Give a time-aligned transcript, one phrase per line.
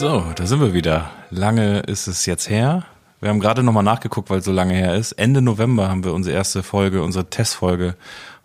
[0.00, 1.10] So, da sind wir wieder.
[1.28, 2.86] Lange ist es jetzt her.
[3.20, 5.12] Wir haben gerade nochmal nachgeguckt, weil es so lange her ist.
[5.12, 7.96] Ende November haben wir unsere erste Folge, unsere Testfolge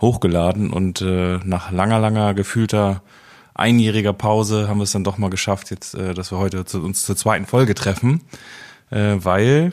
[0.01, 3.04] hochgeladen und äh, nach langer, langer gefühlter
[3.54, 6.83] einjähriger Pause haben wir es dann doch mal geschafft, jetzt, äh, dass wir heute zu,
[6.83, 8.19] uns zur zweiten Folge treffen,
[8.91, 9.71] äh, weil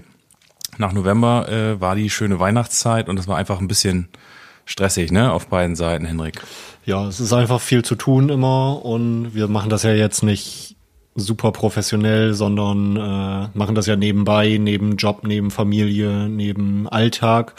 [0.78, 4.06] nach November äh, war die schöne Weihnachtszeit und es war einfach ein bisschen
[4.66, 6.42] stressig, ne, auf beiden Seiten, Henrik.
[6.84, 10.76] Ja, es ist einfach viel zu tun immer und wir machen das ja jetzt nicht
[11.15, 17.55] super professionell, sondern äh, machen das ja nebenbei, neben Job, neben Familie, neben Alltag.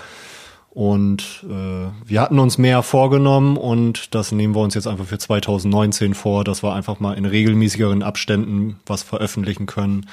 [0.72, 5.20] Und äh, wir hatten uns mehr vorgenommen und das nehmen wir uns jetzt einfach für
[5.20, 10.08] 2019 vor, dass wir einfach mal in regelmäßigeren Abständen was veröffentlichen können.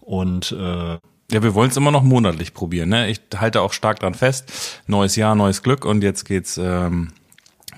[0.00, 0.98] Und äh,
[1.30, 2.90] ja, wir wollen es immer noch monatlich probieren.
[2.90, 3.10] Ne?
[3.10, 4.80] Ich halte auch stark dran fest.
[4.86, 7.08] Neues Jahr, neues Glück und jetzt geht's ähm,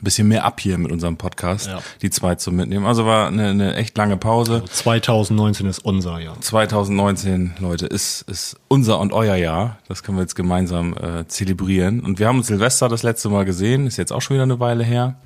[0.01, 1.81] ein bisschen mehr ab hier mit unserem Podcast, ja.
[2.01, 2.87] die zwei zu mitnehmen.
[2.87, 4.55] Also war eine, eine echt lange Pause.
[4.55, 6.41] Also 2019 ist unser Jahr.
[6.41, 9.79] 2019, Leute, ist, ist unser und euer Jahr.
[9.89, 12.01] Das können wir jetzt gemeinsam äh, zelebrieren.
[12.01, 14.59] Und wir haben uns Silvester das letzte Mal gesehen, ist jetzt auch schon wieder eine
[14.61, 15.17] Weile her.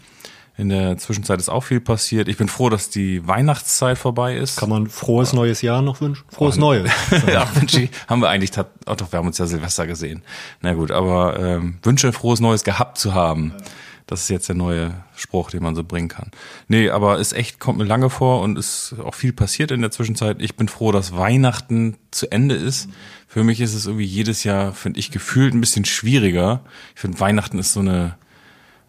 [0.56, 2.28] In der Zwischenzeit ist auch viel passiert.
[2.28, 4.56] Ich bin froh, dass die Weihnachtszeit vorbei ist.
[4.56, 6.24] Kann man frohes neues Jahr noch wünschen?
[6.28, 6.88] Frohes Neues.
[7.26, 10.22] ja, Mensch, haben wir eigentlich, oh doch, wir haben uns ja Silvester gesehen.
[10.60, 13.52] Na gut, aber ähm, wünsche frohes Neues gehabt zu haben.
[13.58, 13.64] Ja.
[14.06, 16.30] Das ist jetzt der neue Spruch, den man so bringen kann.
[16.68, 19.90] Nee, aber ist echt, kommt mir lange vor und ist auch viel passiert in der
[19.90, 20.42] Zwischenzeit.
[20.42, 22.90] Ich bin froh, dass Weihnachten zu Ende ist.
[23.26, 26.64] Für mich ist es irgendwie jedes Jahr, finde ich, gefühlt ein bisschen schwieriger.
[26.94, 28.16] Ich finde, Weihnachten ist so eine,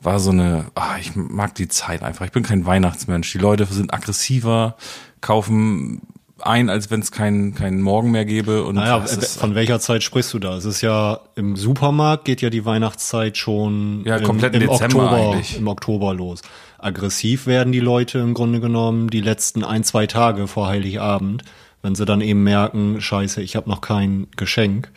[0.01, 2.25] war so eine, ah, ich mag die Zeit einfach.
[2.25, 3.31] Ich bin kein Weihnachtsmensch.
[3.31, 4.75] Die Leute sind aggressiver,
[5.21, 6.01] kaufen
[6.39, 8.63] ein, als wenn es keinen keinen Morgen mehr gäbe.
[8.65, 10.57] Und naja, von welcher Zeit sprichst du da?
[10.57, 15.03] Es ist ja im Supermarkt geht ja die Weihnachtszeit schon ja, komplett im, im Dezember
[15.03, 15.57] Oktober, eigentlich.
[15.57, 16.41] im Oktober los.
[16.77, 21.43] Aggressiv werden die Leute im Grunde genommen die letzten ein, zwei Tage vor Heiligabend,
[21.81, 24.91] wenn sie dann eben merken, scheiße, ich habe noch kein Geschenk.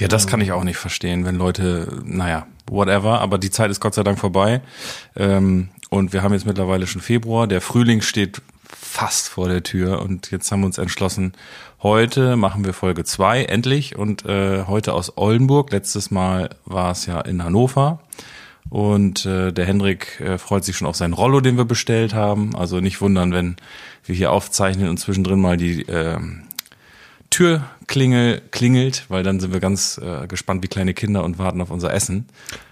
[0.00, 3.80] Ja, das kann ich auch nicht verstehen, wenn Leute, naja, whatever, aber die Zeit ist
[3.80, 4.60] Gott sei Dank vorbei.
[5.14, 7.46] Ähm, und wir haben jetzt mittlerweile schon Februar.
[7.46, 8.42] Der Frühling steht
[8.76, 11.32] fast vor der Tür und jetzt haben wir uns entschlossen,
[11.82, 15.72] heute machen wir Folge zwei endlich und äh, heute aus Oldenburg.
[15.72, 18.00] Letztes Mal war es ja in Hannover
[18.70, 22.56] und äh, der Hendrik äh, freut sich schon auf seinen Rollo, den wir bestellt haben.
[22.56, 23.56] Also nicht wundern, wenn
[24.04, 26.18] wir hier aufzeichnen und zwischendrin mal die äh,
[27.34, 31.72] Türklingel klingelt, weil dann sind wir ganz äh, gespannt wie kleine Kinder und warten auf
[31.72, 32.26] unser Essen.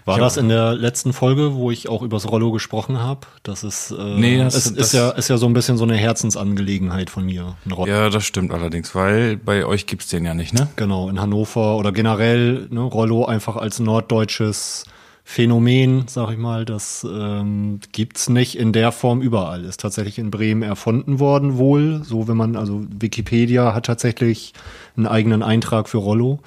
[0.05, 3.27] War das in der letzten Folge, wo ich auch übers Rollo gesprochen habe?
[3.43, 5.83] Das ist, äh, nee, das, ist, das ist ja ist ja so ein bisschen so
[5.83, 7.57] eine Herzensangelegenheit von mir.
[7.85, 10.69] Ja, das stimmt allerdings, weil bei euch gibt's den ja nicht, ne?
[10.77, 14.85] Genau, in Hannover oder generell ne, Rollo einfach als norddeutsches
[15.25, 19.63] Phänomen, sag ich mal, das ähm, gibt's nicht in der Form überall.
[19.63, 22.03] Ist tatsächlich in Bremen erfunden worden, wohl.
[22.03, 24.53] So, wenn man, also Wikipedia hat tatsächlich
[24.97, 26.39] einen eigenen Eintrag für Rollo.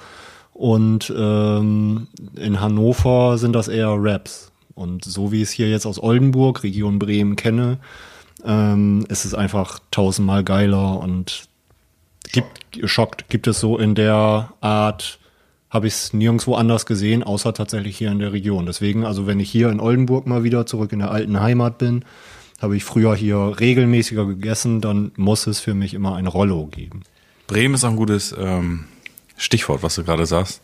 [0.53, 4.51] Und ähm, in Hannover sind das eher Raps.
[4.75, 7.79] Und so wie ich es hier jetzt aus Oldenburg, Region Bremen kenne,
[8.45, 11.47] ähm, ist es einfach tausendmal geiler und
[12.31, 15.19] gibt, schockt, gibt es so in der Art
[15.77, 18.65] habe ich es nirgendwo anders gesehen, außer tatsächlich hier in der Region.
[18.65, 22.03] Deswegen, also wenn ich hier in Oldenburg mal wieder zurück in der alten Heimat bin,
[22.59, 27.03] habe ich früher hier regelmäßiger gegessen, dann muss es für mich immer ein Rollo geben.
[27.45, 28.85] Bremen ist auch ein gutes ähm,
[29.37, 30.63] Stichwort, was du gerade sagst.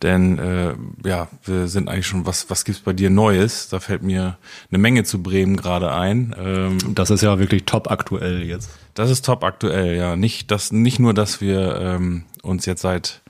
[0.00, 0.74] Denn äh,
[1.06, 3.68] ja, wir sind eigentlich schon, was, was gibt's bei dir Neues?
[3.68, 4.38] Da fällt mir
[4.70, 6.34] eine Menge zu Bremen gerade ein.
[6.38, 8.70] Ähm, das ist ja wirklich top aktuell jetzt.
[8.94, 10.16] Das ist top aktuell, ja.
[10.16, 13.20] Nicht, dass, nicht nur, dass wir ähm, uns jetzt seit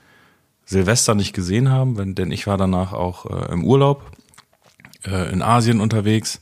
[0.65, 4.11] Silvester nicht gesehen haben, wenn, denn ich war danach auch äh, im Urlaub
[5.05, 6.41] äh, in Asien unterwegs.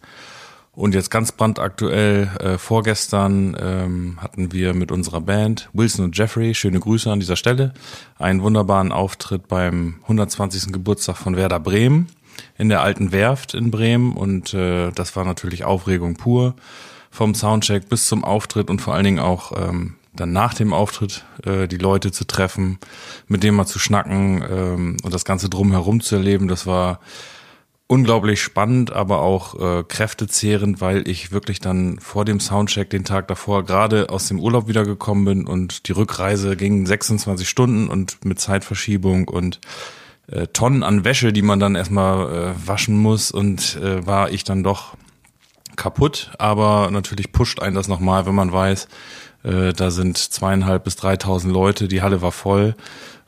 [0.76, 6.56] Und jetzt ganz brandaktuell, äh, vorgestern ähm, hatten wir mit unserer Band Wilson und Jeffrey,
[6.56, 7.76] schöne Grüße an dieser Stelle,
[8.18, 10.74] einen wunderbaren Auftritt beim 120.
[10.74, 12.08] Geburtstag von Werder Bremen
[12.58, 14.14] in der alten Werft in Bremen.
[14.14, 16.56] Und äh, das war natürlich Aufregung pur
[17.12, 21.26] vom Soundcheck bis zum Auftritt und vor allen Dingen auch ähm, dann nach dem Auftritt
[21.46, 22.80] äh, die Leute zu treffen,
[23.28, 27.00] mit denen mal zu schnacken ähm, und das Ganze drumherum zu erleben, das war
[27.88, 33.28] unglaublich spannend, aber auch äh, kräftezehrend, weil ich wirklich dann vor dem Soundcheck den Tag
[33.28, 38.40] davor gerade aus dem Urlaub wiedergekommen bin und die Rückreise ging 26 Stunden und mit
[38.40, 39.60] Zeitverschiebung und
[40.28, 44.44] äh, Tonnen an Wäsche, die man dann erstmal äh, waschen muss und äh, war ich
[44.44, 44.96] dann doch
[45.76, 48.88] kaputt, aber natürlich pusht einen das nochmal, wenn man weiß,
[49.44, 52.76] äh, da sind zweieinhalb bis dreitausend Leute, die Halle war voll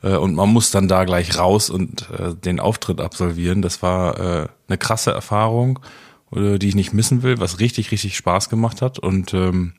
[0.01, 3.61] äh, und man muss dann da gleich raus und äh, den Auftritt absolvieren.
[3.61, 5.79] Das war äh, eine krasse Erfahrung,
[6.35, 9.73] äh, die ich nicht missen will, was richtig, richtig Spaß gemacht hat und ähm,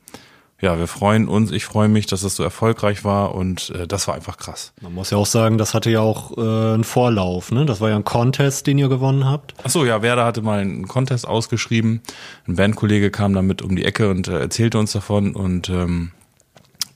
[0.60, 4.08] ja, wir freuen uns, ich freue mich, dass das so erfolgreich war und äh, das
[4.08, 4.72] war einfach krass.
[4.80, 7.66] Man muss ja auch sagen, das hatte ja auch äh, einen Vorlauf, ne?
[7.66, 9.54] Das war ja ein Contest, den ihr gewonnen habt.
[9.62, 12.00] Ach so, ja, Werder hatte mal einen Contest ausgeschrieben.
[12.48, 16.12] Ein Bandkollege kam damit um die Ecke und äh, erzählte uns davon und ähm,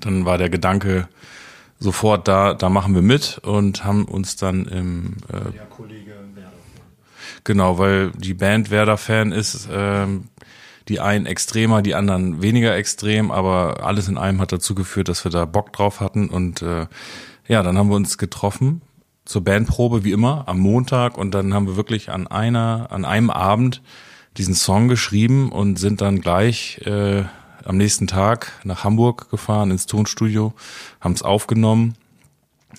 [0.06, 1.08] dann war der Gedanke
[1.78, 6.52] sofort da, da machen wir mit und haben uns dann im äh, Ja, Kollege Werder.
[7.44, 10.28] Genau, weil die Band Werder-Fan ist, ähm,
[10.88, 15.24] die einen extremer, die anderen weniger extrem, aber alles in allem hat dazu geführt, dass
[15.24, 16.86] wir da Bock drauf hatten und äh,
[17.48, 18.82] ja, dann haben wir uns getroffen
[19.24, 23.30] zur Bandprobe wie immer am Montag und dann haben wir wirklich an einer, an einem
[23.30, 23.82] Abend
[24.36, 27.24] diesen Song geschrieben und sind dann gleich äh,
[27.64, 30.52] am nächsten Tag nach Hamburg gefahren ins Tonstudio,
[31.00, 31.94] haben es aufgenommen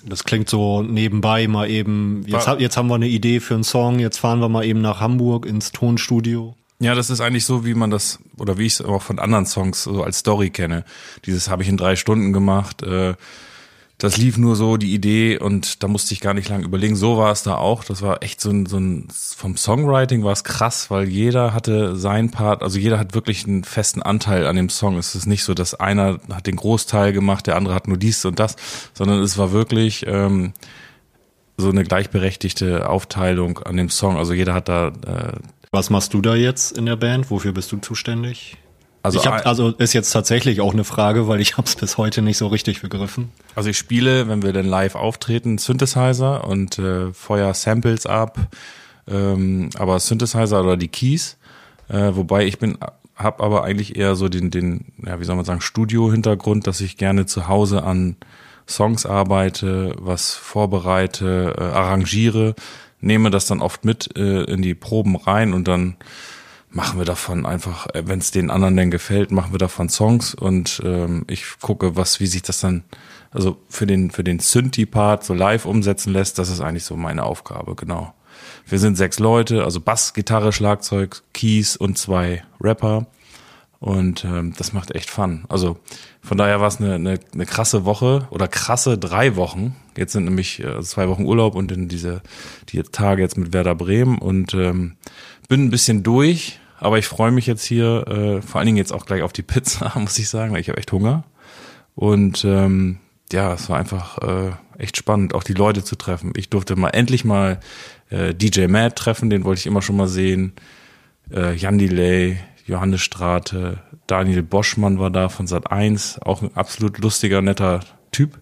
[0.04, 3.64] Das klingt so nebenbei mal eben, jetzt, War- jetzt haben wir eine Idee für einen
[3.64, 6.54] Song, jetzt fahren wir mal eben nach Hamburg ins Tonstudio.
[6.80, 9.46] Ja, das ist eigentlich so, wie man das, oder wie ich es auch von anderen
[9.46, 10.84] Songs so als Story kenne.
[11.26, 12.82] Dieses habe ich in drei Stunden gemacht.
[12.82, 13.14] Äh,
[14.02, 16.96] das lief nur so, die Idee, und da musste ich gar nicht lange überlegen.
[16.96, 17.84] So war es da auch.
[17.84, 21.94] Das war echt so ein, so ein vom Songwriting war es krass, weil jeder hatte
[21.94, 24.98] seinen Part, also jeder hat wirklich einen festen Anteil an dem Song.
[24.98, 28.24] Es ist nicht so, dass einer hat den Großteil gemacht, der andere hat nur dies
[28.24, 28.56] und das,
[28.92, 30.52] sondern es war wirklich ähm,
[31.56, 34.16] so eine gleichberechtigte Aufteilung an dem Song.
[34.16, 35.38] Also jeder hat da äh,
[35.70, 37.30] Was machst du da jetzt in der Band?
[37.30, 38.56] Wofür bist du zuständig?
[39.02, 41.98] Also ich hab, also ist jetzt tatsächlich auch eine Frage, weil ich habe es bis
[41.98, 43.32] heute nicht so richtig begriffen.
[43.54, 48.38] Also ich spiele, wenn wir dann live auftreten, Synthesizer und äh, feuer Samples ab,
[49.08, 51.36] ähm, aber Synthesizer oder die Keys,
[51.88, 52.78] äh, wobei ich bin,
[53.16, 56.96] habe aber eigentlich eher so den, den, ja wie soll man sagen, Studio-Hintergrund, dass ich
[56.96, 58.16] gerne zu Hause an
[58.68, 62.54] Songs arbeite, was vorbereite, äh, arrangiere,
[63.00, 65.96] nehme das dann oft mit äh, in die Proben rein und dann
[66.72, 70.80] machen wir davon einfach, wenn es den anderen denn gefällt, machen wir davon Songs und
[70.84, 72.84] ähm, ich gucke, was, wie sich das dann,
[73.30, 76.38] also für den für den Synthi-Part so live umsetzen lässt.
[76.38, 78.14] Das ist eigentlich so meine Aufgabe, genau.
[78.66, 83.06] Wir sind sechs Leute, also Bass, Gitarre, Schlagzeug, Keys und zwei Rapper
[83.82, 85.44] und ähm, das macht echt Fun.
[85.48, 85.76] Also
[86.22, 89.74] von daher war es eine, eine, eine krasse Woche oder krasse drei Wochen.
[89.96, 92.22] Jetzt sind nämlich äh, zwei Wochen Urlaub und dann diese
[92.68, 94.96] die Tage jetzt mit Werder Bremen und ähm,
[95.48, 98.92] bin ein bisschen durch, aber ich freue mich jetzt hier, äh, vor allen Dingen jetzt
[98.92, 101.24] auch gleich auf die Pizza, muss ich sagen, weil ich habe echt Hunger.
[101.94, 102.98] Und ähm,
[103.32, 106.32] ja, es war einfach äh, echt spannend, auch die Leute zu treffen.
[106.36, 107.60] Ich durfte mal endlich mal
[108.10, 110.52] äh, DJ Matt treffen, den wollte ich immer schon mal sehen.
[111.30, 116.98] Äh, Jan Delay, Johannes Strate, Daniel Boschmann war da von Sat 1, auch ein absolut
[116.98, 117.80] lustiger, netter
[118.10, 118.40] Typ.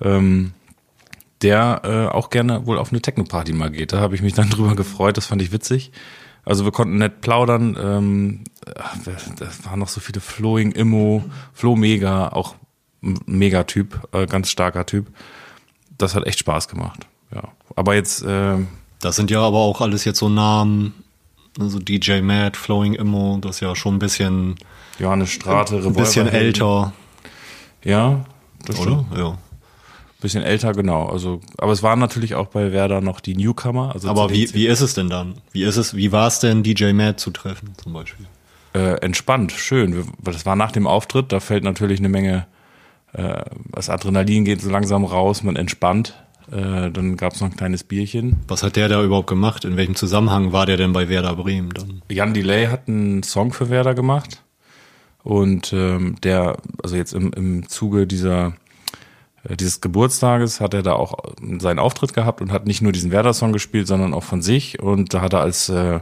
[0.00, 0.52] Ähm,
[1.42, 3.92] der äh, auch gerne wohl auf eine Techno-Party mal geht.
[3.92, 5.92] Da habe ich mich dann drüber gefreut, das fand ich witzig.
[6.48, 7.76] Also wir konnten nett plaudern.
[7.78, 8.44] Ähm,
[9.38, 11.22] das waren noch so viele Flowing Immo,
[11.52, 12.54] Flo Mega, auch
[13.02, 15.08] ein Megatyp, äh, ganz starker Typ.
[15.98, 17.06] Das hat echt Spaß gemacht.
[17.34, 17.42] Ja,
[17.76, 18.56] aber jetzt äh,
[19.00, 20.94] Das sind ja aber auch alles jetzt so Namen,
[21.60, 24.54] also DJ Mad, Flowing Immo, das ist ja schon ein bisschen,
[24.98, 26.94] Johannes Strate, ein bisschen älter,
[27.84, 28.24] Ja,
[28.64, 29.04] das oder?
[29.04, 29.18] stimmt.
[29.18, 29.38] Ja.
[30.20, 31.06] Bisschen älter, genau.
[31.06, 33.92] Also, aber es waren natürlich auch bei Werder noch die Newcomer.
[33.94, 35.34] Also Aber wie, wie ist es denn dann?
[35.52, 38.26] Wie ist es, wie war es denn, DJ Mad zu treffen, zum Beispiel?
[38.74, 40.04] äh, entspannt, schön.
[40.22, 42.46] Das war nach dem Auftritt, da fällt natürlich eine Menge,
[43.12, 46.14] äh, das Adrenalin geht so langsam raus, man entspannt.
[46.50, 48.36] Äh, dann gab es noch ein kleines Bierchen.
[48.48, 49.64] Was hat der da überhaupt gemacht?
[49.64, 52.02] In welchem Zusammenhang war der denn bei Werder Bremen dann?
[52.10, 54.42] Jan Delay hat einen Song für Werder gemacht.
[55.22, 58.54] Und ähm, der, also jetzt im, im Zuge dieser
[59.56, 61.18] dieses Geburtstages hat er da auch
[61.58, 64.80] seinen Auftritt gehabt und hat nicht nur diesen Werder-Song gespielt, sondern auch von sich.
[64.80, 66.00] Und da hat er als äh,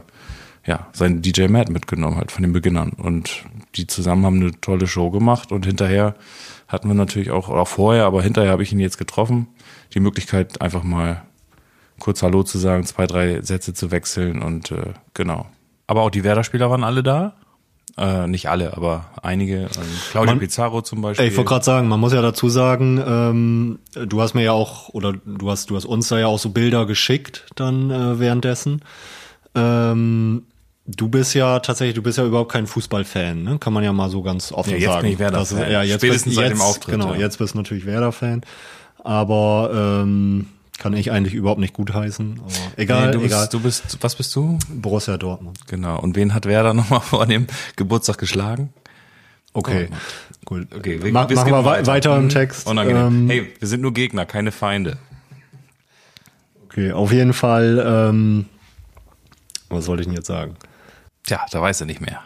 [0.65, 2.91] ja, seinen DJ Matt mitgenommen, halt von den Beginnern.
[2.91, 6.15] Und die zusammen haben eine tolle Show gemacht und hinterher
[6.67, 9.47] hatten wir natürlich auch, auch vorher, aber hinterher habe ich ihn jetzt getroffen,
[9.93, 11.23] die Möglichkeit einfach mal
[11.99, 15.47] kurz Hallo zu sagen, zwei, drei Sätze zu wechseln und äh, genau.
[15.87, 17.35] Aber auch die Werder-Spieler waren alle da.
[17.99, 19.61] Äh, nicht alle, aber einige.
[19.61, 19.69] Ähm,
[20.11, 21.25] Claudio Man- Pizarro zum Beispiel.
[21.25, 24.51] Ey, ich wollte gerade sagen, man muss ja dazu sagen, ähm, du hast mir ja
[24.51, 28.19] auch, oder du hast, du hast uns da ja auch so Bilder geschickt dann äh,
[28.19, 28.81] währenddessen.
[29.55, 30.43] Ähm,
[30.85, 33.57] du bist ja tatsächlich, du bist ja überhaupt kein Fußballfan, ne?
[33.59, 35.01] Kann man ja mal so ganz offen Ja, jetzt sagen.
[35.01, 35.57] bin ich Werder-Fan.
[35.59, 37.19] Das- Ja, jetzt Spätestens bist, seit dem jetzt, Auftritt, Genau, ja.
[37.19, 38.41] jetzt bist du natürlich Werder-Fan.
[39.03, 39.71] Aber
[40.03, 40.47] ähm,
[40.77, 42.39] kann ich eigentlich überhaupt nicht gutheißen.
[42.39, 43.41] Aber egal, nee, du, egal.
[43.41, 44.59] bist, du bist, was bist du?
[44.69, 45.59] Borussia Dortmund.
[45.67, 45.99] Genau.
[45.99, 48.73] Und wen hat Werder nochmal vor dem Geburtstag geschlagen?
[49.53, 49.89] Okay,
[50.45, 50.67] gut.
[50.75, 52.67] Okay, wir, Mach, wir machen wir weiter, weiter im Hm, Text.
[52.67, 53.07] Unangenehm.
[53.07, 54.97] Ähm, hey, wir sind nur Gegner, keine Feinde.
[56.65, 58.45] Okay, auf jeden Fall, ähm,
[59.69, 60.55] was wollte ich denn jetzt sagen?
[61.23, 62.21] Tja, da weiß er nicht mehr.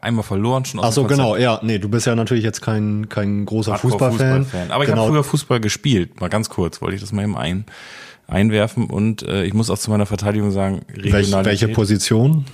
[0.00, 0.80] Einmal verloren schon.
[0.82, 1.60] Ach so, genau, ja.
[1.62, 4.44] Nee, du bist ja natürlich jetzt kein, kein großer Fußballfan.
[4.44, 5.02] Fußball Aber ich genau.
[5.02, 6.20] habe früher Fußball gespielt.
[6.20, 7.64] Mal ganz kurz, wollte ich das mal eben ein,
[8.26, 8.86] einwerfen.
[8.86, 12.46] Und äh, ich muss auch zu meiner Verteidigung sagen, Welch, welche Position?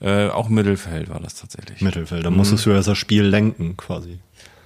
[0.00, 1.80] Äh, auch Mittelfeld war das tatsächlich.
[1.80, 2.38] Mittelfeld, da mhm.
[2.38, 4.18] musstest du ja das Spiel lenken quasi.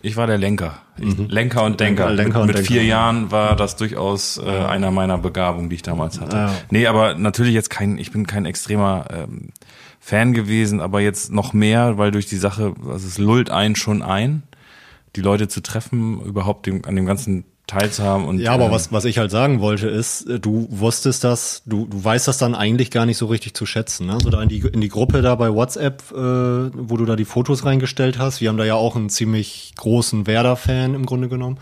[0.03, 0.79] Ich war der Lenker.
[0.99, 1.27] Ich, mhm.
[1.29, 2.11] Lenker und Denker.
[2.11, 5.83] Lenker und mit, mit vier Jahren war das durchaus äh, einer meiner Begabungen, die ich
[5.83, 6.37] damals hatte.
[6.37, 6.55] Ja.
[6.71, 9.49] Nee, aber natürlich jetzt kein, ich bin kein extremer ähm,
[10.07, 14.03] Fan gewesen, aber jetzt noch mehr, weil durch die Sache, also es lullt einen schon
[14.03, 14.45] ein,
[15.17, 18.25] die Leute zu treffen, überhaupt dem, an dem ganzen teilzuhaben.
[18.25, 21.65] Und, ja, aber äh, was, was ich halt sagen wollte ist, äh, du wusstest das,
[21.67, 24.07] du, du weißt das dann eigentlich gar nicht so richtig zu schätzen.
[24.07, 24.19] Ne?
[24.23, 27.25] So da in die, in die Gruppe da bei WhatsApp, äh, wo du da die
[27.25, 31.59] Fotos reingestellt hast, wir haben da ja auch einen ziemlich großen Werder-Fan im Grunde genommen.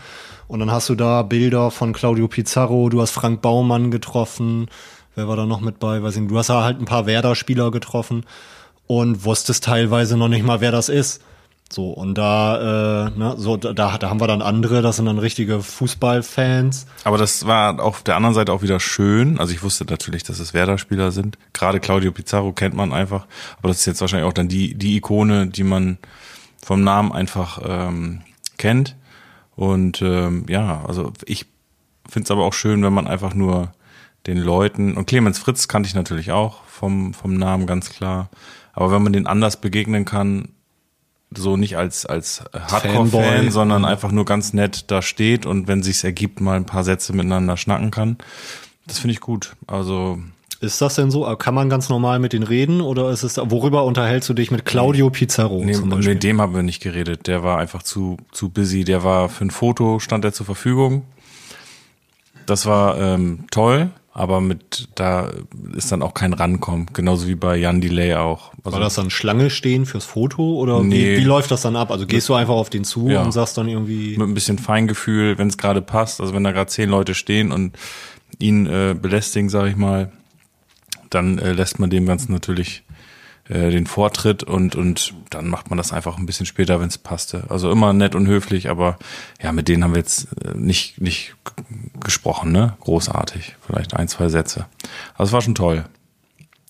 [0.47, 4.67] Und dann hast du da Bilder von Claudio Pizarro, du hast Frank Baumann getroffen,
[5.15, 7.71] wer war da noch mit bei, weiß ich nicht, du hast halt ein paar Werder-Spieler
[7.71, 8.25] getroffen
[8.87, 11.21] und wusstest teilweise noch nicht mal, wer das ist.
[11.71, 15.17] So, und da, äh, ne, so, da, da haben wir dann andere, das sind dann
[15.17, 16.85] richtige Fußballfans.
[17.03, 19.39] Aber das war auf der anderen Seite auch wieder schön.
[19.39, 21.39] Also ich wusste natürlich, dass es Werder-Spieler sind.
[21.53, 23.25] Gerade Claudio Pizarro kennt man einfach.
[23.57, 25.97] Aber das ist jetzt wahrscheinlich auch dann die, die Ikone, die man
[26.63, 28.21] vom Namen einfach ähm,
[28.57, 28.95] kennt.
[29.55, 31.47] Und ähm, ja, also ich
[32.07, 33.71] finde es aber auch schön, wenn man einfach nur
[34.27, 38.29] den Leuten, und Clemens Fritz kannte ich natürlich auch vom, vom Namen ganz klar.
[38.73, 40.49] Aber wenn man den anders begegnen kann,
[41.33, 43.87] so nicht als als Hardcore-Fan, sondern mhm.
[43.87, 47.57] einfach nur ganz nett da steht und wenn sich's ergibt, mal ein paar Sätze miteinander
[47.57, 48.17] schnacken kann.
[48.87, 49.55] Das finde ich gut.
[49.67, 50.19] Also
[50.61, 51.23] ist das denn so?
[51.35, 54.65] Kann man ganz normal mit denen reden oder ist es worüber unterhältst du dich mit
[54.65, 55.63] Claudio Pizarro?
[55.63, 57.27] Nee, mit dem haben wir nicht geredet.
[57.27, 58.83] Der war einfach zu zu busy.
[58.83, 61.03] Der war für ein Foto stand er zur Verfügung.
[62.45, 65.29] Das war ähm, toll aber mit da
[65.75, 68.53] ist dann auch kein Rankommen, genauso wie bei Jan Delay auch.
[68.63, 71.17] Also War das dann Schlange stehen fürs Foto oder nee.
[71.17, 71.91] wie, wie läuft das dann ab?
[71.91, 73.21] Also gehst du einfach auf den zu ja.
[73.21, 76.53] und sagst dann irgendwie mit ein bisschen Feingefühl, wenn es gerade passt, also wenn da
[76.53, 77.77] gerade zehn Leute stehen und
[78.39, 80.13] ihn äh, belästigen, sage ich mal,
[81.09, 82.84] dann äh, lässt man dem Ganzen natürlich
[83.49, 86.97] äh, den Vortritt und und dann macht man das einfach ein bisschen später, wenn es
[86.97, 87.43] passte.
[87.49, 88.97] Also immer nett und höflich, aber
[89.41, 91.35] ja, mit denen haben wir jetzt äh, nicht nicht
[92.03, 92.73] gesprochen, ne?
[92.81, 94.65] Großartig, vielleicht ein zwei Sätze.
[95.13, 95.85] Also es war schon toll.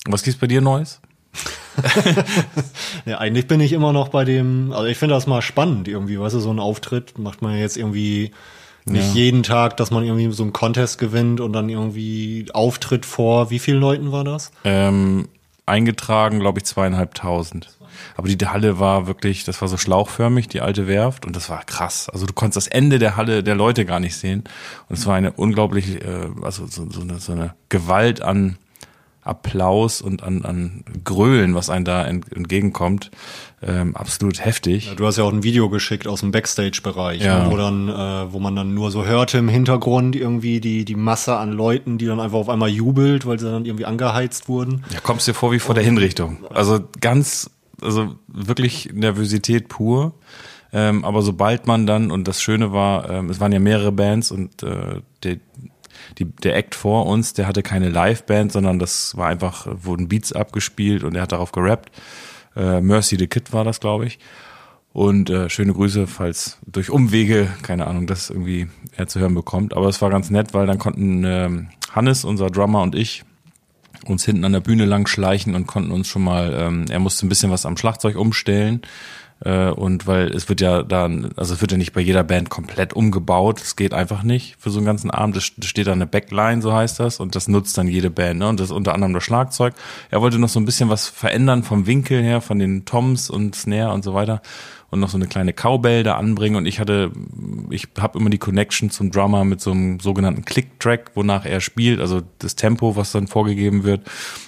[0.06, 1.00] Was gibt's bei dir Neues?
[3.06, 6.18] ja, eigentlich bin ich immer noch bei dem, also ich finde das mal spannend irgendwie,
[6.18, 8.32] weißt du, so ein Auftritt macht man jetzt irgendwie
[8.86, 9.24] nicht ja.
[9.24, 13.58] jeden Tag, dass man irgendwie so einen Contest gewinnt und dann irgendwie Auftritt vor, wie
[13.58, 14.52] vielen Leuten war das?
[14.64, 15.28] Ähm,
[15.66, 17.76] eingetragen, glaube ich, zweieinhalbtausend.
[18.16, 21.64] Aber die Halle war wirklich, das war so schlauchförmig, die alte Werft, und das war
[21.64, 22.08] krass.
[22.08, 24.44] Also du konntest das Ende der Halle der Leute gar nicht sehen.
[24.88, 28.58] Und es war eine unglaublich, äh, also so, so, eine, so eine Gewalt an
[29.26, 33.10] Applaus und an, an Grölen, was einem da entgegenkommt,
[33.62, 34.86] ähm, absolut heftig.
[34.88, 37.44] Ja, du hast ja auch ein Video geschickt aus dem Backstage-Bereich, ja.
[37.44, 40.94] ne, wo dann, äh, wo man dann nur so hörte im Hintergrund irgendwie die die
[40.94, 44.84] Masse an Leuten, die dann einfach auf einmal jubelt, weil sie dann irgendwie angeheizt wurden.
[44.90, 46.44] Ja, kommst dir vor wie vor der Hinrichtung.
[46.50, 50.14] Also ganz, also wirklich Nervosität pur.
[50.72, 54.30] Ähm, aber sobald man dann, und das Schöne war, ähm, es waren ja mehrere Bands
[54.30, 55.38] und äh, der,
[56.18, 60.32] die, der Act vor uns, der hatte keine Liveband, sondern das war einfach, wurden Beats
[60.32, 61.90] abgespielt und er hat darauf gerappt.
[62.56, 64.18] Äh, Mercy the Kid war das, glaube ich.
[64.92, 69.74] Und äh, schöne Grüße, falls durch Umwege, keine Ahnung, das irgendwie er zu hören bekommt.
[69.74, 71.50] Aber es war ganz nett, weil dann konnten äh,
[71.92, 73.24] Hannes, unser Drummer und ich
[74.06, 77.26] uns hinten an der Bühne lang schleichen und konnten uns schon mal, ähm, er musste
[77.26, 78.82] ein bisschen was am Schlagzeug umstellen
[79.38, 82.94] und weil es wird ja dann, also es wird ja nicht bei jeder Band komplett
[82.94, 85.36] umgebaut, es geht einfach nicht für so einen ganzen Abend.
[85.36, 88.48] Es steht da eine Backline, so heißt das, und das nutzt dann jede Band, ne?
[88.48, 89.74] Und das ist unter anderem das Schlagzeug.
[90.10, 93.54] Er wollte noch so ein bisschen was verändern vom Winkel her, von den Toms und
[93.54, 94.40] Snare und so weiter
[94.90, 97.10] und noch so eine kleine Cowbell da anbringen und ich hatte,
[97.70, 102.00] ich habe immer die Connection zum Drummer mit so einem sogenannten Click-Track, wonach er spielt,
[102.00, 104.02] also das Tempo, was dann vorgegeben wird.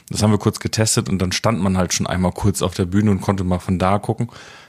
[0.08, 2.86] Das haben wir kurz getestet und dann stand man halt schon einmal kurz auf der
[2.86, 4.28] Bühne und konnte mal von da gucken.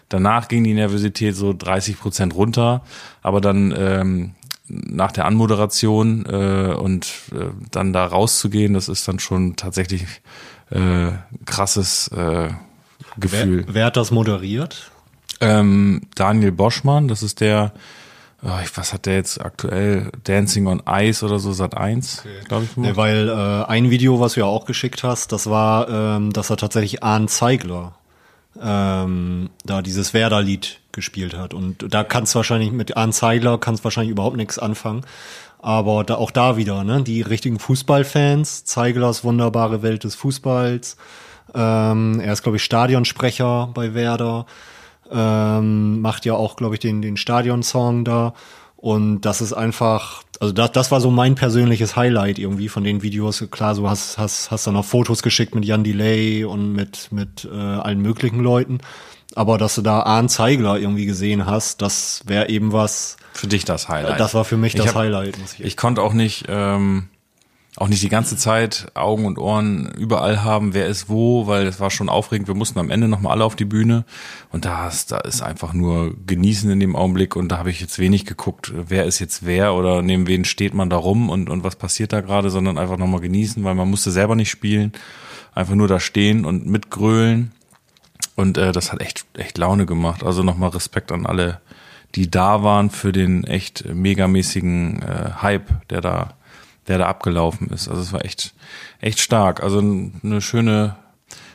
[0.10, 2.84] Danach ging die Nervosität so 30 Prozent runter,
[3.22, 4.36] aber dann ähm,
[4.68, 10.06] nach der Anmoderation äh, und äh, dann da rauszugehen, das ist dann schon tatsächlich
[10.70, 11.12] äh,
[11.46, 12.50] krasses äh,
[13.18, 13.64] Gefühl.
[13.68, 14.92] Wer, wer hat das moderiert?
[15.42, 17.74] Ähm, Daniel Boschmann, das ist der,
[18.44, 20.12] oh, was hat der jetzt aktuell?
[20.24, 22.30] Dancing on Ice oder so, Sat 1, okay.
[22.48, 22.78] glaube ich.
[22.78, 26.50] Nee, weil äh, ein Video, was du ja auch geschickt hast, das war, ähm, dass
[26.50, 27.96] er tatsächlich Arndt Zeigler
[28.62, 31.54] ähm, da dieses Werder-Lied gespielt hat.
[31.54, 35.02] Und da kannst du wahrscheinlich mit Arne Zeigler kannst wahrscheinlich überhaupt nichts anfangen.
[35.60, 40.98] Aber da, auch da wieder, ne, die richtigen Fußballfans, Zeiglers wunderbare Welt des Fußballs,
[41.54, 44.46] Ähm, er ist, glaube ich, Stadionsprecher bei Werder.
[45.12, 48.34] Ähm, macht ja auch, glaube ich, den, den Stadionsong da.
[48.76, 53.02] Und das ist einfach, also das, das war so mein persönliches Highlight irgendwie von den
[53.02, 53.44] Videos.
[53.52, 57.48] Klar, so hast, hast, hast dann noch Fotos geschickt mit Jan Delay und mit, mit
[57.52, 58.80] äh, allen möglichen Leuten.
[59.36, 63.18] Aber dass du da Arne Zeigler irgendwie gesehen hast, das wäre eben was.
[63.34, 64.20] Für dich das Highlight.
[64.20, 67.10] Das war für mich Ich das hab- Highlight, muss ich Ich konnte auch nicht, ähm,
[67.80, 71.80] auch nicht die ganze Zeit Augen und Ohren überall haben, wer ist wo, weil es
[71.80, 72.50] war schon aufregend.
[72.50, 74.04] Wir mussten am Ende nochmal alle auf die Bühne
[74.52, 77.80] und da ist, da ist einfach nur genießen in dem Augenblick und da habe ich
[77.80, 81.50] jetzt wenig geguckt, wer ist jetzt wer oder neben wen steht man da rum und,
[81.50, 84.92] und was passiert da gerade, sondern einfach nochmal genießen, weil man musste selber nicht spielen,
[85.56, 87.54] einfach nur da stehen und mitgrölen
[88.36, 90.24] und äh, das hat echt, echt Laune gemacht.
[90.24, 91.60] Also nochmal Respekt an alle,
[92.16, 96.34] die da waren für den echt megamäßigen äh, Hype, der da,
[96.90, 97.88] der da abgelaufen ist.
[97.88, 98.54] Also es war echt,
[99.00, 99.64] echt stark.
[99.64, 100.98] Also eine schöne,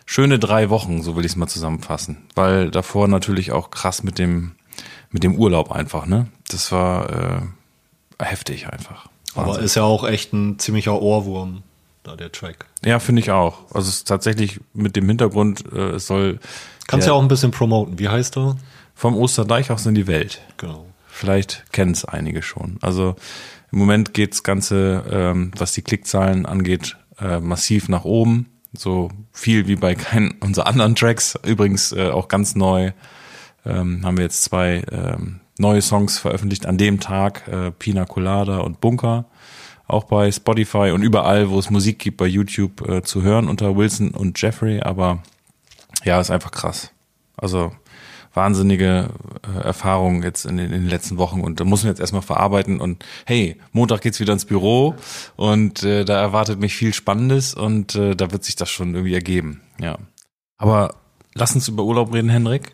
[0.07, 2.17] schöne drei Wochen, so will ich es mal zusammenfassen.
[2.35, 4.53] Weil davor natürlich auch krass mit dem,
[5.11, 6.29] mit dem Urlaub einfach, ne?
[6.49, 9.09] Das war äh, heftig einfach.
[9.35, 9.65] Aber Wahnsinn.
[9.65, 11.63] ist ja auch echt ein ziemlicher Ohrwurm,
[12.05, 12.67] da der Track.
[12.85, 13.65] ja, finde ich auch.
[13.75, 16.39] Also es ist tatsächlich mit dem Hintergrund, äh, es soll
[16.87, 17.99] Kannst ja auch ein bisschen promoten.
[17.99, 18.57] Wie heißt er?
[18.95, 20.41] vom Osterdeich aus in die Welt.
[20.57, 20.87] Genau.
[21.09, 22.79] Vielleicht kennen es einige schon.
[22.81, 23.17] Also
[23.75, 28.47] im Moment geht's Ganze, ähm, was die Klickzahlen angeht, äh, massiv nach oben.
[28.73, 31.37] So viel wie bei keinen unserer anderen Tracks.
[31.45, 32.93] Übrigens äh, auch ganz neu
[33.67, 37.49] ähm, haben wir jetzt zwei ähm, neue Songs veröffentlicht an dem Tag.
[37.49, 39.25] Äh, Pina Colada und Bunker.
[39.89, 43.77] Auch bei Spotify und überall, wo es Musik gibt, bei YouTube äh, zu hören unter
[43.77, 44.83] Wilson und Jeffrey.
[44.83, 45.21] Aber
[46.05, 46.93] ja, ist einfach krass.
[47.37, 47.73] Also
[48.35, 49.09] wahnsinnige
[49.43, 52.23] äh, Erfahrung jetzt in den, in den letzten Wochen und da muss man jetzt erstmal
[52.23, 54.95] verarbeiten und hey, Montag geht's wieder ins Büro
[55.37, 59.15] und äh, da erwartet mich viel Spannendes und äh, da wird sich das schon irgendwie
[59.15, 59.99] ergeben, ja.
[60.59, 60.95] Aber
[61.35, 62.73] lass uns über Urlaub reden, Henrik.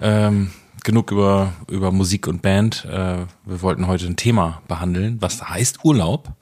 [0.00, 0.50] Ähm,
[0.84, 2.84] genug über, über Musik und Band.
[2.84, 6.32] Äh, wir wollten heute ein Thema behandeln, was heißt Urlaub.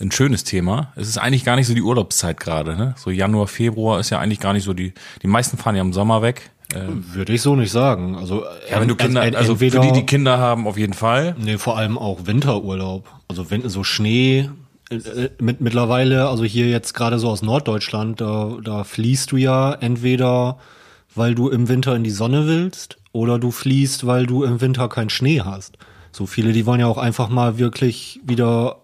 [0.00, 0.92] Ein schönes Thema.
[0.96, 2.76] Es ist eigentlich gar nicht so die Urlaubszeit gerade.
[2.76, 2.94] Ne?
[2.98, 4.92] So Januar, Februar ist ja eigentlich gar nicht so die.
[5.22, 6.50] Die meisten fahren ja im Sommer weg.
[6.72, 6.80] Äh,
[7.14, 8.16] Würde ich so nicht sagen.
[8.16, 11.36] Also, ja, wenn du Kinder, also für entweder- die, die Kinder haben, auf jeden Fall.
[11.38, 13.06] Nee, vor allem auch Winterurlaub.
[13.28, 14.50] Also wenn so Schnee
[14.90, 19.36] äh, äh, mit, mittlerweile, also hier jetzt gerade so aus Norddeutschland, da, da fließt du
[19.36, 20.58] ja entweder,
[21.14, 24.88] weil du im Winter in die Sonne willst, oder du fließt, weil du im Winter
[24.88, 25.78] keinen Schnee hast.
[26.10, 28.76] So viele, die wollen ja auch einfach mal wirklich wieder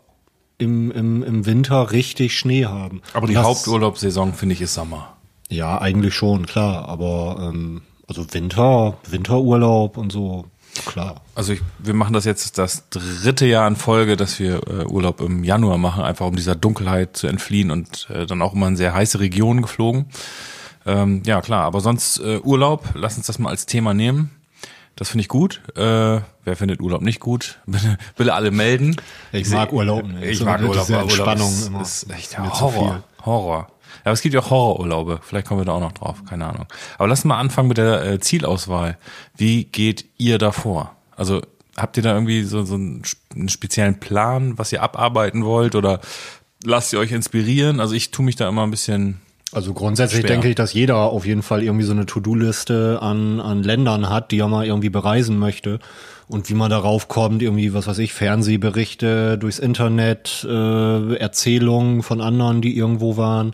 [0.59, 3.03] im, im, im Winter richtig Schnee haben.
[3.15, 5.17] Aber die Das- Haupturlaubssaison, finde ich, ist Sommer.
[5.51, 6.89] Ja, eigentlich schon, klar.
[6.89, 10.47] Aber ähm, also Winter, Winterurlaub und so,
[10.87, 11.21] klar.
[11.35, 15.21] Also ich, wir machen das jetzt das dritte Jahr in Folge, dass wir äh, Urlaub
[15.21, 18.77] im Januar machen, einfach um dieser Dunkelheit zu entfliehen und äh, dann auch immer in
[18.77, 20.07] sehr heiße Regionen geflogen.
[20.87, 24.31] Ähm, ja, klar, aber sonst äh, Urlaub, lass uns das mal als Thema nehmen.
[24.97, 25.61] Das finde ich gut.
[25.77, 25.81] Äh,
[26.45, 27.59] wer findet Urlaub nicht gut?
[27.67, 28.97] Bitte, bitte alle melden.
[29.33, 30.23] Ich seh- mag Urlaub nicht.
[30.25, 30.85] Ich mag Urlaub.
[30.87, 31.83] dieser aber Urlaub Entspannung ist, immer.
[31.83, 33.03] ist echt Horror.
[33.25, 33.69] Horror.
[34.01, 35.21] Ja, aber es gibt ja auch Horrorurlaube.
[35.23, 36.25] Vielleicht kommen wir da auch noch drauf.
[36.29, 36.67] Keine Ahnung.
[36.99, 38.99] Aber lass mal anfangen mit der äh, Zielauswahl.
[39.37, 40.95] Wie geht ihr da vor?
[41.17, 41.43] Also
[41.77, 43.03] habt ihr da irgendwie so, so einen,
[43.35, 45.75] einen speziellen Plan, was ihr abarbeiten wollt?
[45.75, 46.01] Oder
[46.65, 47.81] lasst ihr euch inspirieren?
[47.81, 49.21] Also ich tue mich da immer ein bisschen
[49.53, 50.31] Also grundsätzlich Schwer.
[50.31, 54.31] denke ich, dass jeder auf jeden Fall irgendwie so eine To-Do-Liste an, an Ländern hat,
[54.31, 55.79] die er mal irgendwie bereisen möchte.
[56.29, 62.21] Und wie man darauf kommt, irgendwie, was weiß ich, Fernsehberichte durchs Internet, äh, Erzählungen von
[62.21, 63.53] anderen, die irgendwo waren.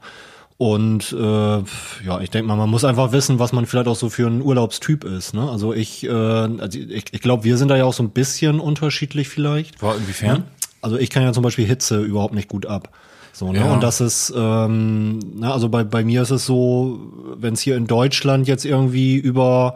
[0.59, 4.09] Und äh, ja, ich denke mal, man muss einfach wissen, was man vielleicht auch so
[4.09, 5.35] für ein Urlaubstyp ist.
[5.35, 5.51] Ne?
[5.51, 8.59] Also ich, äh, also ich, ich glaube, wir sind da ja auch so ein bisschen
[8.59, 9.79] unterschiedlich vielleicht.
[9.81, 10.45] Boah, inwiefern?
[10.81, 12.91] Also ich kann ja zum Beispiel Hitze überhaupt nicht gut ab.
[13.35, 13.59] So, ne?
[13.59, 13.75] Ja.
[13.75, 17.01] Und das ist, ähm, na, also bei, bei mir ist es so,
[17.37, 19.75] wenn es hier in Deutschland jetzt irgendwie über,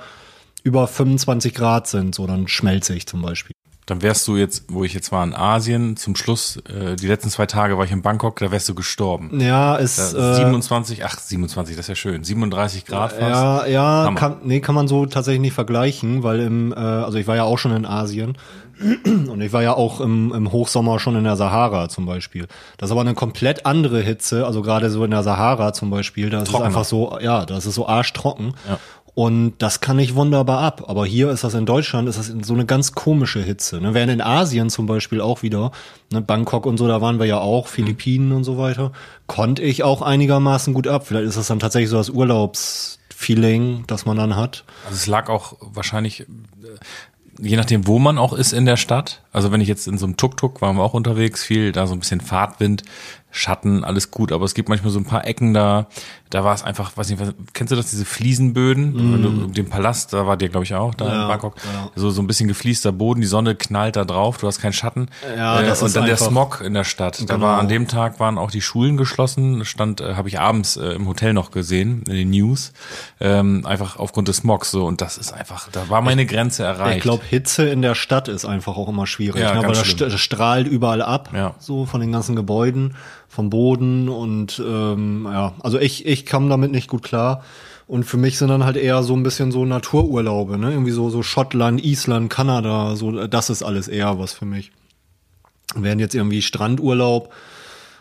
[0.62, 3.54] über 25 Grad sind, so dann schmelze ich zum Beispiel.
[3.90, 7.28] Dann wärst du jetzt, wo ich jetzt war in Asien, zum Schluss, äh, die letzten
[7.28, 9.40] zwei Tage war ich in Bangkok, da wärst du gestorben.
[9.40, 12.22] Ja, ist Da, äh, 27, ach 27, das ist ja schön.
[12.22, 13.22] 37 Grad fast.
[13.22, 14.16] Ja, ja, Hammer.
[14.16, 17.42] kann, nee, kann man so tatsächlich nicht vergleichen, weil im, äh, also ich war ja
[17.42, 18.38] auch schon in Asien
[19.04, 22.46] und ich war ja auch im, im Hochsommer schon in der Sahara zum Beispiel.
[22.78, 26.30] Das ist aber eine komplett andere Hitze, also gerade so in der Sahara zum Beispiel,
[26.30, 28.54] da ist es einfach so, ja, das ist so arschtrocken.
[28.68, 28.78] Ja.
[29.14, 30.84] Und das kann ich wunderbar ab.
[30.86, 33.80] Aber hier ist das in Deutschland, ist das so eine ganz komische Hitze.
[33.80, 33.94] Ne?
[33.94, 35.72] Während in Asien zum Beispiel auch wieder,
[36.12, 38.92] ne, Bangkok und so, da waren wir ja auch, Philippinen und so weiter,
[39.26, 41.06] konnte ich auch einigermaßen gut ab.
[41.06, 44.64] Vielleicht ist das dann tatsächlich so das Urlaubsfeeling, das man dann hat.
[44.84, 46.26] Also es lag auch wahrscheinlich, äh,
[47.40, 49.22] je nachdem, wo man auch ist in der Stadt.
[49.32, 51.94] Also wenn ich jetzt in so einem Tuk-Tuk waren wir auch unterwegs, viel da so
[51.94, 52.84] ein bisschen Fahrtwind.
[53.30, 55.86] Schatten, alles gut, aber es gibt manchmal so ein paar Ecken da,
[56.30, 59.48] da war es einfach, weiß nicht, was, kennst du das, diese Fliesenböden?
[59.48, 59.52] Mm.
[59.52, 61.56] Den Palast, da war dir, glaube ich, auch, da ja, in Bangkok.
[61.56, 61.90] Ja.
[61.96, 65.08] So, so ein bisschen gefliester Boden, die Sonne knallt da drauf, du hast keinen Schatten.
[65.36, 67.18] Ja, äh, das und dann der Smog in der Stadt.
[67.18, 67.34] Genau.
[67.34, 70.76] Da war an dem Tag waren auch die Schulen geschlossen, stand, äh, habe ich abends
[70.76, 72.72] äh, im Hotel noch gesehen, in den News,
[73.20, 76.98] ähm, einfach aufgrund des Smogs so und das ist einfach, da war meine Grenze erreicht.
[76.98, 79.62] Ich glaube, Hitze in der Stadt ist einfach auch immer schwierig, ja, ne?
[79.62, 81.54] weil das strahlt überall ab, ja.
[81.58, 82.94] so von den ganzen Gebäuden
[83.30, 87.44] vom Boden und ähm, ja, also ich, ich kam damit nicht gut klar.
[87.86, 90.72] Und für mich sind dann halt eher so ein bisschen so Natururlaube, ne?
[90.72, 94.72] Irgendwie so, so Schottland, Island, Kanada, so, das ist alles eher was für mich.
[95.76, 97.32] Während jetzt irgendwie Strandurlaub,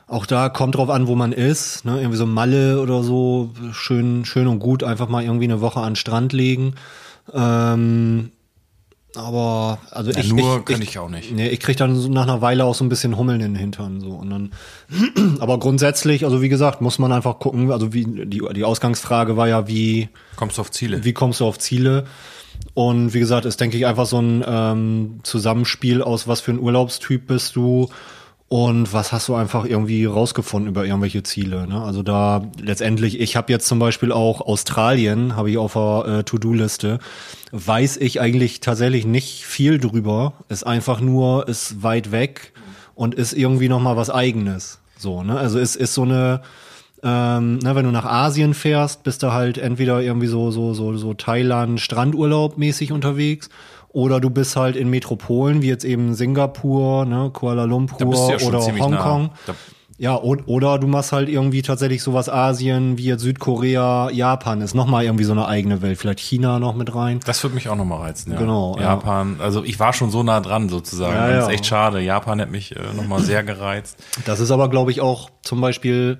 [0.07, 1.99] auch da kommt drauf an, wo man ist, ne?
[1.99, 5.95] Irgendwie so Malle oder so, schön, schön und gut, einfach mal irgendwie eine Woche an
[5.95, 6.73] Strand legen.
[7.33, 8.31] Ähm,
[9.15, 11.31] aber also ja, ich nur ich, kann ich, ich, auch nicht.
[11.31, 13.59] Nee, ich krieg dann so nach einer Weile auch so ein bisschen Hummeln in den
[13.59, 14.51] Hintern so und dann
[15.39, 19.47] aber grundsätzlich, also wie gesagt, muss man einfach gucken, also wie die die Ausgangsfrage war
[19.47, 21.03] ja, wie kommst du auf Ziele?
[21.03, 22.05] Wie kommst du auf Ziele?
[22.73, 26.59] Und wie gesagt, ist denke ich einfach so ein ähm, Zusammenspiel aus was für ein
[26.59, 27.89] Urlaubstyp bist du
[28.49, 31.67] und was hast du einfach irgendwie rausgefunden über irgendwelche Ziele?
[31.67, 31.83] Ne?
[31.83, 36.23] Also da letztendlich, ich habe jetzt zum Beispiel auch Australien, habe ich auf der äh,
[36.23, 36.97] To-Do-Liste,
[37.51, 40.33] weiß ich eigentlich tatsächlich nicht viel drüber.
[40.49, 42.53] Ist einfach nur, ist weit weg
[42.95, 44.79] und ist irgendwie noch mal was Eigenes.
[44.97, 45.37] So, ne?
[45.37, 46.41] Also ist ist so eine
[47.03, 50.97] ähm, ne, wenn du nach Asien fährst, bist du halt entweder irgendwie so so so
[50.97, 53.49] so Thailand Strandurlaub mäßig unterwegs
[53.89, 58.59] oder du bist halt in Metropolen, wie jetzt eben Singapur, ne, Kuala Lumpur ja oder
[58.59, 59.31] Hongkong.
[59.99, 64.73] Ja, und, oder du machst halt irgendwie tatsächlich sowas Asien, wie jetzt Südkorea, Japan ist
[64.73, 65.97] nochmal irgendwie so eine eigene Welt.
[65.97, 67.19] Vielleicht China noch mit rein.
[67.25, 68.39] Das würde mich auch nochmal reizen, ja.
[68.39, 68.77] Genau.
[68.79, 69.43] Japan, ja.
[69.43, 71.13] also ich war schon so nah dran sozusagen.
[71.13, 71.35] Ja, ja.
[71.35, 71.99] Das ist echt schade.
[71.99, 74.01] Japan hat mich äh, nochmal sehr gereizt.
[74.23, 76.19] Das ist aber, glaube ich, auch zum Beispiel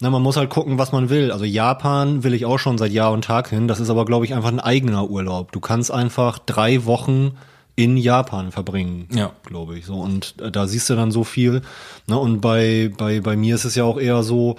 [0.00, 1.32] na, man muss halt gucken, was man will.
[1.32, 3.66] Also Japan will ich auch schon seit Jahr und Tag hin.
[3.66, 5.52] Das ist aber, glaube ich, einfach ein eigener Urlaub.
[5.52, 7.32] Du kannst einfach drei Wochen
[7.76, 9.32] in Japan verbringen, ja.
[9.44, 9.86] glaube ich.
[9.86, 11.62] So und äh, da siehst du dann so viel.
[12.06, 12.18] Ne?
[12.18, 14.56] Und bei bei bei mir ist es ja auch eher so.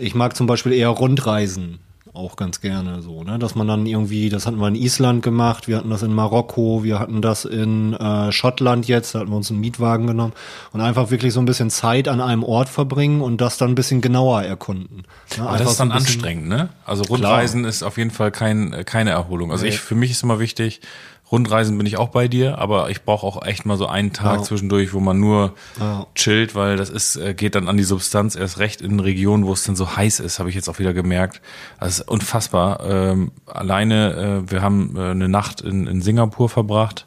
[0.00, 1.78] Ich mag zum Beispiel eher Rundreisen
[2.18, 3.38] auch ganz gerne so, ne?
[3.38, 6.82] Dass man dann irgendwie, das hatten wir in Island gemacht, wir hatten das in Marokko,
[6.84, 10.32] wir hatten das in äh, Schottland jetzt, da hatten wir uns einen Mietwagen genommen
[10.72, 13.74] und einfach wirklich so ein bisschen Zeit an einem Ort verbringen und das dann ein
[13.74, 15.04] bisschen genauer erkunden.
[15.36, 15.48] Ne?
[15.48, 16.68] Aber das ist dann anstrengend, ne?
[16.84, 17.70] Also Rundreisen klar.
[17.70, 19.52] ist auf jeden Fall kein, keine Erholung.
[19.52, 19.70] Also nee.
[19.70, 20.80] ich, für mich ist immer wichtig,
[21.30, 24.38] Rundreisen bin ich auch bei dir, aber ich brauche auch echt mal so einen Tag
[24.38, 24.42] ja.
[24.42, 26.06] zwischendurch, wo man nur ja.
[26.14, 29.52] chillt, weil das ist, äh, geht dann an die Substanz erst recht in Regionen, wo
[29.52, 31.42] es dann so heiß ist, habe ich jetzt auch wieder gemerkt.
[31.80, 32.80] Das ist unfassbar.
[32.84, 37.06] Ähm, alleine, äh, wir haben äh, eine Nacht in, in Singapur verbracht.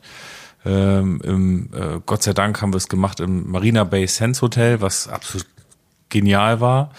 [0.64, 4.82] Ähm, im, äh, Gott sei Dank haben wir es gemacht im Marina Bay Sands Hotel,
[4.82, 5.48] was absolut
[6.10, 6.92] genial war.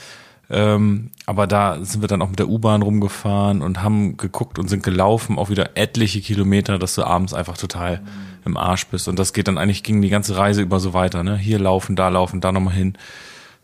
[0.50, 4.68] Ähm, aber da sind wir dann auch mit der U-Bahn rumgefahren und haben geguckt und
[4.68, 8.06] sind gelaufen, auch wieder etliche Kilometer, dass du abends einfach total mhm.
[8.44, 9.08] im Arsch bist.
[9.08, 11.36] Und das geht dann eigentlich, ging die ganze Reise über so weiter, ne?
[11.36, 12.98] Hier laufen, da laufen, da nochmal hin.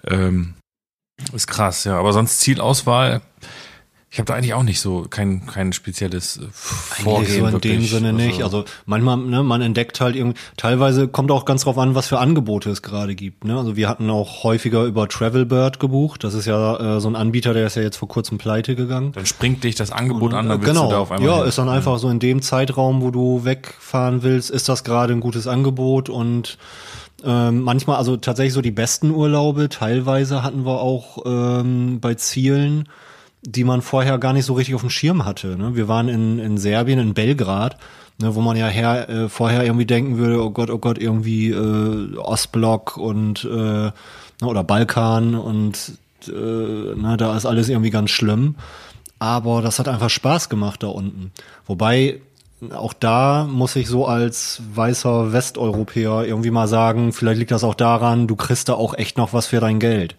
[0.07, 0.55] Ähm,
[1.33, 1.99] ist krass, ja.
[1.99, 3.21] Aber sonst Zielauswahl,
[4.11, 7.73] ich habe da eigentlich auch nicht so kein kein spezielles äh, Vorgehen so in wirklich.
[7.75, 8.43] dem Sinne nicht.
[8.43, 10.39] Also manchmal, ne, man entdeckt halt irgendwie.
[10.57, 13.45] Teilweise kommt auch ganz drauf an, was für Angebote es gerade gibt.
[13.45, 13.57] Ne?
[13.59, 16.25] Also wir hatten auch häufiger über Travelbird gebucht.
[16.25, 19.13] Das ist ja äh, so ein Anbieter, der ist ja jetzt vor kurzem pleite gegangen.
[19.13, 20.85] Dann springt dich das Angebot Und, an, dann äh, genau.
[20.85, 21.29] du da auf einmal.
[21.29, 21.49] Ja, hin.
[21.49, 25.21] ist dann einfach so in dem Zeitraum, wo du wegfahren willst, ist das gerade ein
[25.21, 26.57] gutes Angebot und
[27.25, 29.69] ähm, manchmal, also tatsächlich so die besten Urlaube.
[29.69, 32.89] Teilweise hatten wir auch ähm, bei Zielen
[33.43, 35.57] die man vorher gar nicht so richtig auf dem Schirm hatte.
[35.57, 35.77] Ne?
[35.77, 37.77] Wir waren in, in Serbien, in Belgrad,
[38.21, 41.51] ne, wo man ja her, äh, vorher irgendwie denken würde, oh Gott, oh Gott, irgendwie
[41.51, 43.93] äh, Ostblock und äh, ne,
[44.43, 45.93] oder Balkan und
[46.27, 48.57] äh, ne, da ist alles irgendwie ganz schlimm.
[49.21, 51.33] Aber das hat einfach Spaß gemacht da unten.
[51.67, 52.21] Wobei
[52.73, 57.75] auch da muss ich so als weißer Westeuropäer irgendwie mal sagen, vielleicht liegt das auch
[57.75, 60.17] daran, du kriegst da auch echt noch was für dein Geld.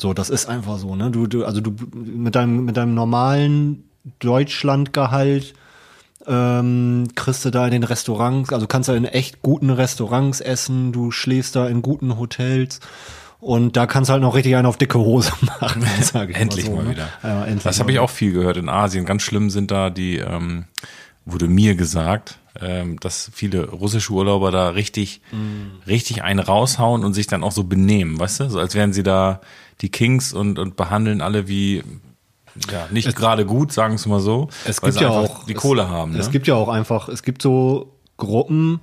[0.00, 1.10] So, das ist einfach so, ne?
[1.10, 3.84] Du, du, also du mit deinem, mit deinem normalen
[4.18, 5.54] Deutschlandgehalt
[6.26, 10.92] ähm, kriegst du da in den Restaurants, also kannst du in echt guten Restaurants essen,
[10.92, 12.80] du schläfst da in guten Hotels
[13.40, 15.84] und da kannst du halt noch richtig einen auf dicke Hose machen.
[16.02, 16.90] Sag ich endlich mal, so, mal ne?
[16.90, 17.08] wieder.
[17.22, 19.06] Ja, endlich das habe ich auch viel gehört in Asien.
[19.06, 20.64] Ganz schlimm sind da die, ähm,
[21.24, 25.86] wurde mir gesagt, ähm, dass viele russische Urlauber da richtig, mm.
[25.88, 28.50] richtig einen raushauen und sich dann auch so benehmen, weißt du?
[28.50, 29.40] So als wären sie da
[29.80, 31.82] die Kings und, und behandeln alle wie
[32.70, 34.48] ja, nicht gerade gut, sagen es mal so.
[34.64, 36.12] Es gibt ja auch die Kohle haben.
[36.12, 36.22] Es, ne?
[36.24, 38.80] es gibt ja auch einfach, es gibt so Gruppen,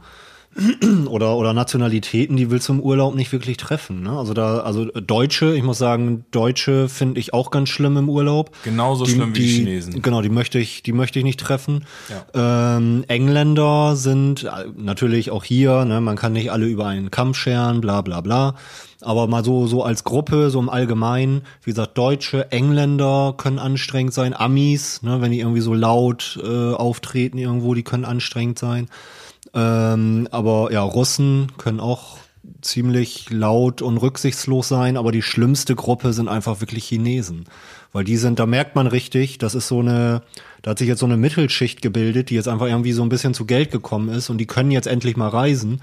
[1.08, 4.02] oder, oder Nationalitäten, die willst du im Urlaub nicht wirklich treffen.
[4.02, 4.12] Ne?
[4.12, 8.52] Also da, also Deutsche, ich muss sagen, Deutsche finde ich auch ganz schlimm im Urlaub.
[8.64, 10.02] Genauso die, schlimm wie die, die Chinesen.
[10.02, 11.86] Genau, die möchte ich, die möchte ich nicht treffen.
[12.10, 12.78] Ja.
[12.78, 17.34] Ähm, Engländer sind äh, natürlich auch hier, ne, man kann nicht alle über einen Kamm
[17.34, 18.56] scheren, bla bla bla.
[19.02, 24.14] Aber mal so, so als Gruppe, so im Allgemeinen, wie gesagt, Deutsche, Engländer können anstrengend
[24.14, 28.88] sein, Amis, ne, wenn die irgendwie so laut äh, auftreten irgendwo, die können anstrengend sein.
[29.58, 32.18] Ähm, aber ja, Russen können auch
[32.62, 37.46] ziemlich laut und rücksichtslos sein, aber die schlimmste Gruppe sind einfach wirklich Chinesen.
[37.92, 40.22] Weil die sind, da merkt man richtig, das ist so eine,
[40.62, 43.34] da hat sich jetzt so eine Mittelschicht gebildet, die jetzt einfach irgendwie so ein bisschen
[43.34, 45.82] zu Geld gekommen ist und die können jetzt endlich mal reisen.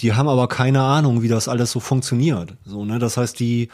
[0.00, 2.54] Die haben aber keine Ahnung, wie das alles so funktioniert.
[2.64, 3.68] So, ne, das heißt, die,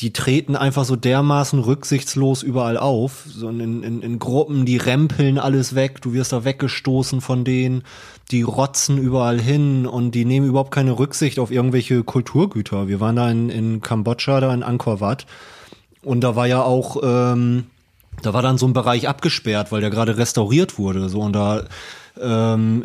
[0.00, 5.38] die treten einfach so dermaßen rücksichtslos überall auf, so in, in, in Gruppen, die rempeln
[5.38, 7.82] alles weg, du wirst da weggestoßen von denen,
[8.30, 12.88] die rotzen überall hin und die nehmen überhaupt keine Rücksicht auf irgendwelche Kulturgüter.
[12.88, 15.26] Wir waren da in, in Kambodscha, da in Angkor Wat
[16.02, 17.66] und da war ja auch, ähm,
[18.22, 21.64] da war dann so ein Bereich abgesperrt, weil der gerade restauriert wurde, so und da
[22.20, 22.84] ähm,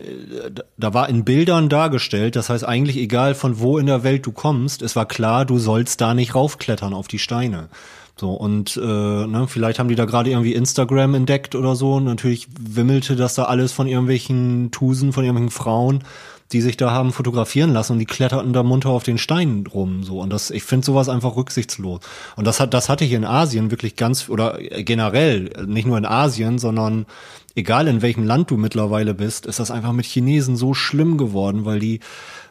[0.78, 4.32] da war in Bildern dargestellt, das heißt eigentlich egal von wo in der Welt du
[4.32, 7.70] kommst, es war klar, du sollst da nicht raufklettern auf die Steine.
[8.16, 11.96] So, und äh, ne, vielleicht haben die da gerade irgendwie Instagram entdeckt oder so.
[11.96, 16.04] Und natürlich wimmelte das da alles von irgendwelchen Tusen, von irgendwelchen Frauen,
[16.52, 20.04] die sich da haben fotografieren lassen und die kletterten da munter auf den Steinen rum.
[20.04, 20.20] So.
[20.20, 22.02] Und das, ich finde sowas einfach rücksichtslos.
[22.36, 26.06] Und das hat, das hatte ich in Asien wirklich ganz, oder generell, nicht nur in
[26.06, 27.08] Asien, sondern
[27.56, 31.66] egal in welchem Land du mittlerweile bist, ist das einfach mit Chinesen so schlimm geworden,
[31.66, 32.00] weil die,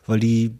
[0.08, 0.56] weil die,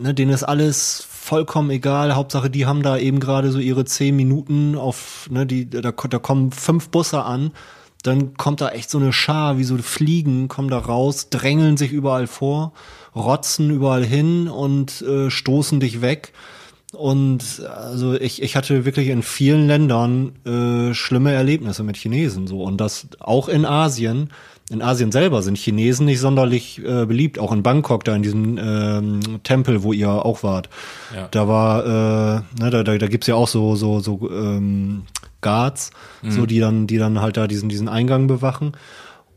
[0.00, 2.14] ne, denen ist alles vollkommen egal.
[2.14, 6.18] Hauptsache, die haben da eben gerade so ihre zehn Minuten auf, ne, die, da, da
[6.18, 7.52] kommen fünf Busse an,
[8.02, 11.92] dann kommt da echt so eine Schar, wie so Fliegen, kommen da raus, drängeln sich
[11.92, 12.72] überall vor,
[13.14, 16.32] rotzen überall hin und äh, stoßen dich weg.
[16.92, 22.62] Und also ich, ich hatte wirklich in vielen Ländern äh, schlimme Erlebnisse mit Chinesen so
[22.62, 24.30] und das auch in Asien.
[24.70, 28.58] In Asien selber sind Chinesen nicht sonderlich äh, beliebt, auch in Bangkok, da in diesem
[28.58, 30.68] ähm, Tempel, wo ihr auch wart.
[31.14, 31.28] Ja.
[31.30, 35.04] Da war, äh, ne, da, da, da gibt's ja auch so, so, so ähm,
[35.40, 36.30] Guards, mhm.
[36.30, 38.72] so die dann, die dann halt da diesen, diesen Eingang bewachen.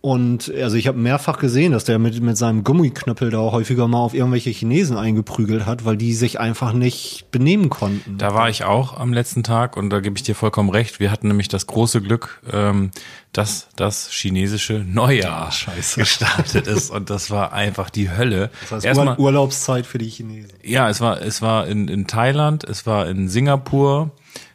[0.01, 3.87] Und also ich habe mehrfach gesehen, dass der mit, mit seinem Gummiknüppel da auch häufiger
[3.87, 8.17] mal auf irgendwelche Chinesen eingeprügelt hat, weil die sich einfach nicht benehmen konnten.
[8.17, 10.99] Da war ich auch am letzten Tag und da gebe ich dir vollkommen recht.
[10.99, 12.89] Wir hatten nämlich das große Glück, ähm,
[13.31, 18.49] dass das chinesische Neujahr ja, gestartet ist und das war einfach die Hölle.
[18.61, 20.49] Das heißt Erstmal, Urlaubszeit für die Chinesen.
[20.63, 24.09] Ja, es war es war in, in Thailand, es war in Singapur,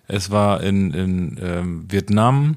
[0.08, 2.56] es war in, in ähm, Vietnam,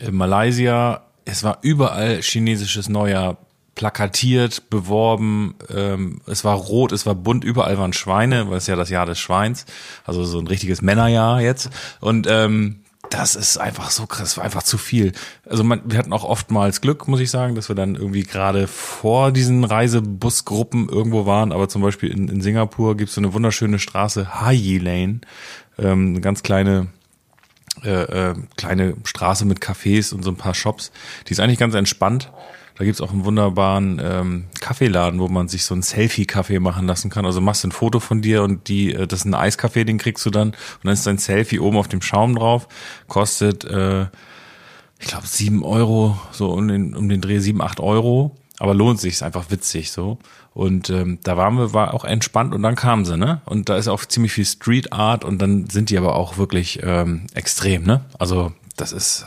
[0.00, 3.38] in Malaysia es war überall chinesisches Neujahr
[3.74, 8.76] plakatiert, beworben, ähm, es war rot, es war bunt, überall waren Schweine, weil es ja
[8.76, 9.64] das Jahr des Schweins,
[10.04, 11.70] also so ein richtiges Männerjahr jetzt.
[12.00, 12.80] Und ähm,
[13.10, 15.12] das ist einfach so krass, war einfach zu viel.
[15.48, 18.66] Also man, wir hatten auch oftmals Glück, muss ich sagen, dass wir dann irgendwie gerade
[18.66, 23.78] vor diesen Reisebusgruppen irgendwo waren, aber zum Beispiel in, in Singapur gibt's so eine wunderschöne
[23.78, 25.20] Straße, Hayi Lane,
[25.78, 26.88] ähm, eine ganz kleine
[27.84, 30.92] äh, äh, kleine Straße mit Cafés und so ein paar Shops.
[31.26, 32.30] Die ist eigentlich ganz entspannt.
[32.76, 37.10] Da gibt's auch einen wunderbaren ähm, Kaffeeladen, wo man sich so ein Selfie-Kaffee machen lassen
[37.10, 37.26] kann.
[37.26, 40.24] Also machst ein Foto von dir und die, äh, das ist ein Eiskaffee, den kriegst
[40.24, 40.48] du dann.
[40.48, 42.68] Und dann ist dein Selfie oben auf dem Schaum drauf.
[43.08, 44.06] Kostet, äh,
[44.98, 48.36] ich glaube, sieben Euro, so um den, um den Dreh sieben, acht Euro.
[48.58, 50.18] Aber lohnt sich, ist einfach witzig so.
[50.54, 53.40] Und ähm, da waren wir, war auch entspannt und dann kamen sie, ne?
[53.46, 56.80] Und da ist auch ziemlich viel Street Art und dann sind die aber auch wirklich
[56.82, 58.04] ähm, extrem, ne?
[58.18, 59.24] Also das ist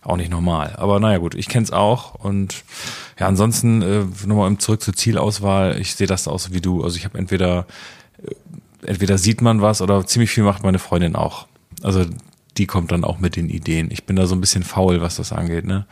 [0.00, 0.74] auch nicht normal.
[0.76, 2.64] Aber naja gut, ich kenn's auch und
[3.18, 5.78] ja, ansonsten äh, nochmal zurück zur Zielauswahl.
[5.80, 6.82] Ich sehe das auch so wie du.
[6.82, 7.66] Also ich habe entweder
[8.22, 8.34] äh,
[8.86, 11.46] entweder sieht man was oder ziemlich viel macht meine Freundin auch.
[11.82, 12.04] Also
[12.56, 13.90] die kommt dann auch mit den Ideen.
[13.90, 15.86] Ich bin da so ein bisschen faul, was das angeht, ne?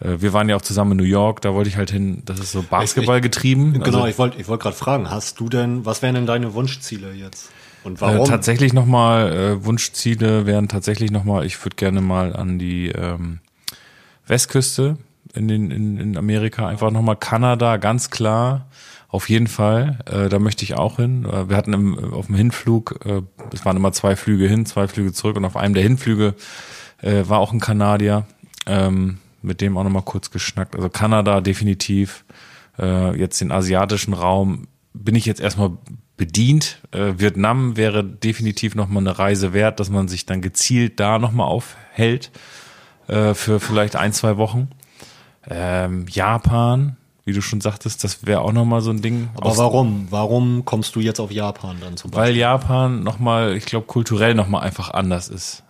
[0.00, 2.38] Äh, wir waren ja auch zusammen in New York, da wollte ich halt hin, das
[2.38, 3.72] ist so Basketball getrieben.
[3.72, 6.54] Genau, also, ich wollte ich wollte gerade fragen, hast du denn, was wären denn deine
[6.54, 7.50] Wunschziele jetzt?
[7.84, 8.26] Und warum?
[8.26, 13.40] Äh, tatsächlich nochmal, äh, Wunschziele wären tatsächlich nochmal, ich würde gerne mal an die ähm,
[14.26, 14.98] Westküste
[15.34, 18.66] in, den, in, in Amerika, einfach nochmal Kanada, ganz klar.
[19.10, 21.24] Auf jeden Fall, äh, da möchte ich auch hin.
[21.24, 23.22] Äh, wir hatten im, auf dem Hinflug, äh,
[23.54, 26.34] es waren immer zwei Flüge hin, zwei Flüge zurück und auf einem der Hinflüge
[27.00, 28.26] äh, war auch ein Kanadier.
[28.66, 30.74] Ähm, mit dem auch nochmal kurz geschnackt.
[30.74, 32.24] Also Kanada definitiv.
[32.78, 35.72] Äh, jetzt den asiatischen Raum bin ich jetzt erstmal
[36.16, 36.80] bedient.
[36.90, 41.46] Äh, Vietnam wäre definitiv nochmal eine Reise wert, dass man sich dann gezielt da nochmal
[41.46, 42.30] aufhält
[43.06, 44.68] äh, für vielleicht ein, zwei Wochen.
[45.48, 49.28] Ähm, Japan, wie du schon sagtest, das wäre auch nochmal so ein Ding.
[49.34, 50.08] Aber warum?
[50.10, 52.34] Warum kommst du jetzt auf Japan dann zum Beispiel?
[52.34, 55.62] Weil Japan nochmal, ich glaube, kulturell nochmal einfach anders ist.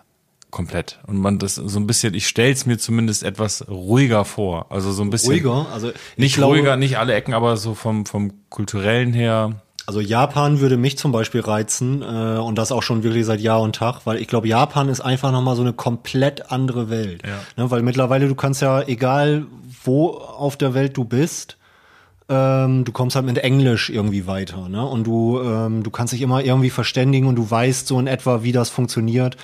[0.50, 0.98] Komplett.
[1.06, 4.66] Und man das so ein bisschen, ich stelle es mir zumindest etwas ruhiger vor.
[4.70, 5.32] Also so ein bisschen.
[5.32, 5.66] Ruhiger?
[5.72, 9.60] Also nicht glaube, ruhiger, nicht alle Ecken, aber so vom, vom kulturellen her.
[9.86, 13.60] Also Japan würde mich zum Beispiel reizen äh, und das auch schon wirklich seit Jahr
[13.60, 17.22] und Tag, weil ich glaube, Japan ist einfach nochmal so eine komplett andere Welt.
[17.26, 17.40] Ja.
[17.62, 19.46] Ne, weil mittlerweile du kannst ja, egal
[19.84, 21.58] wo auf der Welt du bist,
[22.28, 24.68] ähm, du kommst halt mit Englisch irgendwie weiter.
[24.68, 24.84] Ne?
[24.84, 28.42] Und du, ähm, du kannst dich immer irgendwie verständigen und du weißt so in etwa,
[28.42, 29.36] wie das funktioniert.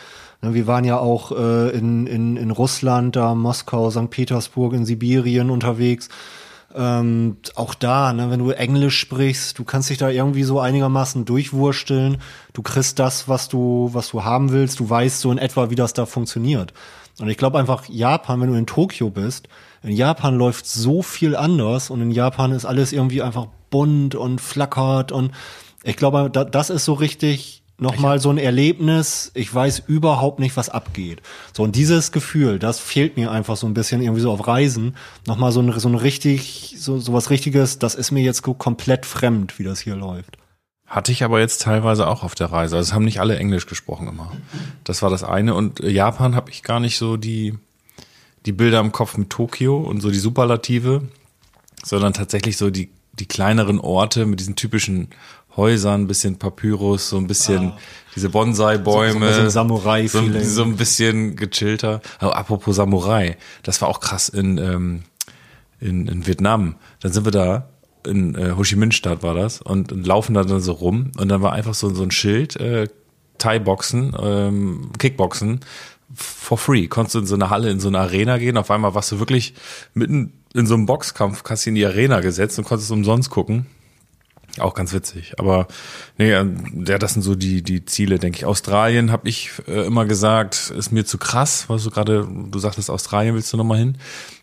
[0.45, 4.11] Ne, wir waren ja auch äh, in, in, in Russland, da Moskau, St.
[4.11, 6.09] Petersburg, in Sibirien unterwegs
[6.75, 11.25] ähm, auch da, ne, wenn du Englisch sprichst, du kannst dich da irgendwie so einigermaßen
[11.25, 12.19] durchwursteln.
[12.53, 14.81] Du kriegst das, was du, was du haben willst.
[14.81, 16.75] Du weißt so in etwa, wie das da funktioniert.
[17.21, 19.49] Und ich glaube einfach, Japan, wenn du in Tokio bist,
[19.85, 24.41] in Japan läuft so viel anders und in Japan ist alles irgendwie einfach bunt und
[24.41, 25.31] flackert und
[25.85, 30.69] ich glaube, das ist so richtig nochmal so ein Erlebnis, ich weiß überhaupt nicht, was
[30.69, 31.23] abgeht.
[31.53, 34.97] So, und dieses Gefühl, das fehlt mir einfach so ein bisschen irgendwie so auf Reisen.
[35.27, 39.07] Nochmal so ein, so ein richtig, so, so was Richtiges, das ist mir jetzt komplett
[39.07, 40.39] fremd, wie das hier läuft.
[40.87, 42.77] Hatte ich aber jetzt teilweise auch auf der Reise.
[42.77, 44.31] Also es haben nicht alle Englisch gesprochen immer.
[44.85, 45.55] Das war das eine.
[45.55, 47.59] Und Japan habe ich gar nicht so die,
[48.47, 51.09] die Bilder im Kopf mit Tokio und so die Superlative,
[51.83, 55.09] sondern tatsächlich so die, die kleineren Orte mit diesen typischen
[55.57, 57.79] Häusern, ein bisschen Papyrus, so ein bisschen ah.
[58.15, 59.29] diese Bonsai-Bäume.
[59.29, 62.01] So, so, ein Samurai so, so ein bisschen gechillter.
[62.19, 65.03] Aber apropos Samurai, das war auch krass in, ähm,
[65.81, 66.77] in, in Vietnam.
[67.01, 67.69] Dann sind wir da,
[68.07, 71.13] in äh, Ho Chi Minh Stadt war das, und, und laufen da dann so rum.
[71.17, 72.89] Und dann war einfach so, so ein Schild, äh,
[73.39, 75.61] Thai-Boxen, ähm, Kickboxen,
[76.15, 76.87] for free.
[76.87, 78.57] Konntest du in so eine Halle, in so eine Arena gehen.
[78.57, 79.55] Auf einmal warst du wirklich
[79.95, 83.67] mitten in so einem Boxkampf, hast du in die Arena gesetzt und konntest umsonst gucken.
[84.59, 85.35] Auch ganz witzig.
[85.39, 85.67] Aber
[86.17, 88.45] nee, ja, das sind so die, die Ziele, denke ich.
[88.45, 92.89] Australien habe ich äh, immer gesagt, ist mir zu krass, was du gerade, du sagtest,
[92.91, 93.99] Australien willst du nochmal hin.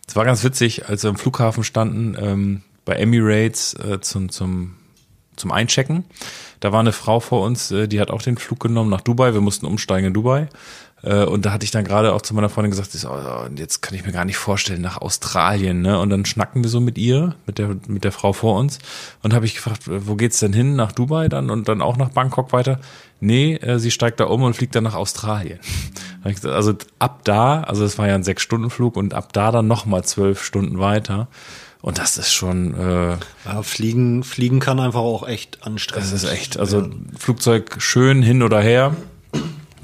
[0.08, 4.76] Es war ganz witzig, als wir im Flughafen standen, ähm, bei Emirates äh, zum, zum,
[5.38, 6.04] zum Einchecken.
[6.60, 9.34] Da war eine Frau vor uns, äh, die hat auch den Flug genommen nach Dubai.
[9.34, 10.50] Wir mussten umsteigen in Dubai.
[11.04, 13.96] Äh, und da hatte ich dann gerade auch zu meiner Freundin gesagt, oh, jetzt kann
[13.96, 16.00] ich mir gar nicht vorstellen nach Australien, ne?
[16.00, 18.80] Und dann schnacken wir so mit ihr, mit der mit der Frau vor uns
[19.24, 20.76] und habe ich gefragt, wo geht's denn hin?
[20.76, 22.80] Nach Dubai dann und dann auch nach Bangkok weiter?
[23.20, 25.60] Nee, äh, sie steigt da um und fliegt dann nach Australien.
[26.24, 29.66] Also ab da, also es war ja ein sechs Stunden Flug und ab da dann
[29.66, 31.28] noch mal zwölf Stunden weiter.
[31.82, 32.76] Und das ist schon.
[32.76, 36.14] Äh, ja, fliegen, fliegen kann einfach auch echt anstrengend.
[36.14, 36.60] Das ist echt.
[36.60, 36.90] Also ja.
[37.18, 38.96] Flugzeug schön hin oder her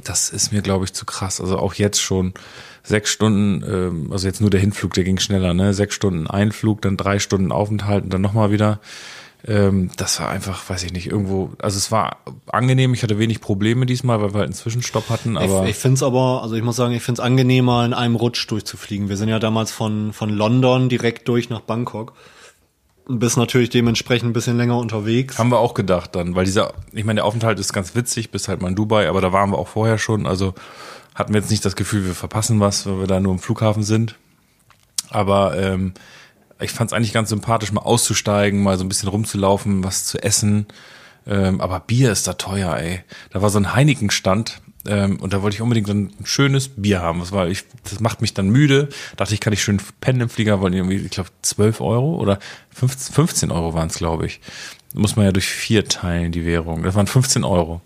[0.08, 1.42] das ist mir, glaube ich, zu krass.
[1.42, 2.34] Also auch jetzt schon
[2.84, 5.74] sechs Stunden, ähm, also jetzt nur der Hinflug, der ging schneller, ne?
[5.74, 8.80] Sechs Stunden Einflug, dann drei Stunden Aufenthalt und dann nochmal wieder.
[9.46, 12.18] Ähm, das war einfach, weiß ich nicht, irgendwo, also es war
[12.48, 15.64] angenehm, ich hatte wenig Probleme diesmal, weil wir halt einen Zwischenstopp hatten, aber.
[15.64, 18.16] Ich, ich finde es aber, also ich muss sagen, ich finde es angenehmer, in einem
[18.16, 19.10] Rutsch durchzufliegen.
[19.10, 22.14] Wir sind ja damals von, von London direkt durch nach Bangkok
[23.08, 25.38] bist natürlich dementsprechend ein bisschen länger unterwegs.
[25.40, 28.48] Haben wir auch gedacht dann, weil dieser, ich meine, der Aufenthalt ist ganz witzig, bis
[28.48, 30.54] halt mal in Dubai, aber da waren wir auch vorher schon, also
[31.16, 33.84] hatten wir jetzt nicht das Gefühl, wir verpassen was, weil wir da nur im Flughafen
[33.84, 34.16] sind.
[35.10, 35.94] Aber ähm,
[36.60, 40.22] ich fand es eigentlich ganz sympathisch, mal auszusteigen, mal so ein bisschen rumzulaufen, was zu
[40.22, 40.68] essen.
[41.26, 43.02] Ähm, aber Bier ist da teuer, ey.
[43.32, 47.20] Da war so ein Heineken-Stand ähm, und da wollte ich unbedingt ein schönes Bier haben.
[47.20, 48.90] Das, war, ich, das macht mich dann müde.
[49.16, 52.40] Dachte ich, kann ich schön pennen im Flieger, wollen irgendwie, ich glaube, 12 Euro oder
[52.72, 54.42] 15, 15 Euro waren es, glaube ich.
[54.94, 56.84] Muss man ja durch vier teilen, die Währung.
[56.84, 57.82] Das waren 15 Euro.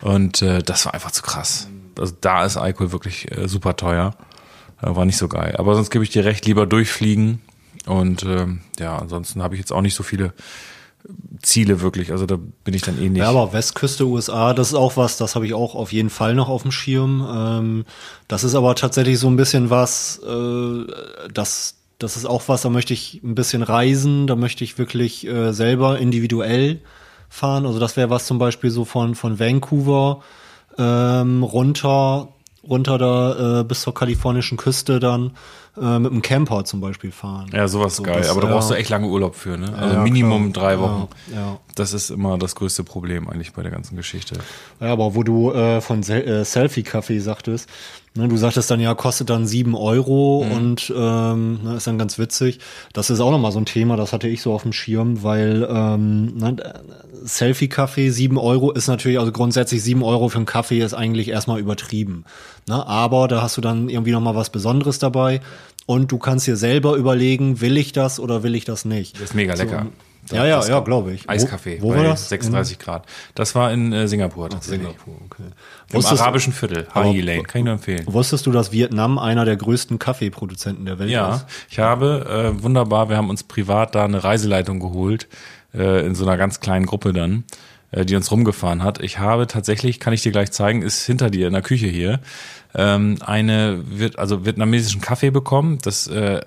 [0.00, 1.68] Und äh, das war einfach zu krass.
[1.98, 4.16] Also da ist Alkohol wirklich äh, super teuer.
[4.82, 5.56] Äh, war nicht so geil.
[5.58, 7.40] Aber sonst gebe ich dir recht, lieber durchfliegen.
[7.86, 10.32] Und ähm, ja, ansonsten habe ich jetzt auch nicht so viele
[11.42, 12.12] Ziele wirklich.
[12.12, 13.18] Also da bin ich dann eh nicht.
[13.18, 16.34] Ja, aber Westküste USA, das ist auch was, das habe ich auch auf jeden Fall
[16.34, 17.26] noch auf dem Schirm.
[17.30, 17.84] Ähm,
[18.28, 20.86] das ist aber tatsächlich so ein bisschen was, äh,
[21.32, 25.26] das, das ist auch was, da möchte ich ein bisschen reisen, da möchte ich wirklich
[25.26, 26.80] äh, selber individuell
[27.28, 27.66] fahren.
[27.66, 30.22] Also das wäre was zum Beispiel so von, von Vancouver
[30.78, 32.28] ähm, runter,
[32.68, 35.32] runter da äh, bis zur kalifornischen Küste dann
[35.80, 37.50] äh, mit einem Camper zum Beispiel fahren.
[37.52, 38.18] Ja, sowas so, geil.
[38.18, 39.74] Das, Aber da brauchst du echt lange Urlaub für, ne?
[39.76, 40.64] Also ja, Minimum klar.
[40.64, 41.08] drei Wochen.
[41.32, 41.58] Ja, ja.
[41.74, 44.36] Das ist immer das größte Problem eigentlich bei der ganzen Geschichte.
[44.80, 47.68] Ja, aber wo du äh, von Se äh, Selfie-Kaffee sagtest,
[48.14, 50.52] du sagtest dann ja, kostet dann sieben Euro Mhm.
[50.52, 52.60] und ähm, ne, ist dann ganz witzig.
[52.92, 55.66] Das ist auch nochmal so ein Thema, das hatte ich so auf dem Schirm, weil
[55.68, 56.56] ähm, ne,
[57.24, 61.58] Selfie-Kaffee, sieben Euro ist natürlich, also grundsätzlich sieben Euro für einen Kaffee ist eigentlich erstmal
[61.58, 62.24] übertrieben.
[62.68, 62.86] Ne?
[62.86, 65.40] Aber da hast du dann irgendwie nochmal was Besonderes dabei
[65.86, 69.16] und du kannst dir selber überlegen, will ich das oder will ich das nicht.
[69.16, 69.86] Das ist mega lecker.
[69.86, 69.90] So,
[70.30, 71.28] ja, ja, ja, glaube ich.
[71.28, 72.28] Eiskaffee Wo, wo war das?
[72.28, 73.06] 36 Grad.
[73.34, 74.82] Das war in äh, Singapur tatsächlich.
[74.88, 75.42] Singapur, okay.
[75.90, 78.02] Im Wusstest, arabischen Viertel, Haji Lane, kann ich nur empfehlen.
[78.06, 81.46] wusstest du, dass Vietnam einer der größten Kaffeeproduzenten der Welt Ja, ist?
[81.68, 85.28] ich habe, äh, wunderbar, wir haben uns privat da eine Reiseleitung geholt,
[85.74, 87.44] äh, in so einer ganz kleinen Gruppe dann,
[87.90, 89.00] äh, die uns rumgefahren hat.
[89.02, 92.20] Ich habe tatsächlich, kann ich dir gleich zeigen, ist hinter dir in der Küche hier,
[92.74, 95.78] ähm, eine, wird, also vietnamesischen Kaffee bekommen.
[95.82, 96.40] Das äh,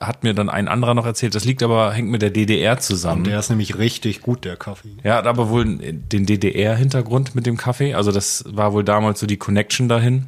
[0.00, 1.34] hat mir dann ein anderer noch erzählt.
[1.34, 3.24] Das liegt aber, hängt mit der DDR zusammen.
[3.24, 4.96] Der ist nämlich richtig gut, der Kaffee.
[5.02, 7.94] Ja, hat aber wohl den DDR-Hintergrund mit dem Kaffee.
[7.94, 10.26] Also das war wohl damals so die Connection dahin,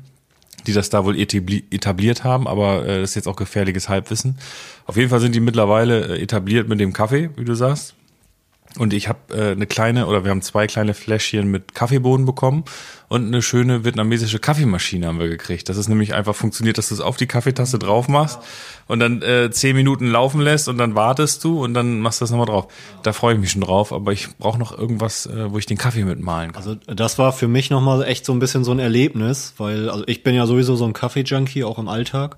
[0.66, 2.48] die das da wohl etabli etabliert haben.
[2.48, 4.38] Aber äh, das ist jetzt auch gefährliches Halbwissen.
[4.86, 7.94] Auf jeden Fall sind die mittlerweile äh, etabliert mit dem Kaffee, wie du sagst.
[8.78, 12.64] Und ich habe äh, eine kleine, oder wir haben zwei kleine Fläschchen mit Kaffeebohnen bekommen
[13.08, 15.68] und eine schöne vietnamesische Kaffeemaschine haben wir gekriegt.
[15.68, 18.38] Das ist nämlich einfach funktioniert, dass du es auf die Kaffeetasse drauf machst
[18.86, 22.22] und dann äh, zehn Minuten laufen lässt und dann wartest du und dann machst du
[22.22, 22.68] das nochmal drauf.
[23.02, 25.76] Da freue ich mich schon drauf, aber ich brauche noch irgendwas, äh, wo ich den
[25.76, 26.62] Kaffee mitmalen kann.
[26.62, 30.04] Also das war für mich nochmal echt so ein bisschen so ein Erlebnis, weil also
[30.06, 32.36] ich bin ja sowieso so ein Kaffee-Junkie, auch im Alltag.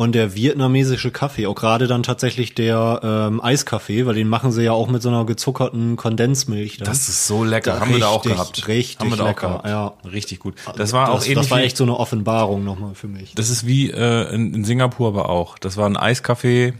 [0.00, 4.62] Und der vietnamesische Kaffee, auch gerade dann tatsächlich der ähm, Eiskaffee, weil den machen sie
[4.62, 6.78] ja auch mit so einer gezuckerten Kondensmilch.
[6.78, 6.86] Dann.
[6.86, 7.72] Das ist so lecker.
[7.74, 8.68] Da haben wir da auch richtig, gehabt.
[8.68, 10.04] richtig haben wir da lecker, auch gehabt.
[10.04, 10.10] ja.
[10.10, 10.54] Richtig gut.
[10.74, 13.34] Das war auch das, ähnlich das war echt so eine Offenbarung nochmal für mich.
[13.34, 15.58] Das ist wie äh, in, in Singapur aber auch.
[15.58, 16.72] Das war ein Eiskaffee,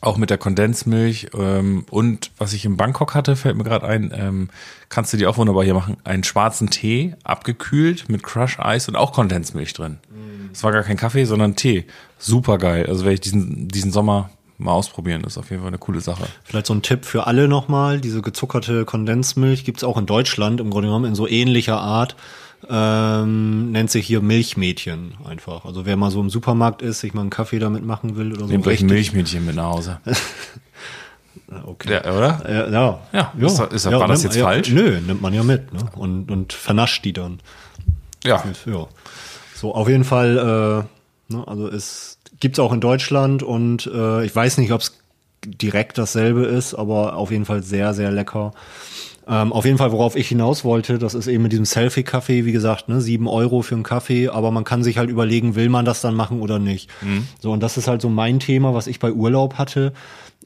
[0.00, 1.28] auch mit der Kondensmilch.
[1.34, 4.48] Ähm, und was ich in Bangkok hatte, fällt mir gerade ein, ähm,
[4.88, 9.12] kannst du dir auch wunderbar hier machen, einen schwarzen Tee, abgekühlt mit Crush-Eis und auch
[9.12, 9.98] Kondensmilch drin.
[10.52, 11.84] Es war gar kein Kaffee, sondern Tee.
[12.18, 12.86] Super geil.
[12.86, 15.22] Also werde ich diesen, diesen Sommer mal ausprobieren.
[15.22, 16.26] Das ist auf jeden Fall eine coole Sache.
[16.44, 18.00] Vielleicht so ein Tipp für alle nochmal.
[18.00, 22.16] Diese gezuckerte Kondensmilch gibt's auch in Deutschland im Grunde genommen in so ähnlicher Art.
[22.68, 25.64] Ähm, nennt sich hier Milchmädchen einfach.
[25.64, 28.42] Also wer mal so im Supermarkt ist, sich mal einen Kaffee damit machen will oder
[28.42, 28.46] so.
[28.46, 30.00] Nehmt euch Milchmädchen mit nach Hause.
[31.64, 31.92] Okay.
[32.04, 32.42] Ja, oder?
[32.46, 33.00] Ja, ja.
[33.12, 34.70] Ja, ist ist das- war das nimmt- jetzt ja, falsch?
[34.70, 35.80] Nö, nimmt man ja mit, ne?
[35.96, 37.40] Und, und vernascht die dann.
[38.22, 38.44] Ja.
[38.66, 38.86] Ja.
[39.54, 40.36] So, auf jeden Fall,
[41.30, 44.98] äh, ne, also es gibt's auch in Deutschland und äh, ich weiß nicht, ob es
[45.44, 48.52] direkt dasselbe ist, aber auf jeden Fall sehr, sehr lecker.
[49.28, 52.52] Ähm, auf jeden Fall, worauf ich hinaus wollte, das ist eben mit diesem Selfie-Kaffee, wie
[52.52, 55.84] gesagt, ne, sieben Euro für einen Kaffee, aber man kann sich halt überlegen, will man
[55.84, 56.88] das dann machen oder nicht.
[57.40, 59.92] So, und das ist halt so mein Thema, was ich bei Urlaub hatte,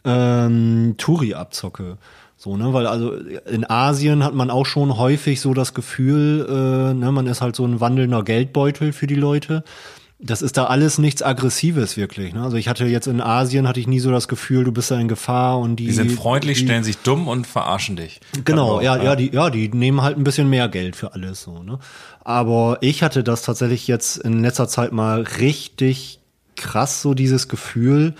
[0.05, 1.97] ähm, Touri-Abzocke.
[2.37, 6.93] So, ne, weil also in Asien hat man auch schon häufig so das Gefühl, äh,
[6.93, 9.63] ne, man ist halt so ein wandelnder Geldbeutel für die Leute.
[10.25, 12.33] Das ist da alles nichts Aggressives wirklich.
[12.33, 12.43] Ne?
[12.43, 14.99] Also ich hatte jetzt in Asien hatte ich nie so das Gefühl, du bist da
[14.99, 18.21] in Gefahr und die Die sind freundlich, die, stellen sich dumm und verarschen dich.
[18.45, 21.43] Genau, Aber, ja, ja, die, ja, die nehmen halt ein bisschen mehr Geld für alles
[21.43, 21.79] so, ne?
[22.21, 26.21] Aber ich hatte das tatsächlich jetzt in letzter Zeit mal richtig
[26.55, 28.15] krass, so dieses Gefühl.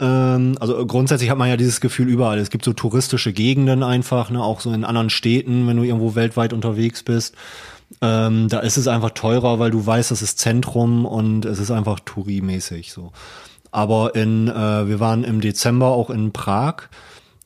[0.00, 2.38] Ähm, also grundsätzlich hat man ja dieses Gefühl überall.
[2.38, 6.14] Es gibt so touristische Gegenden einfach, ne, auch so in anderen Städten, wenn du irgendwo
[6.14, 7.36] weltweit unterwegs bist.
[8.02, 11.70] Ähm, da ist es einfach teurer, weil du weißt, das ist Zentrum und es ist
[11.70, 13.12] einfach Touri-mäßig so.
[13.70, 16.88] Aber in, äh, wir waren im Dezember auch in Prag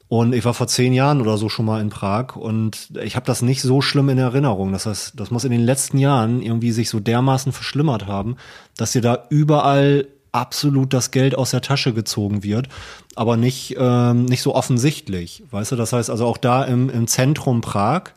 [0.09, 3.27] und ich war vor zehn Jahren oder so schon mal in Prag und ich habe
[3.27, 4.73] das nicht so schlimm in Erinnerung.
[4.73, 8.37] Das heißt, das muss in den letzten Jahren irgendwie sich so dermaßen verschlimmert haben,
[8.77, 12.69] dass dir da überall absolut das Geld aus der Tasche gezogen wird,
[13.15, 15.43] aber nicht, ähm, nicht so offensichtlich.
[15.51, 18.13] Weißt du, das heißt also auch da im, im Zentrum Prag,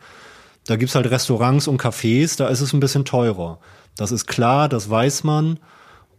[0.66, 3.58] da gibt's halt Restaurants und Cafés, da ist es ein bisschen teurer.
[3.96, 5.58] Das ist klar, das weiß man.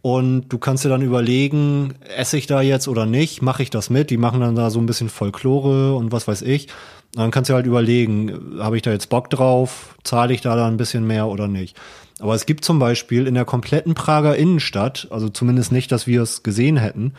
[0.02, 3.88] Und du kannst dir dann überlegen, esse ich da jetzt oder nicht, mache ich das
[3.88, 4.10] mit?
[4.10, 6.68] Die machen dann da so ein bisschen Folklore und was weiß ich.
[7.14, 10.74] Dann kannst du halt überlegen, habe ich da jetzt Bock drauf, zahle ich da dann
[10.74, 11.78] ein bisschen mehr oder nicht.
[12.18, 16.22] Aber es gibt zum Beispiel in der kompletten Prager Innenstadt, also zumindest nicht, dass wir
[16.22, 17.14] es gesehen hätten,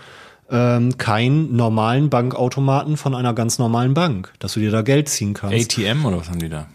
[0.49, 5.33] ähm, keinen normalen Bankautomaten von einer ganz normalen Bank, dass du dir da Geld ziehen
[5.33, 5.77] kannst.
[5.77, 6.67] ATM oder was haben die da?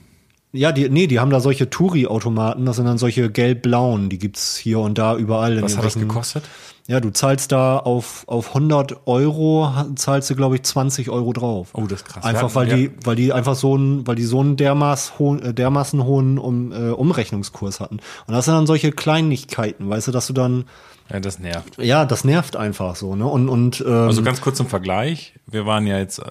[0.59, 4.57] Ja, die, nee, die haben da solche Touri-Automaten, das sind dann solche gelb-blauen, die gibt's
[4.57, 5.57] hier und da überall.
[5.57, 6.43] in Was hat das gekostet?
[6.89, 11.69] Ja, du zahlst da auf, auf 100 Euro, zahlst du, glaube ich, 20 Euro drauf.
[11.75, 12.25] Oh, das ist krass.
[12.25, 15.43] Einfach, weil wir die, weil die einfach so einen, weil die so einen dermaßen hohen,
[15.43, 18.01] äh, dermaßen hohen um, äh, Umrechnungskurs hatten.
[18.27, 20.65] Und das sind dann solche Kleinigkeiten, weißt du, dass du dann,
[21.11, 21.79] Ja, das nervt.
[21.79, 23.27] ja, das nervt einfach so, ne?
[23.27, 25.35] Und, und, ähm, Also ganz kurz zum Vergleich.
[25.47, 26.25] Wir waren ja jetzt äh,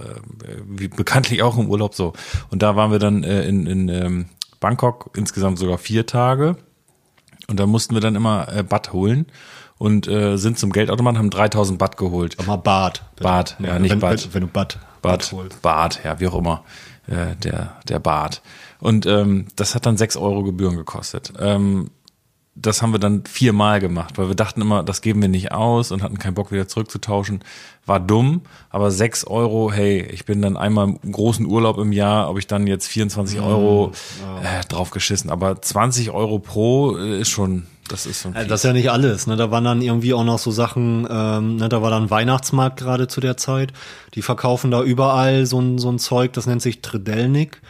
[0.68, 2.14] wie bekanntlich auch im Urlaub so.
[2.52, 4.26] Und da waren wir dann äh, in, in ähm,
[4.60, 6.58] Bangkok insgesamt sogar vier Tage.
[7.48, 9.28] Und da mussten wir dann immer äh, Bad holen
[9.78, 12.36] und äh, sind zum Geldautomaten, haben 3000 Bad geholt.
[12.46, 13.04] Mal Bad.
[13.20, 14.26] Bad, ja, nicht wenn, Bad.
[14.26, 15.62] Wenn, wenn du Bad, Bad, holst.
[15.62, 16.64] Bad, ja, wie auch immer,
[17.08, 18.42] äh, der, der Bad.
[18.80, 21.34] Und ähm, das hat dann sechs Euro Gebühren gekostet.
[21.40, 21.90] Ähm,
[22.60, 25.92] das haben wir dann viermal gemacht, weil wir dachten immer, das geben wir nicht aus
[25.92, 27.44] und hatten keinen Bock wieder zurückzutauschen.
[27.86, 32.30] War dumm, aber sechs Euro, hey, ich bin dann einmal im großen Urlaub im Jahr,
[32.30, 33.92] ob ich dann jetzt 24 Euro
[34.42, 38.34] äh, draufgeschissen, aber 20 Euro pro äh, ist schon, das ist viel.
[38.34, 39.28] Das ist ja nicht alles.
[39.28, 39.38] Ne?
[39.38, 41.70] Da waren dann irgendwie auch noch so Sachen, ähm, ne?
[41.70, 43.72] da war dann Weihnachtsmarkt gerade zu der Zeit.
[44.16, 47.62] Die verkaufen da überall so ein, so ein Zeug, das nennt sich Tredelnik.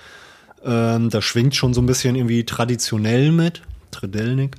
[0.65, 3.61] Ähm, da schwingt schon so ein bisschen irgendwie traditionell mit.
[3.91, 4.55] Tredelnik.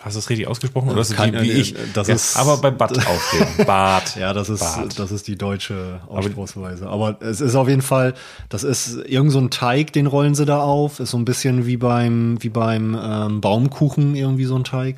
[0.00, 1.74] Hast du das richtig ausgesprochen oder ist es Kein- wie, wie ich?
[1.92, 3.48] das ja, ist- aber bei Bad aufreden.
[3.66, 4.16] Bad.
[4.16, 4.98] Ja, das ist, Bad.
[4.98, 6.88] das ist die deutsche Ausspruchsweise.
[6.88, 8.14] Aber es ist auf jeden Fall,
[8.48, 10.98] das ist irgend so ein Teig, den rollen sie da auf.
[11.00, 14.96] Ist so ein bisschen wie beim, wie beim ähm, Baumkuchen irgendwie so ein Teig.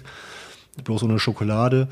[0.84, 1.88] Bloß ohne Schokolade.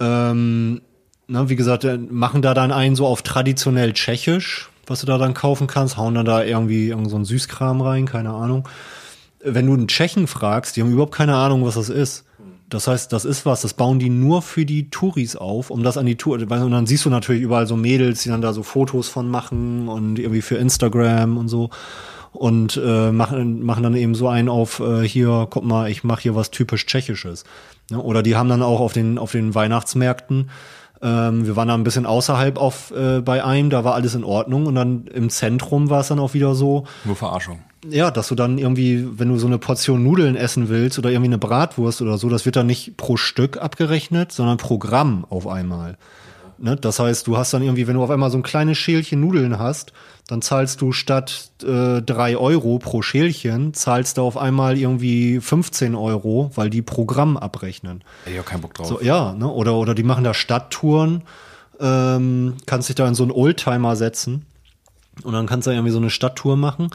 [0.00, 0.80] Ähm,
[1.26, 5.18] na, wie gesagt, äh, machen da dann einen so auf traditionell tschechisch, was du da
[5.18, 8.68] dann kaufen kannst, hauen dann da irgendwie irgend so einen Süßkram rein, keine Ahnung.
[9.44, 12.24] Wenn du einen Tschechen fragst, die haben überhaupt keine Ahnung, was das ist.
[12.68, 15.96] Das heißt, das ist was, das bauen die nur für die Touris auf, um das
[15.96, 16.38] an die Tour.
[16.38, 19.88] Und dann siehst du natürlich überall so Mädels, die dann da so Fotos von machen
[19.88, 21.70] und irgendwie für Instagram und so.
[22.32, 26.22] Und äh, machen, machen dann eben so einen auf, äh, hier, guck mal, ich mache
[26.22, 27.44] hier was typisch Tschechisches.
[27.90, 28.02] Ne?
[28.02, 30.50] Oder die haben dann auch auf den, auf den Weihnachtsmärkten,
[31.02, 34.24] ähm, wir waren da ein bisschen außerhalb auf, äh, bei einem, da war alles in
[34.24, 34.66] Ordnung.
[34.66, 37.60] Und dann im Zentrum war es dann auch wieder so, Nur Verarschung.
[37.88, 41.28] ja, dass du dann irgendwie, wenn du so eine Portion Nudeln essen willst oder irgendwie
[41.28, 45.46] eine Bratwurst oder so, das wird dann nicht pro Stück abgerechnet, sondern pro Gramm auf
[45.46, 45.96] einmal.
[46.58, 46.76] Ne?
[46.76, 49.58] Das heißt, du hast dann irgendwie, wenn du auf einmal so ein kleines Schälchen Nudeln
[49.58, 49.92] hast,
[50.26, 55.94] dann zahlst du statt äh, drei Euro pro Schälchen, zahlst du auf einmal irgendwie 15
[55.94, 58.02] Euro, weil die pro Gramm abrechnen.
[58.24, 58.86] Hätte ich auch keinen Bock drauf.
[58.86, 59.48] So, ja, ne?
[59.48, 61.22] oder, oder die machen da Stadttouren,
[61.80, 64.44] ähm, kannst dich da in so einen Oldtimer setzen
[65.22, 66.90] und dann kannst du irgendwie so eine Stadttour machen.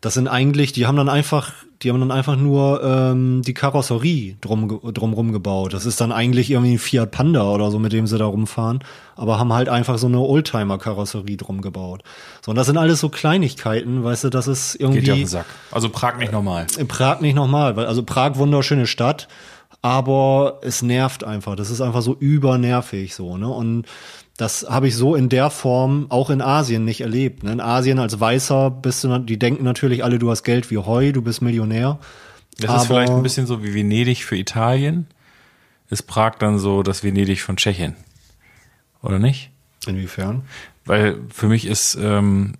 [0.00, 4.36] Das sind eigentlich, die haben dann einfach, die haben dann einfach nur ähm, die Karosserie
[4.40, 5.72] drum, drumrum gebaut.
[5.72, 8.80] Das ist dann eigentlich irgendwie ein Fiat Panda oder so, mit dem sie da rumfahren,
[9.16, 12.02] aber haben halt einfach so eine Oldtimer-Karosserie drum gebaut.
[12.44, 15.00] So, und das sind alles so Kleinigkeiten, weißt du, das ist irgendwie.
[15.00, 15.46] Geht dir auf den Sack.
[15.70, 16.66] Also Prag nicht nochmal.
[16.88, 19.28] Prag nicht nochmal, weil also Prag wunderschöne Stadt,
[19.82, 21.56] aber es nervt einfach.
[21.56, 23.48] Das ist einfach so übernervig so, ne?
[23.48, 23.86] Und
[24.36, 27.42] das habe ich so in der Form auch in Asien nicht erlebt.
[27.42, 27.52] Ne?
[27.52, 31.12] In Asien als Weißer bist du, die denken natürlich alle, du hast Geld wie Heu,
[31.12, 31.98] du bist Millionär.
[32.58, 35.06] Das Aber- ist vielleicht ein bisschen so wie Venedig für Italien.
[35.88, 37.94] Ist Prag dann so das Venedig von Tschechien?
[39.02, 39.50] Oder nicht?
[39.86, 40.42] Inwiefern?
[40.84, 42.54] Weil für mich ist ähm,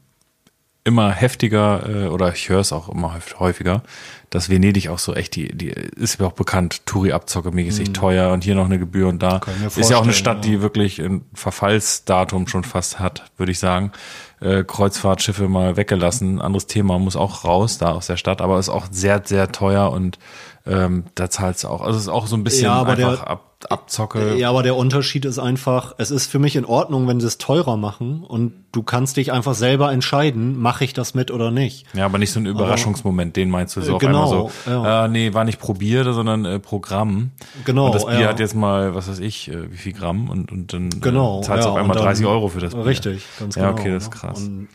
[0.85, 3.83] immer heftiger, äh, oder ich höre es auch immer häuf- häufiger,
[4.31, 8.45] dass Venedig auch so echt, die, die ist mir auch bekannt, Touri-Abzocke mäßig teuer und
[8.45, 9.41] hier noch eine Gebühr und da.
[9.47, 9.67] Mhm.
[9.81, 13.93] Ist ja auch eine Stadt, die wirklich ein Verfallsdatum schon fast hat, würde ich sagen.
[14.41, 16.41] Äh, Kreuzfahrtschiffe mal weggelassen.
[16.41, 19.91] Anderes Thema muss auch raus, da aus der Stadt, aber ist auch sehr, sehr teuer
[19.91, 20.19] und
[20.67, 21.81] ähm, da zahlst du auch.
[21.81, 24.37] Also es ist auch so ein bisschen Ja, aber einfach der- Ab, Abzocke.
[24.37, 27.39] Ja, aber der Unterschied ist einfach, es ist für mich in Ordnung, wenn sie es
[27.39, 31.87] teurer machen und du kannst dich einfach selber entscheiden, mache ich das mit oder nicht.
[31.95, 34.71] Ja, aber nicht so ein Überraschungsmoment, den meinst du so Äh, auf genau, einmal so.
[34.71, 35.05] ja.
[35.07, 37.31] Äh, nee, war nicht probiert, sondern äh, Programm.
[37.65, 38.29] Genau, Und das Bier ja.
[38.29, 41.39] hat jetzt mal, was weiß ich, äh, wie viel Gramm und, und dann Genau.
[41.41, 42.85] äh, zahlst du ja, auf einmal dann- 30 Euro für das Bier.
[42.85, 43.81] Richtig, ganz Ja, genau.
[43.81, 44.17] okay, das ist ne?
[44.21, 44.39] krass.
[44.41, 44.69] Und,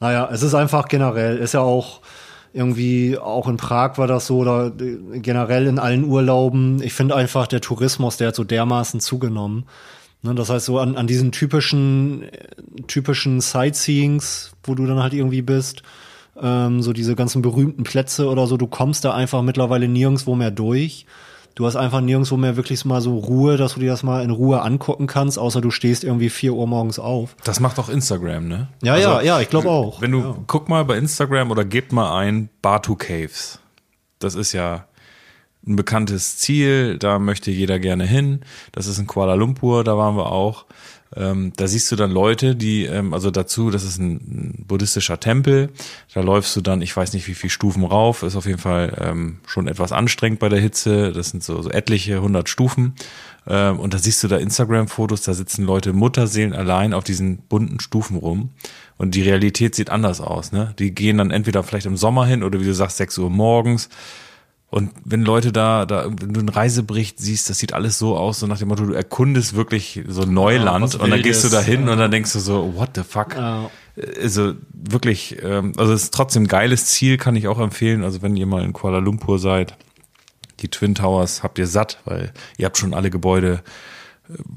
[0.00, 2.00] naja, es ist einfach generell, ist ja auch
[2.52, 6.82] irgendwie, auch in Prag war das so, oder generell in allen Urlauben.
[6.82, 9.64] Ich finde einfach, der Tourismus, der hat so dermaßen zugenommen.
[10.22, 12.26] Ne, das heißt, so an, an diesen typischen,
[12.86, 15.82] typischen Sightseeings, wo du dann halt irgendwie bist,
[16.40, 20.50] ähm, so diese ganzen berühmten Plätze oder so, du kommst da einfach mittlerweile nirgendwo mehr
[20.50, 21.06] durch.
[21.54, 24.30] Du hast einfach nirgendwo mehr wirklich mal so Ruhe, dass du dir das mal in
[24.30, 27.36] Ruhe angucken kannst, außer du stehst irgendwie vier Uhr morgens auf.
[27.44, 28.68] Das macht auch Instagram, ne?
[28.82, 30.00] Ja, ja, ja, ich glaube auch.
[30.00, 30.36] Wenn du, ja.
[30.46, 33.58] guck mal bei Instagram oder gebt mal ein Batu Caves.
[34.18, 34.86] Das ist ja
[35.66, 38.40] ein bekanntes Ziel, da möchte jeder gerne hin.
[38.72, 40.64] Das ist in Kuala Lumpur, da waren wir auch.
[41.14, 45.70] Ähm, da siehst du dann Leute, die, ähm, also dazu, das ist ein, buddhistischer Tempel.
[46.14, 48.96] Da läufst du dann, ich weiß nicht wie viele Stufen rauf, ist auf jeden Fall
[49.00, 51.12] ähm, schon etwas anstrengend bei der Hitze.
[51.12, 52.94] Das sind so, so etliche hundert Stufen.
[53.46, 57.80] Ähm, und da siehst du da Instagram-Fotos, da sitzen Leute Mutterseelen allein auf diesen bunten
[57.80, 58.50] Stufen rum.
[58.96, 60.52] Und die Realität sieht anders aus.
[60.52, 60.74] Ne?
[60.78, 63.88] Die gehen dann entweder vielleicht im Sommer hin oder wie du sagst, 6 Uhr morgens.
[64.72, 68.40] Und wenn Leute da, da, wenn du einen Reisebericht siehst, das sieht alles so aus,
[68.40, 71.60] so nach dem Motto, du erkundest wirklich so Neuland was und dann gehst du da
[71.60, 71.92] hin ja.
[71.92, 73.34] und dann denkst du so, what the fuck?
[73.34, 73.70] Ja.
[74.18, 78.02] Also wirklich, ähm, also es ist trotzdem ein geiles Ziel, kann ich auch empfehlen.
[78.02, 79.76] Also wenn ihr mal in Kuala Lumpur seid,
[80.60, 83.62] die Twin Towers habt ihr satt, weil ihr habt schon alle Gebäude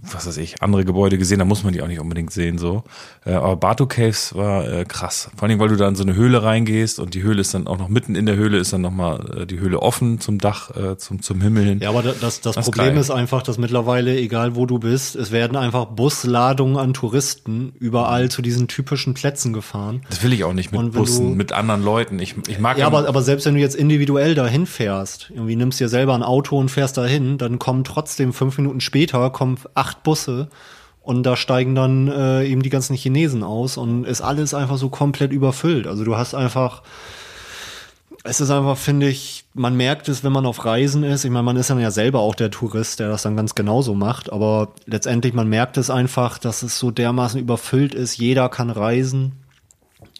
[0.02, 2.84] was weiß ich, andere Gebäude gesehen, da muss man die auch nicht unbedingt sehen, so.
[3.26, 5.30] Äh, aber Batu Caves war äh, krass.
[5.36, 7.68] Vor allem, weil du da in so eine Höhle reingehst und die Höhle ist dann
[7.68, 10.76] auch noch mitten in der Höhle ist dann nochmal äh, die Höhle offen zum Dach,
[10.76, 11.80] äh, zum, zum Himmel hin.
[11.82, 12.98] Ja, aber das, das, das Problem geil.
[12.98, 18.30] ist einfach, dass mittlerweile, egal wo du bist, es werden einfach Busladungen an Touristen überall
[18.30, 20.02] zu diesen typischen Plätzen gefahren.
[20.10, 22.20] Das will ich auch nicht mit Bussen, du, mit anderen Leuten.
[22.20, 25.80] Ich, ich mag ja, aber, aber selbst wenn du jetzt individuell dahin fährst, irgendwie nimmst
[25.80, 30.04] dir selber ein Auto und fährst dahin, dann kommen trotzdem fünf Minuten später kommen acht
[30.04, 30.50] Busse
[31.06, 34.90] und da steigen dann äh, eben die ganzen Chinesen aus und ist alles einfach so
[34.90, 35.86] komplett überfüllt.
[35.86, 36.82] Also du hast einfach,
[38.24, 41.24] es ist einfach, finde ich, man merkt es, wenn man auf Reisen ist.
[41.24, 43.94] Ich meine, man ist dann ja selber auch der Tourist, der das dann ganz genauso
[43.94, 48.18] macht, aber letztendlich, man merkt es einfach, dass es so dermaßen überfüllt ist.
[48.18, 49.34] Jeder kann reisen.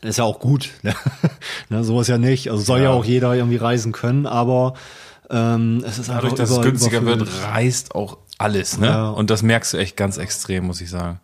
[0.04, 0.70] Ist ja auch gut.
[1.70, 2.52] ne, so ist ja nicht.
[2.52, 2.86] Also soll ja.
[2.86, 4.76] ja auch jeder irgendwie reisen können, aber
[5.32, 8.88] ähm, es ist Dadurch, einfach dass es günstiger wird, reist auch alles, ne?
[8.88, 9.10] Ja.
[9.10, 11.20] Und das merkst du echt ganz extrem, muss ich sagen.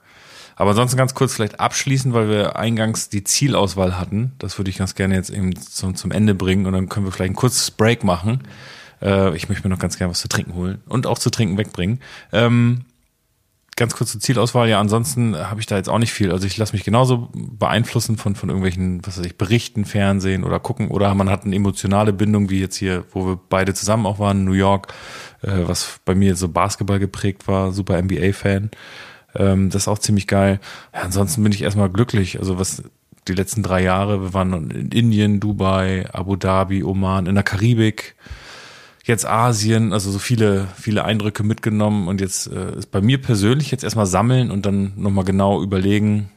[0.55, 4.33] Aber ansonsten ganz kurz vielleicht abschließen, weil wir eingangs die Zielauswahl hatten.
[4.37, 7.11] Das würde ich ganz gerne jetzt eben zum, zum Ende bringen und dann können wir
[7.11, 8.41] vielleicht ein kurzes Break machen.
[9.01, 11.57] Äh, ich möchte mir noch ganz gerne was zu trinken holen und auch zu trinken
[11.57, 11.99] wegbringen.
[12.31, 12.85] Ähm,
[13.75, 14.69] ganz kurze Zielauswahl.
[14.69, 16.31] Ja, ansonsten habe ich da jetzt auch nicht viel.
[16.31, 20.59] Also ich lasse mich genauso beeinflussen von, von irgendwelchen, was weiß ich, Berichten, Fernsehen oder
[20.59, 20.89] gucken.
[20.89, 24.43] Oder man hat eine emotionale Bindung, wie jetzt hier, wo wir beide zusammen auch waren,
[24.43, 24.93] New York,
[25.41, 28.71] äh, was bei mir so Basketball geprägt war, super NBA-Fan.
[29.35, 30.59] Ähm, das ist auch ziemlich geil.
[30.93, 32.39] Ja, ansonsten bin ich erstmal glücklich.
[32.39, 32.83] Also was
[33.27, 38.15] die letzten drei Jahre, wir waren in Indien, Dubai, Abu Dhabi, Oman, in der Karibik
[39.11, 43.69] jetzt Asien, also so viele, viele Eindrücke mitgenommen und jetzt äh, ist bei mir persönlich
[43.69, 46.31] jetzt erstmal sammeln und dann nochmal genau überlegen,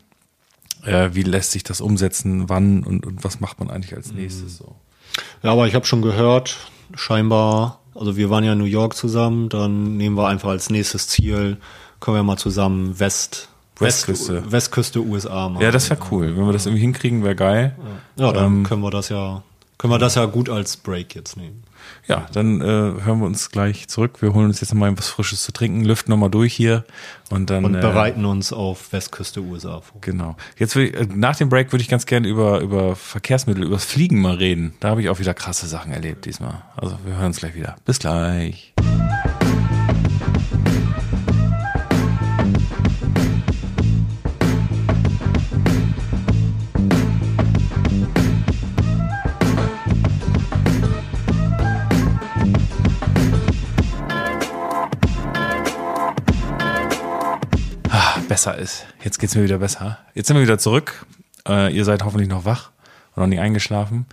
[0.84, 4.58] äh, wie lässt sich das umsetzen, wann und, und was macht man eigentlich als nächstes
[4.58, 4.74] so.
[5.42, 6.56] Ja, aber ich habe schon gehört,
[6.94, 11.08] scheinbar, also wir waren ja in New York zusammen, dann nehmen wir einfach als nächstes
[11.08, 11.58] Ziel,
[12.00, 13.48] können wir mal zusammen West
[13.78, 14.42] Westküste.
[14.42, 15.62] West, Westküste USA machen.
[15.62, 16.36] Ja, das wäre cool.
[16.36, 17.76] Wenn wir das irgendwie hinkriegen, wäre geil.
[18.16, 19.42] Ja, ja dann ähm, können wir das ja,
[19.78, 21.64] können wir das ja gut als Break jetzt nehmen.
[22.06, 24.20] Ja, dann äh, hören wir uns gleich zurück.
[24.20, 26.84] Wir holen uns jetzt nochmal was Frisches zu trinken, lüften nochmal durch hier
[27.30, 27.64] und dann.
[27.64, 30.00] Und äh, bereiten äh, uns auf Westküste USA vor.
[30.02, 30.36] Genau.
[30.58, 33.76] Jetzt will ich, äh, nach dem Break würde ich ganz gerne über, über Verkehrsmittel, über
[33.76, 34.74] das Fliegen mal reden.
[34.80, 36.62] Da habe ich auch wieder krasse Sachen erlebt diesmal.
[36.76, 37.76] Also wir hören uns gleich wieder.
[37.84, 38.74] Bis gleich.
[58.44, 58.86] Besser ist.
[59.02, 59.98] Jetzt geht's mir wieder besser.
[60.14, 61.06] Jetzt sind wir wieder zurück.
[61.48, 62.72] Äh, ihr seid hoffentlich noch wach
[63.14, 64.04] und noch nicht eingeschlafen.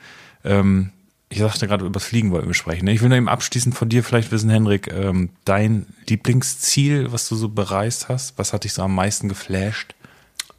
[0.45, 0.91] Ähm,
[1.27, 2.85] ich sagte gerade, über das Fliegen wollten wir sprechen.
[2.85, 2.93] Ne?
[2.93, 7.35] Ich will nur eben abschließend von dir vielleicht wissen, Henrik, ähm, dein Lieblingsziel, was du
[7.35, 9.95] so bereist hast, was hat dich so am meisten geflasht?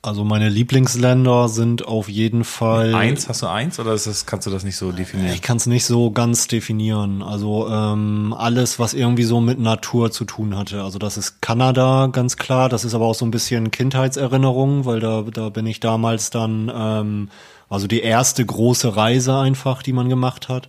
[0.05, 2.93] Also meine Lieblingsländer sind auf jeden Fall.
[2.93, 5.33] Eins, hast du eins oder ist das, kannst du das nicht so definieren?
[5.33, 7.23] Ich kann es nicht so ganz definieren.
[7.23, 10.83] Also ähm, alles, was irgendwie so mit Natur zu tun hatte.
[10.83, 12.69] Also das ist Kanada, ganz klar.
[12.69, 16.69] Das ist aber auch so ein bisschen Kindheitserinnerung, weil da, da bin ich damals dann,
[16.75, 17.29] ähm,
[17.69, 20.69] also die erste große Reise einfach, die man gemacht hat.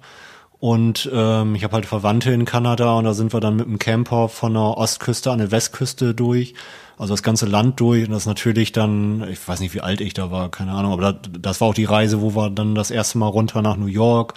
[0.63, 3.79] Und ähm, ich habe halt Verwandte in Kanada und da sind wir dann mit dem
[3.79, 6.53] Camper von der Ostküste an der Westküste durch
[6.97, 10.13] also das ganze Land durch und das natürlich dann, ich weiß nicht, wie alt ich
[10.13, 12.91] da war, keine Ahnung, aber das, das war auch die Reise, wo wir dann das
[12.91, 14.35] erste Mal runter nach New York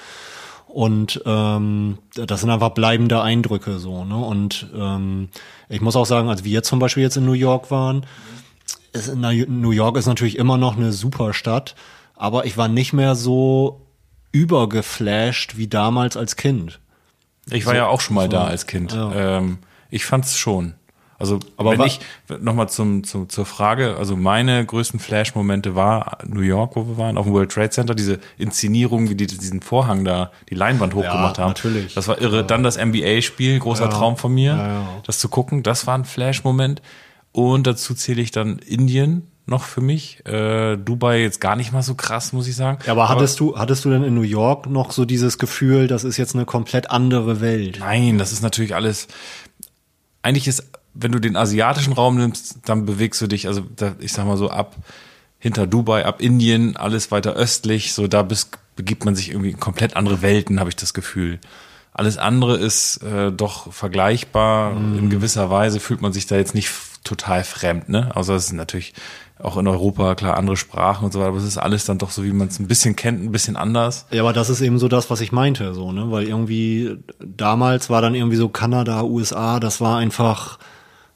[0.66, 4.16] und ähm, das sind einfach bleibende Eindrücke so, ne?
[4.16, 5.28] Und ähm,
[5.68, 8.04] ich muss auch sagen, als wir zum Beispiel jetzt in New York waren,
[8.92, 11.76] ist, New York ist natürlich immer noch eine super Stadt,
[12.16, 13.85] aber ich war nicht mehr so
[14.32, 16.80] übergeflasht wie damals als Kind.
[17.50, 18.92] Ich war so, ja auch schon mal so, da als Kind.
[18.92, 19.38] Ja.
[19.38, 19.58] Ähm,
[19.90, 20.74] ich fand's schon.
[21.18, 22.00] Also, aber wenn ich
[22.40, 27.16] nochmal zum, zum, zur Frage, also meine größten Flash-Momente war New York, wo wir waren,
[27.16, 31.38] auf dem World Trade Center, diese Inszenierung, wie die diesen Vorhang da, die Leinwand hochgemacht
[31.38, 31.50] ja, haben.
[31.50, 31.94] Natürlich.
[31.94, 32.38] Das war irre.
[32.38, 32.42] Ja.
[32.42, 33.90] Dann das NBA-Spiel, großer ja.
[33.90, 36.82] Traum von mir, das zu gucken, das war ein Flash-Moment.
[37.32, 40.24] Und dazu zähle ich dann Indien noch für mich.
[40.26, 42.78] Äh, Dubai jetzt gar nicht mal so krass, muss ich sagen.
[42.84, 45.86] Ja, aber hattest aber, du, hattest du denn in New York noch so dieses Gefühl,
[45.86, 47.78] das ist jetzt eine komplett andere Welt?
[47.78, 49.06] Nein, das ist natürlich alles,
[50.22, 50.64] eigentlich ist
[50.98, 54.36] wenn du den asiatischen Raum nimmst, dann bewegst du dich, also da, ich sag mal
[54.36, 54.76] so ab
[55.38, 59.60] hinter Dubai, ab Indien, alles weiter östlich, so da bist, begibt man sich irgendwie in
[59.60, 61.38] komplett andere Welten, habe ich das Gefühl.
[61.92, 64.72] Alles andere ist äh, doch vergleichbar.
[64.72, 64.98] Mm.
[64.98, 66.70] In gewisser Weise fühlt man sich da jetzt nicht
[67.04, 68.14] total fremd, ne?
[68.14, 68.92] Also es ist natürlich
[69.38, 72.10] auch in Europa, klar, andere Sprachen und so weiter, aber es ist alles dann doch
[72.10, 74.06] so, wie man es ein bisschen kennt, ein bisschen anders.
[74.10, 76.10] Ja, aber das ist eben so das, was ich meinte, so, ne?
[76.10, 80.58] Weil irgendwie damals war dann irgendwie so Kanada, USA, das war einfach.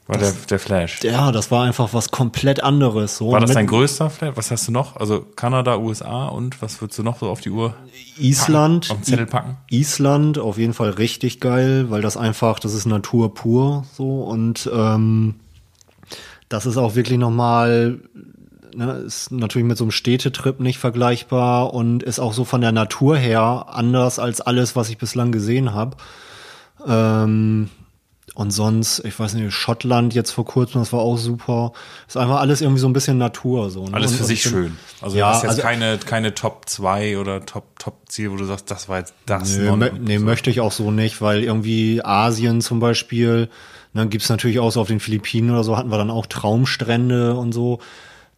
[0.05, 1.03] War das, der, der Flash.
[1.03, 3.17] Ja, das war einfach was komplett anderes.
[3.17, 3.31] So.
[3.31, 4.35] War das dein größter Flash?
[4.35, 4.97] Was hast du noch?
[4.97, 7.75] Also Kanada, USA und was würdest du noch so auf die Uhr?
[8.17, 8.87] Island.
[8.87, 9.57] Packen, auf den Zettel packen?
[9.69, 14.69] Island, auf jeden Fall richtig geil, weil das einfach, das ist Natur pur so und
[14.73, 15.35] ähm,
[16.51, 17.99] das ist auch wirklich nochmal,
[18.75, 22.71] ne, ist natürlich mit so einem Städtetrip nicht vergleichbar und ist auch so von der
[22.71, 25.97] Natur her anders als alles, was ich bislang gesehen habe.
[26.87, 27.69] Ähm,
[28.33, 31.73] und sonst, ich weiß nicht, Schottland jetzt vor kurzem, das war auch super.
[32.07, 33.69] Ist einfach alles irgendwie so ein bisschen Natur.
[33.69, 33.93] So, ne?
[33.93, 34.77] Alles für und, sich und schön.
[35.01, 38.37] Also ja, du hast jetzt also, keine, keine Top 2 oder Top, Top Ziel, wo
[38.37, 39.57] du sagst, das war jetzt das.
[39.57, 40.23] Nee, mö nee so.
[40.23, 43.49] möchte ich auch so nicht, weil irgendwie Asien zum Beispiel,
[43.93, 47.35] dann gibt's natürlich auch so auf den Philippinen oder so, hatten wir dann auch Traumstrände
[47.35, 47.79] und so.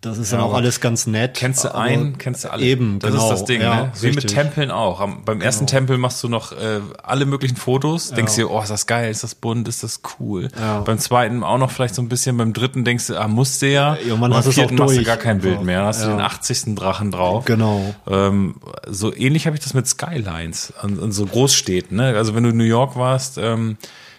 [0.02, 1.36] Das ist ja, dann auch alles ganz nett.
[1.36, 2.62] Kennst du einen, kennst du alle.
[2.62, 3.24] Eben, das genau.
[3.24, 3.92] ist das Ding, ja, ne?
[4.02, 5.00] Wie mit Tempeln auch.
[5.00, 5.78] Am, beim ersten Genau.
[5.78, 8.18] Tempel machst du noch äh, alle möglichen Fotos, Ja.
[8.18, 10.50] denkst dir, oh, ist das geil, ist das bunt, ist das cool.
[10.60, 10.82] Ja.
[10.82, 13.96] Beim zweiten auch noch vielleicht so ein bisschen, beim dritten denkst du, ah, musste ja.
[13.96, 15.64] irgendwann Und hast beim vierten machst du gar kein Bild Ja.
[15.64, 16.16] mehr, dann hast du Ja.
[16.18, 16.76] den 80.
[16.76, 17.46] Drachen drauf.
[17.46, 17.96] Genau.
[18.06, 21.96] Ähm, so ähnlich habe ich das mit Skylines an, an so Großstädten.
[21.96, 22.14] Ne?
[22.18, 23.78] Also wenn du in New York warst, ähm,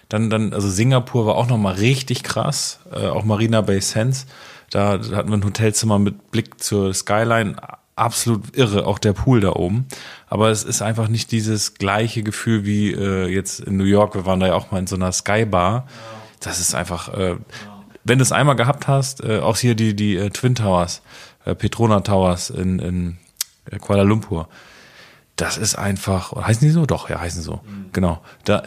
[0.09, 4.27] dann, dann, also Singapur war auch noch mal richtig krass, äh, auch Marina Bay Sands.
[4.71, 7.57] Da, da hatten wir ein Hotelzimmer mit Blick zur Skyline.
[7.97, 9.87] Absolut irre, auch der Pool da oben.
[10.27, 14.15] Aber es ist einfach nicht dieses gleiche Gefühl wie äh, jetzt in New York.
[14.15, 15.87] Wir waren da ja auch mal in so einer Skybar.
[16.41, 17.37] Das ist einfach, äh,
[18.03, 21.03] wenn du es einmal gehabt hast, äh, auch hier die, die äh, Twin Towers,
[21.45, 23.19] äh, Petrona Towers in, in
[23.71, 24.49] äh, Kuala Lumpur.
[25.37, 26.87] Das ist einfach, heißen die so?
[26.87, 27.61] Doch, ja, heißen so.
[27.93, 28.21] Genau.
[28.45, 28.63] Da,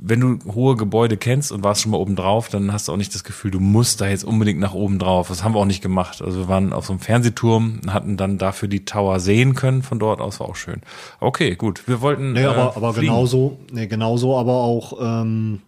[0.00, 2.96] wenn du hohe Gebäude kennst und warst schon mal oben drauf, dann hast du auch
[2.96, 5.28] nicht das Gefühl, du musst da jetzt unbedingt nach oben drauf.
[5.28, 6.22] Das haben wir auch nicht gemacht.
[6.22, 9.98] Also wir waren auf so einem Fernsehturm, hatten dann dafür die Tower sehen können von
[9.98, 10.82] dort aus, war auch schön.
[11.18, 11.88] Okay, gut.
[11.88, 12.32] Wir wollten.
[12.32, 13.12] Nee, äh, aber, aber fliegen.
[13.12, 15.62] genauso, nee, genauso aber auch, ähm,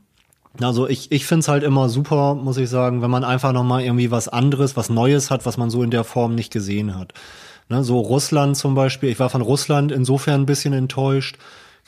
[0.61, 4.11] also ich, ich find's halt immer super, muss ich sagen, wenn man einfach nochmal irgendwie
[4.13, 7.15] was anderes, was Neues hat, was man so in der Form nicht gesehen hat.
[7.69, 11.37] Ne, so Russland zum Beispiel, ich war von Russland insofern ein bisschen enttäuscht,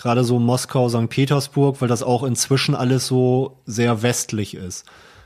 [0.01, 1.09] gerade so Moskau, St.
[1.09, 4.85] Petersburg, weil das auch inzwischen alles so sehr westlich ist.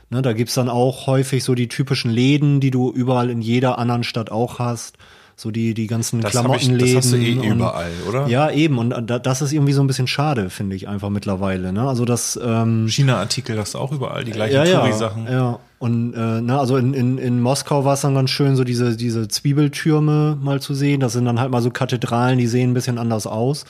[0.09, 3.79] Ne, da gibt's dann auch häufig so die typischen Läden, die du überall in jeder
[3.79, 4.97] anderen Stadt auch hast.
[5.37, 6.95] So die, die ganzen Das hab ich- Klamottenläden.
[6.95, 8.27] das hast du eh und- überall, oder?
[8.27, 8.77] Ja, eben.
[8.77, 11.73] Und da- das ist irgendwie so ein bisschen schade, finde ich einfach mittlerweile.
[11.73, 11.85] Ne?
[11.89, 15.25] Also das ähm, China-Artikel hast du auch überall, die gleichen ja, ja, Touri-Sachen.
[15.29, 15.59] ja.
[15.79, 18.95] Und äh, ne, also in, in, in Moskau war es dann ganz schön, so diese,
[18.95, 20.99] diese Zwiebeltürme mal zu sehen.
[20.99, 23.65] Das sind dann halt mal so Kathedralen, die sehen ein bisschen anders aus.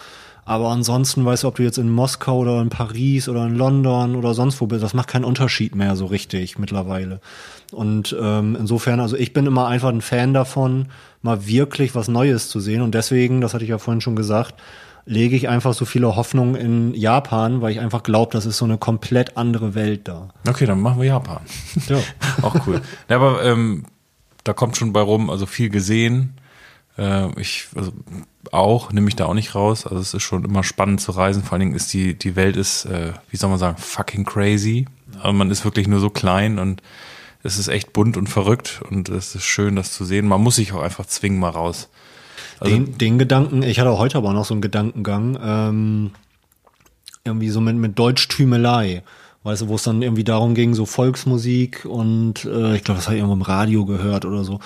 [0.47, 4.15] Aber ansonsten, weißt du, ob du jetzt in Moskau oder in Paris oder in London
[4.15, 7.19] oder sonst wo bist, das macht keinen Unterschied mehr so richtig mittlerweile.
[7.71, 10.89] Und ähm, insofern, also ich bin immer einfach ein Fan davon,
[11.23, 12.83] mal wirklich was Neues zu sehen.
[12.83, 14.53] Und deswegen, das hatte ich ja vorhin schon gesagt,
[15.05, 18.65] lege ich einfach so viele Hoffnungen in Japan, weil ich einfach glaube, das ist so
[18.65, 20.29] eine komplett andere Welt da.
[20.47, 21.41] Okay, dann machen wir Japan.
[21.87, 21.97] Ja.
[22.43, 22.81] auch cool.
[23.09, 23.85] Ja, aber ähm,
[24.43, 26.35] da kommt schon bei rum, also viel gesehen.
[26.97, 27.91] Äh, ich also
[28.51, 29.85] auch, nehme mich da auch nicht raus.
[29.85, 31.43] Also es ist schon immer spannend zu reisen.
[31.43, 34.87] Vor allen Dingen ist die, die Welt ist, äh, wie soll man sagen, fucking crazy.
[35.17, 36.81] Also man ist wirklich nur so klein und
[37.43, 40.27] es ist echt bunt und verrückt und es ist schön, das zu sehen.
[40.27, 41.89] Man muss sich auch einfach zwingen mal raus.
[42.59, 46.11] Also, den, den Gedanken, ich hatte heute aber noch so einen Gedankengang, ähm,
[47.23, 49.03] irgendwie so mit, mit Deutschtümelei.
[49.43, 53.05] Weißt du, wo es dann irgendwie darum ging, so Volksmusik und äh, ich glaube, das
[53.05, 54.59] habe ich irgendwo im Radio gehört oder so.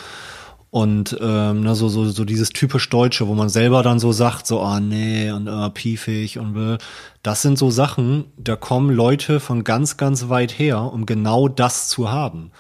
[0.71, 4.45] Und ähm, ne, so, so, so dieses typisch Deutsche, wo man selber dann so sagt,
[4.45, 6.77] so, ah nee, und ah, piefig und bläh.
[7.23, 11.89] das sind so Sachen, da kommen Leute von ganz, ganz weit her, um genau das
[11.89, 12.51] zu haben.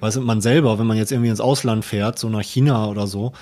[0.00, 3.06] Weißt du, man selber, wenn man jetzt irgendwie ins Ausland fährt, so nach China oder
[3.06, 3.32] so,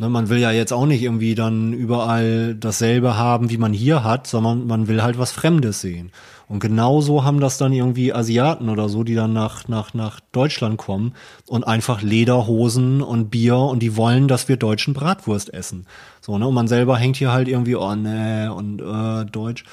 [0.00, 4.04] ne, man will ja jetzt auch nicht irgendwie dann überall dasselbe haben, wie man hier
[4.04, 6.12] hat, sondern man will halt was Fremdes sehen.
[6.48, 10.78] Und genauso haben das dann irgendwie Asiaten oder so, die dann nach, nach, nach Deutschland
[10.78, 11.12] kommen
[11.46, 15.86] und einfach Lederhosen und Bier und die wollen, dass wir deutschen Bratwurst essen.
[16.22, 16.48] So, ne?
[16.48, 19.64] Und man selber hängt hier halt irgendwie, oh nee, und äh, Deutsch.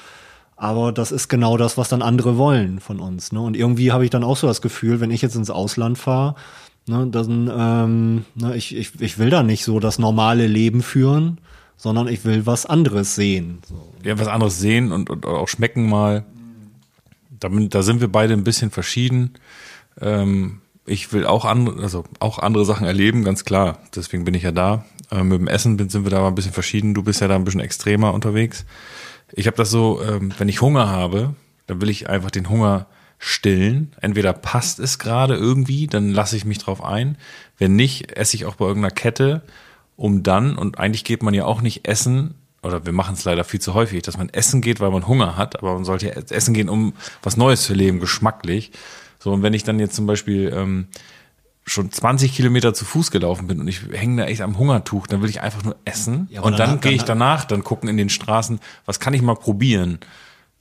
[0.56, 3.30] Aber das ist genau das, was dann andere wollen von uns.
[3.30, 3.40] Ne?
[3.40, 6.34] Und irgendwie habe ich dann auch so das Gefühl, wenn ich jetzt ins Ausland fahre,
[6.86, 11.38] ne, dann, ähm, ne, ich, ich, ich will da nicht so das normale Leben führen,
[11.76, 13.58] sondern ich will was anderes sehen.
[13.68, 13.92] So.
[14.02, 16.24] ja, was anderes sehen und, und auch schmecken mal.
[17.38, 19.34] Da, da sind wir beide ein bisschen verschieden.
[20.00, 23.80] Ähm, ich will auch andere, also auch andere Sachen erleben, ganz klar.
[23.94, 24.84] Deswegen bin ich ja da.
[25.10, 26.94] Äh, mit dem Essen sind wir da mal ein bisschen verschieden.
[26.94, 28.64] Du bist ja da ein bisschen extremer unterwegs.
[29.32, 31.34] Ich habe das so, ähm, wenn ich Hunger habe,
[31.66, 32.86] dann will ich einfach den Hunger
[33.18, 33.92] stillen.
[34.00, 37.16] Entweder passt es gerade irgendwie, dann lasse ich mich drauf ein.
[37.58, 39.42] Wenn nicht, esse ich auch bei irgendeiner Kette,
[39.96, 43.44] um dann, und eigentlich geht man ja auch nicht essen, oder wir machen es leider
[43.44, 46.12] viel zu häufig, dass man essen geht, weil man Hunger hat, aber man sollte ja
[46.12, 48.72] essen gehen, um was Neues zu leben, geschmacklich.
[49.18, 50.88] So, und wenn ich dann jetzt zum Beispiel ähm,
[51.64, 55.22] schon 20 Kilometer zu Fuß gelaufen bin und ich hänge da echt am Hungertuch, dann
[55.22, 56.28] will ich einfach nur essen.
[56.30, 59.22] Ja, und dann dann, gehe ich danach, dann gucken in den Straßen, was kann ich
[59.22, 59.98] mal probieren?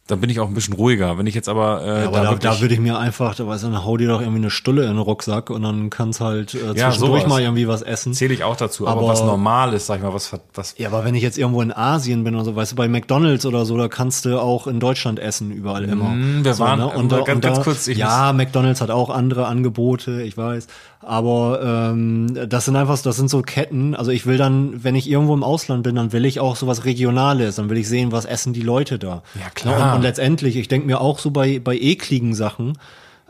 [0.08, 1.18] Dann bin ich auch ein bisschen ruhiger.
[1.18, 3.64] Wenn ich jetzt aber, äh, Ja, aber da, da, würde ich mir einfach, da weißt
[3.64, 6.53] du, dann hau dir doch irgendwie eine Stulle in den Rucksack und dann kannst halt
[6.53, 7.28] äh, Ja, zwischendurch sowas.
[7.28, 8.14] mal irgendwie was essen.
[8.14, 8.88] zähle ich auch dazu.
[8.88, 11.39] Aber, Aber- was normal ist, sag ich mal, was, was Ja, aber wenn ich jetzt
[11.39, 14.39] irgendwo in Asien bin oder so, weißt du, bei McDonalds oder so, da kannst du
[14.39, 16.10] auch in Deutschland essen, überall immer.
[16.10, 18.82] Mm, wir so, waren- und, aber da- ganz- und da, ganz kurz, ich ja, McDonalds
[18.82, 20.68] hat auch andere Angebote, ich weiß.
[21.06, 23.93] Aber ähm, das sind einfach, das sind so Ketten.
[23.93, 26.84] Also ich will dann, wenn ich irgendwo im Ausland bin, dann will ich auch sowas
[26.84, 27.58] Regionales.
[27.58, 29.22] Dann will ich sehen, was essen die Leute da.
[29.36, 29.91] Ja, klar.
[29.91, 32.78] Und, und letztendlich, ich denke mir auch so bei bei ekligen Sachen.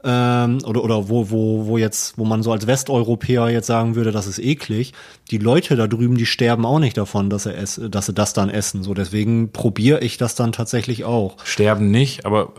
[0.05, 4.11] Ähm, oder oder wo wo wo jetzt wo man so als Westeuropäer jetzt sagen würde,
[4.11, 4.93] das ist eklig.
[5.31, 8.31] Die Leute da drüben, die sterben auch nicht davon, dass sie ess, dass sie das
[8.33, 8.83] dann essen.
[8.83, 11.35] So deswegen probiere ich das dann tatsächlich auch.
[11.43, 12.53] sterben nicht, aber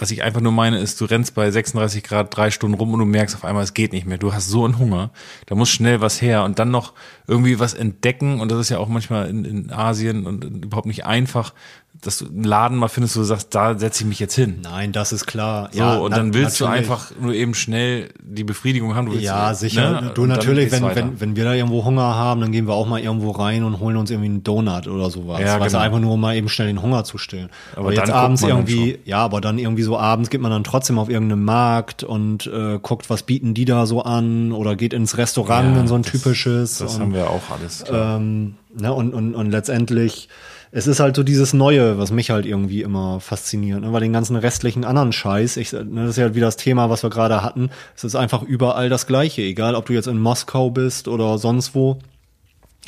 [0.00, 3.00] was ich einfach nur meine, ist, du rennst bei 36 Grad drei Stunden rum und
[3.00, 4.18] du merkst auf einmal, es geht nicht mehr.
[4.18, 5.10] Du hast so einen Hunger,
[5.46, 6.94] da muss schnell was her und dann noch
[7.26, 8.40] irgendwie was entdecken.
[8.40, 11.52] Und das ist ja auch manchmal in, in Asien und überhaupt nicht einfach,
[12.02, 14.60] dass du einen Laden mal findest, wo du sagst, da setze ich mich jetzt hin.
[14.62, 15.68] Nein, das ist klar.
[15.70, 16.86] So, und na- dann willst natürlich.
[16.86, 19.04] du einfach nur eben schnell die Befriedigung haben.
[19.06, 20.00] Du willst, Ja, sicher.
[20.00, 20.12] ne?
[20.14, 20.96] Du Und natürlich, wenn, weiter.
[20.96, 23.80] wenn, wenn wir da irgendwo Hunger haben, dann gehen wir auch mal irgendwo rein und
[23.80, 25.40] holen uns irgendwie einen Donut oder sowas.
[25.40, 25.84] Ja, weißt genau.
[25.84, 27.50] einfach nur um mal eben schnell den Hunger zu stillen.
[27.72, 30.64] Aber Aber, dann jetzt abends irgendwie, ja, aber dann irgendwie so abends geht man dann
[30.64, 34.94] trotzdem auf irgendeinen Markt und äh, guckt, was bieten die da so an oder geht
[34.94, 36.78] ins Restaurant Ja, in so ein das- typisches.
[36.78, 37.84] Das und, haben wir auch alles.
[37.92, 40.28] Ähm, ne, und, und, und letztendlich,
[40.72, 43.92] es ist halt so dieses Neue, was mich halt irgendwie immer fasziniert, ne?
[43.92, 47.02] weil den ganzen restlichen anderen Scheiß, ich, ne, das ist ja wie das Thema, was
[47.02, 50.70] wir gerade hatten, es ist einfach überall das Gleiche, egal ob du jetzt in Moskau
[50.70, 51.98] bist oder sonst wo.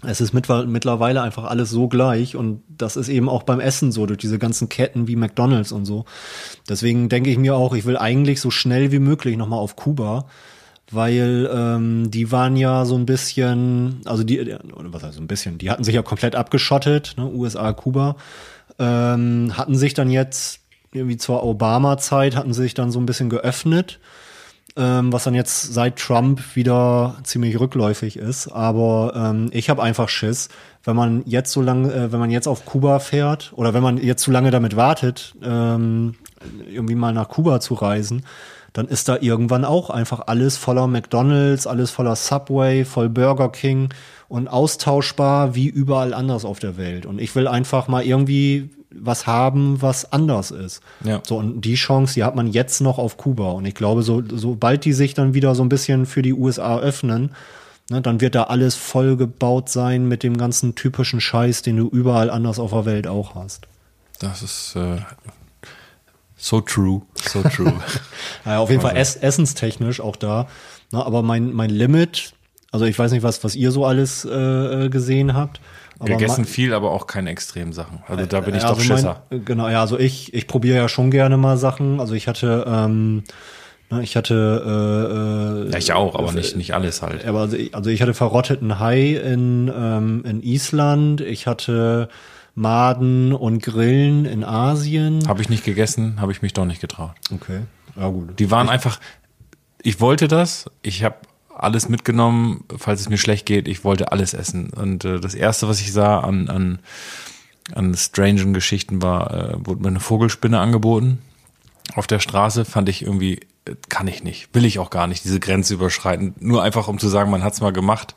[0.05, 3.93] Es ist mitwe- mittlerweile einfach alles so gleich und das ist eben auch beim Essen
[3.93, 6.05] so, durch diese ganzen Ketten wie McDonalds und so.
[6.69, 10.27] Deswegen denke ich mir auch, ich will eigentlich so schnell wie möglich nochmal auf Kuba,
[10.93, 15.27] weil ähm, die waren ja so ein bisschen, also die, oder was heißt so ein
[15.27, 18.17] bisschen, die hatten sich ja komplett abgeschottet, ne, USA, Kuba,
[18.79, 20.61] ähm, hatten sich dann jetzt,
[20.93, 23.99] irgendwie zur Obama-Zeit, hatten sich dann so ein bisschen geöffnet,
[24.77, 28.49] ähm, was dann jetzt seit Trump wieder ziemlich rückläufig ist.
[28.49, 30.49] Aber ähm, ich habe einfach Schiss,
[30.85, 33.97] wenn man jetzt so lange, äh, wenn man jetzt auf Kuba fährt oder wenn man
[33.99, 36.17] jetzt zu lange damit wartet, ähm,
[36.71, 38.25] irgendwie mal nach Kuba zu reisen,
[38.73, 43.91] dann ist da irgendwann auch einfach alles voller McDonalds, alles voller Subway, voll Burger King
[44.29, 47.05] und austauschbar wie überall anders auf der Welt.
[47.05, 50.81] Und ich will einfach mal irgendwie was haben, was anders ist.
[51.05, 51.21] Ja.
[51.27, 53.51] So, und die Chance, die hat man jetzt noch auf Kuba.
[53.53, 56.79] Und ich glaube, so, sobald die sich dann wieder so ein bisschen für die USA
[56.79, 57.33] öffnen,
[57.91, 61.89] ne, dann wird da alles voll gebaut sein mit dem ganzen typischen Scheiß, den du
[61.89, 63.67] überall anders auf der Welt auch hast.
[64.19, 64.99] Das ist äh,
[66.45, 67.73] so true, so true.
[68.45, 70.49] Naja, auf jeden Fall Also- ess essenstechnisch auch da.
[70.91, 72.33] Na, aber mein, mein Limit,
[72.73, 74.31] also ich weiß nicht, was, was ihr so alles äh,
[74.87, 75.61] äh, gesehen habt.
[76.05, 78.03] Gegessen viel, aber auch keine extremen Sachen.
[78.09, 79.23] Also da bin ich Ja, doch also mein- Schisser.
[79.45, 82.01] Genau, ja, also ich, ich probiere ja schon gerne mal Sachen.
[82.01, 83.23] Also ich hatte, ähm,
[84.03, 87.25] ich hatte, äh, äh, Ja, ich auch, aber nicht, nicht alles halt.
[87.25, 92.09] aber also ich, also ich hatte verrotteten Hai in, ähm, in Island, ich hatte
[92.55, 95.27] Maden und Grillen in Asien.
[95.27, 97.15] Habe ich nicht gegessen, habe ich mich doch nicht getraut.
[97.33, 97.61] Okay,
[97.97, 98.39] ja gut.
[98.39, 99.01] Die waren einfach,
[99.83, 101.17] ich wollte das, ich habe
[101.55, 104.71] alles mitgenommen, falls es mir schlecht geht, ich wollte alles essen.
[104.71, 106.79] Und äh, das Erste, was ich sah an, an,
[107.75, 111.19] an strangen Geschichten war, äh, wurde mir eine Vogelspinne angeboten.
[111.95, 113.41] Auf der Straße fand ich irgendwie,
[113.89, 116.35] kann ich nicht, will ich auch gar nicht, diese Grenze überschreiten.
[116.41, 118.15] Nur einfach, um zu sagen, man hat's mal gemacht.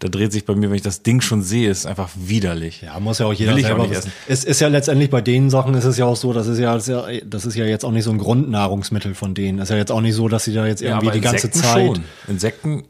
[0.00, 2.82] Da dreht sich bei mir, wenn ich das Ding schon sehe, ist einfach widerlich.
[2.82, 4.12] Ja, muss ja auch jeder Will ich auch selber nicht wissen.
[4.28, 6.72] Es ist ja letztendlich bei den Sachen ist es ja auch so, das ist ja,
[6.72, 9.58] das ist ja, ja jetzt auch nicht so ein Grundnahrungsmittel von denen.
[9.58, 11.86] Das ist ja jetzt auch nicht so, dass sie da jetzt irgendwie die ganze Zeit.
[11.86, 12.04] Schon.
[12.28, 12.84] Insekten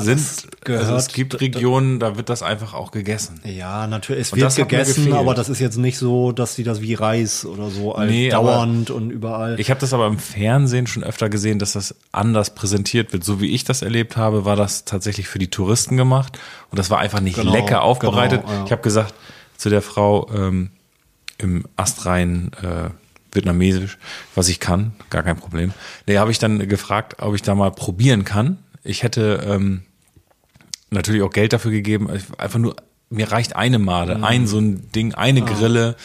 [0.00, 0.20] sind,
[0.64, 3.40] gehört- also es gibt Regionen, da wird das einfach auch gegessen.
[3.44, 6.80] Ja, natürlich, es Und wird gegessen, aber das ist jetzt nicht so, dass die das
[6.80, 9.58] wie Reis oder so als Nee, dauernd und überall.
[9.60, 13.24] Ich habe das aber im Fernsehen schon öfter gesehen, dass das anders präsentiert wird.
[13.24, 16.38] So wie ich das erlebt habe, war das tatsächlich für die Touristen gemacht
[16.70, 18.42] und das war einfach nicht Genau, lecker aufbereitet.
[18.42, 18.64] genau, ja.
[18.66, 19.14] Ich habe gesagt
[19.56, 20.70] zu der Frau ähm,
[21.38, 22.90] im astrein äh,
[23.32, 23.98] Vietnamesisch,
[24.34, 25.72] was ich kann, gar kein Problem.
[26.06, 28.56] Nee, habe ich dann gefragt, ob ich da mal probieren kann.
[28.86, 29.82] Ich hätte ähm,
[30.90, 32.08] natürlich auch Geld dafür gegeben.
[32.38, 32.76] Einfach nur,
[33.10, 35.96] mir reicht eine Made, ein so ein Ding, eine Grille,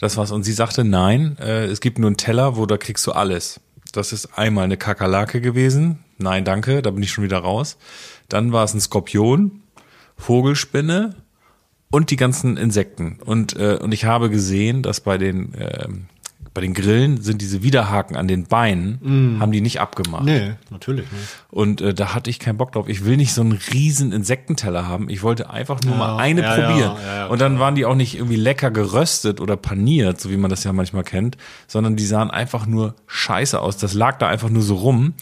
[0.00, 0.30] das war's.
[0.30, 3.60] Und sie sagte, nein, äh, es gibt nur einen Teller, wo da kriegst du alles.
[3.92, 6.04] Das ist einmal eine Kakerlake gewesen.
[6.18, 7.78] Nein, danke, da bin ich schon wieder raus.
[8.28, 9.62] Dann war es ein Skorpion,
[10.16, 11.14] Vogelspinne
[11.90, 13.18] und die ganzen Insekten.
[13.24, 15.88] Und, äh, und ich habe gesehen, dass bei den, äh,
[16.54, 20.24] bei den Grillen sind diese Widerhaken an den Beinen, haben die nicht abgemacht.
[20.24, 21.24] Nee, natürlich nicht.
[21.50, 22.88] Und äh, da hatte ich keinen Bock drauf.
[22.88, 25.08] Ich will nicht so einen riesen Insektenteller haben.
[25.08, 26.96] Ich wollte einfach nur Ja, mal eine ja, probieren.
[27.06, 30.50] ja, und dann waren die auch nicht irgendwie lecker geröstet oder paniert, so wie man
[30.50, 31.36] das ja manchmal kennt,
[31.66, 33.76] sondern die sahen einfach nur scheiße aus.
[33.76, 35.14] Das lag da einfach nur so rum.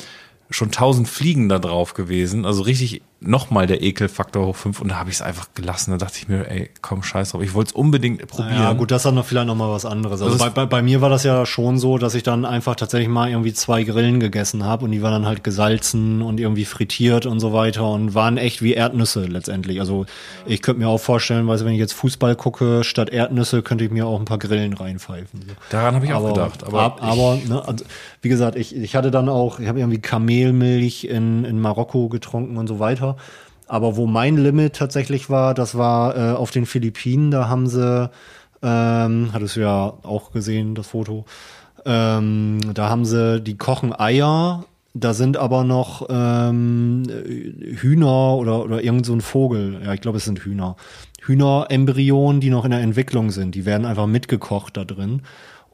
[0.48, 2.46] Schon tausend Fliegen da drauf gewesen.
[2.46, 4.80] Also richtig nochmal der Ekelfaktor hoch fünf.
[4.80, 5.90] Und da habe ich es einfach gelassen.
[5.92, 7.42] Da dachte ich mir, ey, komm, scheiß drauf.
[7.42, 8.62] Ich wollte es unbedingt probieren.
[8.62, 10.20] Ja, gut, das ist dann noch vielleicht noch mal was anderes.
[10.20, 13.08] Also bei, bei, bei mir war das ja schon so, dass ich dann einfach tatsächlich
[13.08, 17.26] mal irgendwie zwei Grillen gegessen habe und die waren dann halt gesalzen und irgendwie frittiert
[17.26, 19.80] und so weiter und waren echt wie Erdnüsse letztendlich.
[19.80, 20.04] Also
[20.44, 23.90] ich könnte mir auch vorstellen, du, wenn ich jetzt Fußball gucke, statt Erdnüsse könnte ich
[23.90, 25.44] mir auch ein paar Grillen reinpfeifen.
[25.70, 26.64] Daran habe ich auch aber, gedacht.
[26.64, 27.84] Aber, Aber, aber ne, also,
[28.20, 32.56] wie gesagt, ich, ich hatte dann auch, ich habe irgendwie Kamelmilch in, in Marokko getrunken
[32.56, 33.05] und so weiter.
[33.68, 37.30] Aber wo mein Limit tatsächlich war, das war äh, auf den Philippinen.
[37.30, 38.10] Da haben sie,
[38.62, 41.24] ähm, hattest du ja auch gesehen, das Foto.
[41.84, 44.64] Ähm, da haben sie, die kochen Eier.
[44.94, 47.02] Da sind aber noch ähm,
[47.80, 49.82] Hühner oder, oder irgend so ein Vogel.
[49.84, 50.76] Ja, ich glaube, es sind Hühner.
[51.22, 53.54] Hühnerembryonen, die noch in der Entwicklung sind.
[53.54, 55.22] Die werden einfach mitgekocht da drin.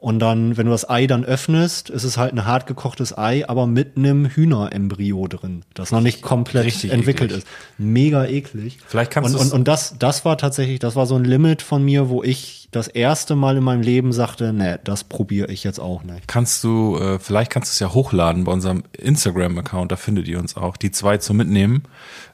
[0.03, 3.47] Und dann, wenn du das Ei dann öffnest, ist es halt ein hart gekochtes Ei,
[3.47, 7.45] aber mit einem Hühnerembryo drin, das noch nicht komplett Richtig entwickelt eklig.
[7.45, 7.51] ist.
[7.77, 8.79] Mega eklig.
[8.85, 11.61] Vielleicht kannst und, du's- und, und das, das war tatsächlich, das war so ein Limit
[11.61, 15.63] von mir, wo ich das erste Mal in meinem Leben sagte, nee, das probiere ich
[15.63, 16.27] jetzt auch nicht.
[16.27, 20.37] kannst du, äh, vielleicht kannst du es ja hochladen bei unserem Instagram-Account, da findet ihr
[20.37, 21.83] uns auch, die zwei zum Mitnehmen.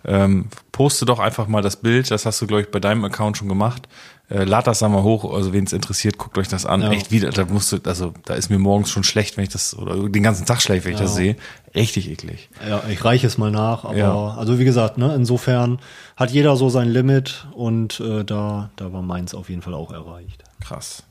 [0.06, 3.38] Ähm, poste doch einfach mal das Bild, das hast du, glaube ich, bei deinem Account
[3.38, 3.88] schon gemacht.
[4.30, 6.82] Äh, lad das da mal hoch, also wen es interessiert, guckt euch das an.
[6.82, 6.92] Ja.
[6.92, 9.76] Echt wieder, da musst du, also da ist mir morgens schon schlecht, wenn ich das,
[9.76, 11.36] oder den ganzen Tag schlecht, wenn ich das sehe.
[11.74, 12.50] Richtig eklig.
[12.68, 14.36] Ja, ich reiche es mal nach, aber Ja.
[14.36, 15.80] also wie gesagt, ne, insofern
[16.16, 19.92] hat jeder so sein Limit und äh, da, da war meins auf jeden Fall auch
[19.92, 20.44] erreicht.
[20.64, 21.04] Krass.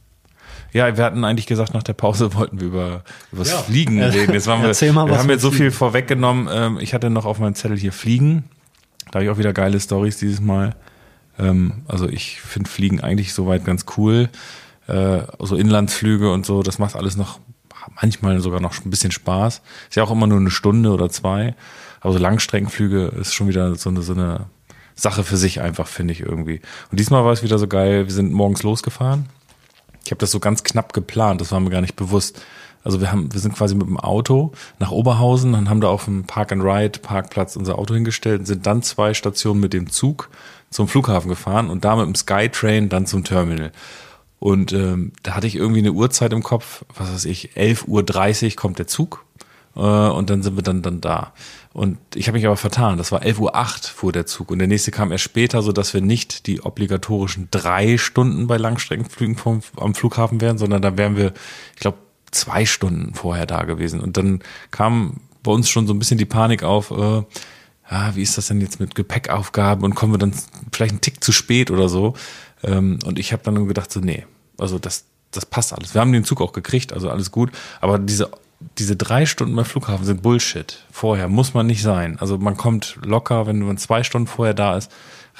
[0.73, 3.03] Ja, wir hatten eigentlich gesagt, nach der Pause wollten wir über,
[3.33, 3.59] über das Ja.
[3.59, 4.33] Fliegen reden.
[4.33, 6.49] Jetzt waren wir, mal wir haben jetzt so viel vorweggenommen.
[6.53, 8.45] Ähm, ich hatte noch auf meinem Zettel hier Fliegen.
[9.11, 10.77] Da habe ich auch wieder geile Stories dieses Mal.
[11.39, 14.29] Ähm, also ich finde Fliegen eigentlich soweit ganz cool.
[14.87, 17.39] Äh, so Inlandsflüge und so, das macht alles noch
[18.01, 19.63] manchmal sogar noch ein bisschen Spaß.
[19.89, 21.55] Ist ja auch immer nur eine Stunde oder zwei.
[22.01, 24.47] Aber so Langstreckenflüge ist schon wieder so eine, so eine
[24.95, 26.61] Sache für sich einfach, finde ich irgendwie.
[26.91, 28.07] Und diesmal war es wieder so geil.
[28.07, 29.27] Wir sind morgens losgefahren.
[30.05, 32.41] Ich habe das so ganz knapp geplant, das war mir gar nicht bewusst.
[32.83, 36.07] Also wir haben, wir sind quasi mit dem Auto nach Oberhausen, dann haben da auf
[36.07, 39.91] dem Park and Ride Parkplatz unser Auto hingestellt und sind dann zwei Stationen mit dem
[39.91, 40.31] Zug
[40.71, 43.73] zum Flughafen gefahren und da mit dem Skytrain dann zum Terminal.
[44.39, 48.57] Und ähm, da hatte ich irgendwie eine Uhrzeit im Kopf, was weiß ich, 11.30 Uhr
[48.57, 49.25] kommt der Zug
[49.75, 51.33] äh, und dann sind wir dann, dann da.
[51.73, 54.69] Und ich habe mich aber vertan, das war 11.08 Uhr fuhr der Zug und der
[54.69, 59.61] nächste kam erst später, so dass wir nicht die obligatorischen drei Stunden bei Langstreckenflügen vom,
[59.77, 61.33] am Flughafen wären, sondern da wären wir,
[61.75, 61.99] ich glaube,
[62.31, 64.01] zwei Stunden vorher da gewesen.
[64.01, 64.41] Und dann
[64.71, 67.23] kam bei uns schon so ein bisschen die Panik auf, äh,
[67.91, 70.35] ja, wie ist das denn jetzt mit Gepäckaufgaben und kommen wir dann
[70.73, 72.15] vielleicht einen Tick zu spät oder so.
[72.63, 74.27] Ähm, und ich habe dann gedacht, so, nee,
[74.59, 75.95] also das, das passt alles.
[75.95, 77.51] Wir haben den Zug auch gekriegt, also alles gut.
[77.81, 78.31] Aber diese,
[78.79, 80.85] diese drei Stunden beim Flughafen sind Bullshit.
[80.91, 82.19] Vorher muss man nicht sein.
[82.19, 84.91] Also man kommt locker, wenn man zwei Stunden vorher da ist,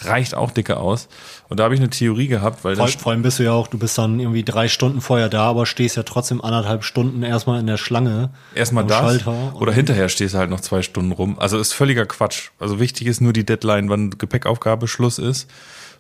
[0.01, 1.09] reicht auch dicke aus.
[1.49, 3.53] Und da habe ich eine Theorie gehabt, weil Vor, das vor allem bist du ja
[3.53, 7.23] auch, du bist dann irgendwie drei Stunden vorher da, aber stehst ja trotzdem anderthalb Stunden
[7.23, 8.31] erstmal in der Schlange.
[8.55, 11.39] Erstmal das Schalter oder hinterher stehst du halt noch zwei Stunden rum.
[11.39, 12.51] Also ist völliger Quatsch.
[12.59, 15.49] Also wichtig ist nur die Deadline, wann Gepäckaufgabe Schluss ist.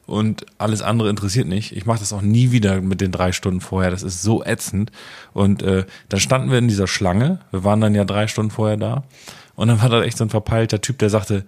[0.06, 1.76] Und alles andere interessiert nicht.
[1.76, 3.90] Ich mache das auch nie wieder mit den drei Stunden vorher.
[3.90, 4.90] Das ist so ätzend.
[5.34, 7.40] Und äh, dann standen wir in dieser Schlange.
[7.50, 9.04] Wir waren dann ja drei Stunden vorher da.
[9.54, 11.44] Und dann war da echt so ein verpeilter Typ, der sagte,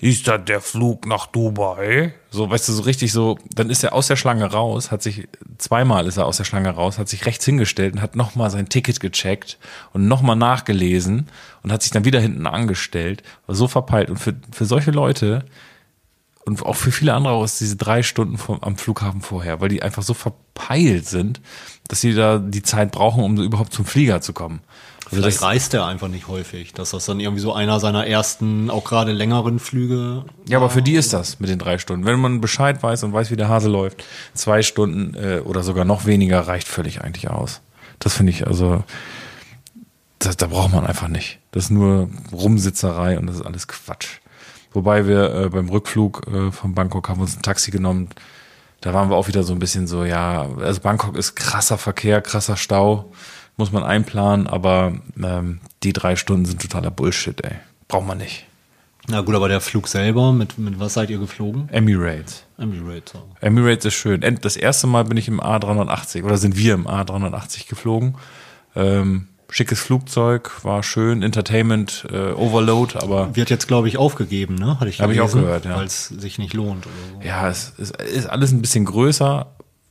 [0.00, 2.14] ist das der Flug nach Dubai?
[2.30, 5.28] So, weißt du, so richtig so, dann ist er aus der Schlange raus, hat sich,
[5.58, 8.68] zweimal ist er aus der Schlange raus, hat sich rechts hingestellt und hat nochmal sein
[8.68, 9.58] Ticket gecheckt
[9.92, 11.28] und nochmal nachgelesen
[11.62, 14.10] und hat sich dann wieder hinten angestellt, war so verpeilt.
[14.10, 15.44] Und für, für solche Leute
[16.46, 19.68] und auch für viele andere auch ist diese drei Stunden vom, am Flughafen vorher, weil
[19.68, 21.40] die einfach so verpeilt sind,
[21.88, 24.60] dass sie da die Zeit brauchen, um überhaupt zum Flieger zu kommen.
[25.04, 28.06] Also Vielleicht das, reist er einfach nicht häufig, dass das dann irgendwie so einer seiner
[28.06, 30.24] ersten, auch gerade längeren Flüge.
[30.48, 32.06] Ja, aber für die ist das mit den drei Stunden.
[32.06, 35.84] Wenn man Bescheid weiß und weiß, wie der Hase läuft, zwei Stunden äh, oder sogar
[35.84, 37.60] noch weniger reicht völlig eigentlich aus.
[37.98, 38.82] Das finde ich also,
[40.18, 41.38] das, da braucht man einfach nicht.
[41.52, 44.20] Das ist nur Rumsitzerei und das ist alles Quatsch.
[44.74, 48.08] Wobei wir äh, beim Rückflug äh, von Bangkok haben uns ein Taxi genommen.
[48.80, 52.20] Da waren wir auch wieder so ein bisschen so, ja, also Bangkok ist krasser Verkehr,
[52.20, 53.10] krasser Stau.
[53.56, 57.52] muss man einplanen, aber ähm, die drei Stunden sind totaler Bullshit, ey.
[57.88, 58.46] Braucht man nicht.
[59.06, 61.68] Na gut, aber der Flug selber, mit, mit was seid ihr geflogen?
[61.70, 62.44] Emirates.
[62.58, 63.12] Emirates.
[63.12, 63.22] So.
[63.40, 64.22] Emirates ist schön.
[64.40, 68.16] Das erste Mal bin ich im A380 oder sind wir im A380 geflogen.
[68.74, 74.80] Ähm, schickes Flugzeug, war schön, Entertainment, äh, Overload, aber Wird jetzt, glaube ich, aufgegeben, ne?
[74.80, 75.76] Hatte ich Hab ich auch gelesen, gehört, ja.
[75.76, 77.28] Weil es sich nicht lohnt oder so.
[77.28, 79.46] ja, es ist, ist alles ein bisschen größer.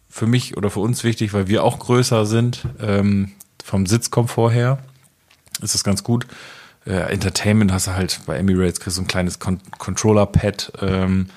[0.10, 2.68] Für mich oder für uns wichtig, weil wir auch größer sind.
[2.80, 3.32] Ähm,
[3.64, 4.78] vom Sitzkomfort her
[5.62, 6.28] ist das ganz gut.
[6.86, 11.30] Äh, Entertainment hast du halt bei Emirates, kriegst du ein kleines Con Controller-Pad, ähm,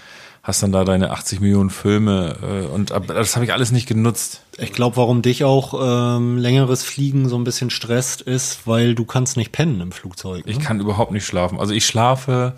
[0.46, 3.88] hast dann da deine 80 Millionen Filme äh, und aber das habe ich alles nicht
[3.88, 4.42] genutzt.
[4.58, 5.74] Ich glaube, warum dich auch
[6.16, 10.46] ähm, längeres Fliegen so ein bisschen stresst, ist, weil du kannst nicht pennen im Flugzeug.
[10.46, 10.52] Ne?
[10.52, 11.58] Ich kann überhaupt nicht schlafen.
[11.58, 12.54] Also ich schlafe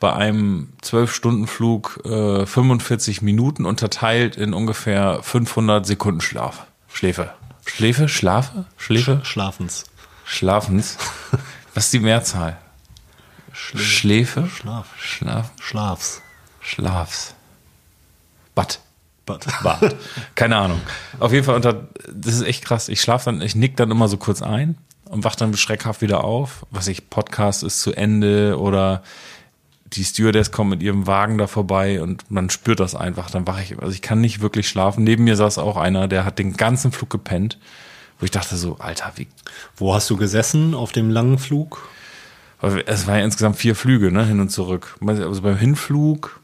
[0.00, 6.66] bei einem 12-Stunden-Flug äh, 45 Minuten unterteilt in ungefähr 500 Sekunden Schlaf.
[6.92, 7.32] Schläfe.
[7.64, 8.08] Schläfe?
[8.08, 8.64] Schlafe?
[8.76, 9.20] Schläfe?
[9.22, 9.84] Schlafens.
[10.24, 10.98] Schlafens.
[11.74, 12.58] Was ist die Mehrzahl?
[13.52, 14.48] Schläfe?
[14.52, 14.88] Schlaf.
[14.98, 15.52] Schlaf?
[15.60, 16.22] Schlafs.
[16.70, 17.34] Schlafs.
[18.54, 18.78] Bad.
[19.26, 19.44] But.
[19.62, 19.96] Bad.
[20.36, 20.80] Keine Ahnung.
[21.18, 22.88] Auf jeden Fall unter, das ist echt krass.
[22.88, 26.22] Ich schlafe dann, ich nick dann immer so kurz ein und wach dann schreckhaft wieder
[26.22, 26.64] auf.
[26.70, 29.02] Was ich, Podcast ist zu Ende oder
[29.86, 33.30] die Stewardess kommt mit ihrem Wagen da vorbei und man spürt das einfach.
[33.30, 35.02] Dann wache ich, also ich kann nicht wirklich schlafen.
[35.02, 37.58] Neben mir saß auch einer, der hat den ganzen Flug gepennt,
[38.20, 39.26] wo ich dachte so, Alter, wie,
[39.76, 41.88] Wo hast du gesessen auf dem langen Flug?
[42.86, 44.98] es war ja insgesamt vier Flüge, ne, hin und zurück.
[45.06, 46.39] Also beim Hinflug,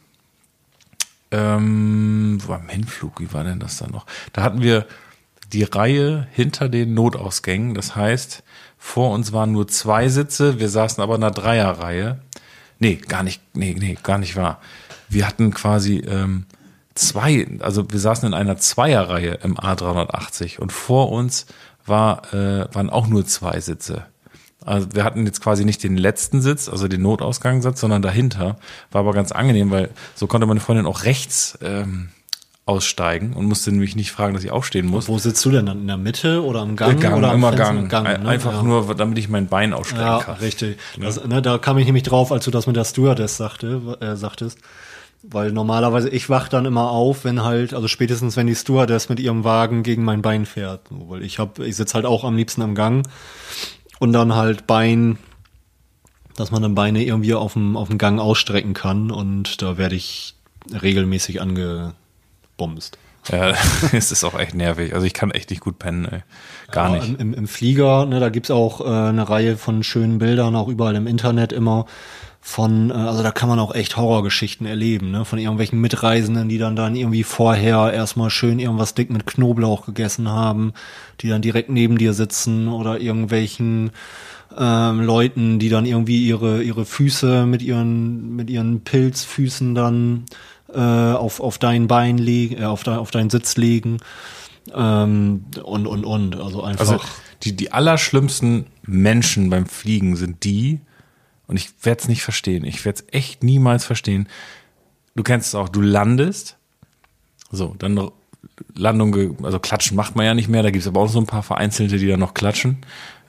[1.31, 4.07] ähm, beim Hinflug, wie war denn das dann noch?
[4.33, 4.87] Da hatten wir
[5.53, 7.75] die Reihe hinter den Notausgängen.
[7.75, 8.43] Das heißt,
[8.79, 12.21] vor uns waren nur zwei Sitze, wir saßen aber in einer Dreierreihe.
[12.79, 14.61] Nee, gar nicht, nee, nee, gar nicht wahr.
[15.09, 16.47] Wir hatten quasi ähm,
[16.95, 21.47] zwei, also wir saßen in einer Zweierreihe im A380 und vor uns
[21.85, 24.07] war, äh, waren auch nur zwei Sitze.
[24.67, 28.57] Also wir hatten jetzt quasi nicht den letzten Sitz, also den Notausgangssitz, sondern dahinter.
[28.91, 32.09] War aber ganz angenehm, weil so konnte meine Freundin auch rechts ähm,
[32.67, 35.07] aussteigen und musste nämlich nicht fragen, dass ich aufstehen muss.
[35.07, 35.83] Wo sitzt du denn dann?
[35.83, 37.01] In der Mitte oder am Gang?
[37.01, 37.55] Gang, oder immer?
[37.55, 37.89] Gang.
[37.89, 38.29] Gang ne?
[38.29, 38.63] Einfach ja.
[38.65, 40.37] nur, damit ich mein Bein ausstrecken Ja, kann.
[40.39, 40.79] richtig.
[41.01, 44.17] Das, ne, da kam ich nämlich drauf, als du das mit der Stewardess sagte, äh,
[44.17, 44.59] sagtest.
[45.23, 49.21] Weil normalerweise, ich wach dann immer auf, wenn halt, also spätestens wenn die Stewardess mit
[49.21, 50.81] ihrem Wagen gegen mein Bein fährt.
[50.91, 53.07] Weil ich hab, ich sitz halt auch am liebsten am Gang
[53.99, 55.19] und dann halt Bein,
[56.37, 59.95] dass man dann Beine irgendwie auf dem, auf dem Gang ausstrecken kann und da werde
[59.95, 60.35] ich
[60.71, 62.99] regelmäßig angebumst.
[63.31, 63.55] Ja,
[63.93, 64.95] es ist auch echt nervig.
[64.95, 66.23] Also ich kann echt nicht gut pennen, ey.
[66.71, 67.21] Gar Ja, nicht.
[67.21, 70.95] Im, im, Flieger, ne, da gibt's auch äh, eine Reihe von schönen Bildern, auch überall
[70.95, 71.87] im Internet immer.
[72.49, 75.25] Von, äh, also da kann man auch echt Horrorgeschichten erleben, ne?
[75.25, 80.29] Von irgendwelchen Mitreisenden, die dann dann irgendwie vorher erstmal schön irgendwas dick mit Knoblauch gegessen
[80.29, 80.73] haben,
[81.21, 83.91] die dann direkt neben dir sitzen oder irgendwelchen
[84.57, 90.27] ähm, Leuten, die dann irgendwie ihre ihre Füße mit ihren mit ihren Pilzfüßen dann
[90.73, 93.97] äh, auf auf dein Bein legen, äh, auf dein auf deinen Sitz legen
[94.73, 97.01] ähm, und und und also einfach Also
[97.43, 100.81] die, die allerschlimmsten Menschen beim Fliegen sind die,
[101.47, 104.29] und ich werde es nicht verstehen, ich werde es echt niemals verstehen.
[105.15, 106.57] Du kennst es auch, du landest,
[107.51, 108.11] so, dann
[108.75, 111.43] Landung, also klatschen macht man ja nicht mehr, da gibt's aber auch so ein paar
[111.43, 112.79] Vereinzelte, die da noch klatschen.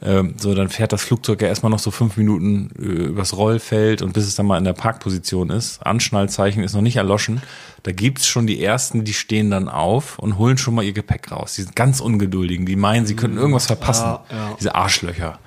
[0.01, 4.03] Ähm, so, dann fährt das Flugzeug ja erstmal noch so fünf Minuten äh, übers Rollfeld
[4.03, 5.85] und bis es dann mal in der Parkposition ist.
[5.85, 7.41] Anschnallzeichen ist noch nicht erloschen.
[7.83, 11.31] Da gibt's schon die ersten, die stehen dann auf und holen schon mal ihr Gepäck
[11.31, 11.55] raus.
[11.55, 14.05] Die sind ganz ungeduldigen, die meinen, sie könnten irgendwas verpassen.
[14.05, 14.55] Ja, ja.
[14.59, 15.39] Diese Arschlöcher.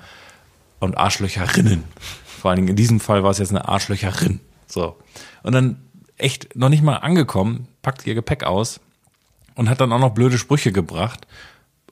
[0.79, 1.83] Und Arschlöcherinnen.
[2.41, 4.39] Vor allen Dingen in diesem Fall war es jetzt eine Arschlöcherin.
[4.65, 4.97] So.
[5.43, 5.77] Und dann
[6.17, 8.79] echt noch nicht mal angekommen, packt ihr Gepäck aus
[9.53, 11.27] und hat dann auch noch blöde Sprüche gebracht.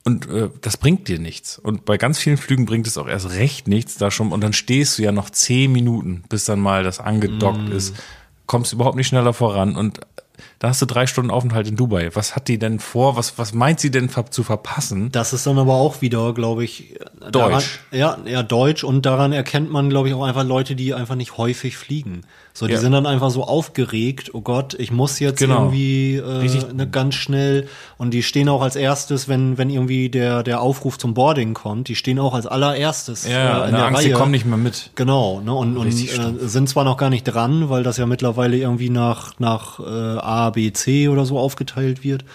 [0.04, 1.60] Und äh, das bringt dir nichts.
[1.60, 4.32] Und bei ganz vielen Flügen bringt es auch erst recht nichts da schon.
[4.32, 7.96] Und dann stehst du ja noch zehn Minuten, bis dann mal das angedockt ist.
[8.48, 9.76] Kommst überhaupt nicht schneller voran.
[9.76, 10.00] Und
[10.60, 12.10] da hast du drei Stunden Aufenthalt in Dubai.
[12.14, 13.16] Was hat die denn vor?
[13.16, 15.10] Was, was meint sie denn zu verpassen?
[15.12, 16.96] Das ist dann aber auch wieder, glaube ich,
[17.32, 17.80] daran, Deutsch.
[17.92, 21.38] ja, ja, Deutsch und daran erkennt man, glaube ich, auch einfach Leute, die einfach nicht
[21.38, 22.22] häufig fliegen.
[22.54, 22.80] So, die Ja.
[22.80, 25.66] sind dann einfach so aufgeregt, oh Gott, ich muss jetzt Genau.
[25.72, 30.44] irgendwie äh, ne, ganz schnell und die stehen auch als erstes, wenn wenn irgendwie der
[30.44, 34.00] der Aufruf zum Boarding kommt, die stehen auch als allererstes Ja, äh, in der Angst,
[34.02, 34.08] Reihe.
[34.10, 34.92] die kommen nicht mehr mit.
[34.96, 38.58] Genau, ne, und, und äh, sind zwar noch gar nicht dran, weil das ja mittlerweile
[38.58, 42.26] irgendwie nach, nach äh, A, B, C oder so aufgeteilt wird.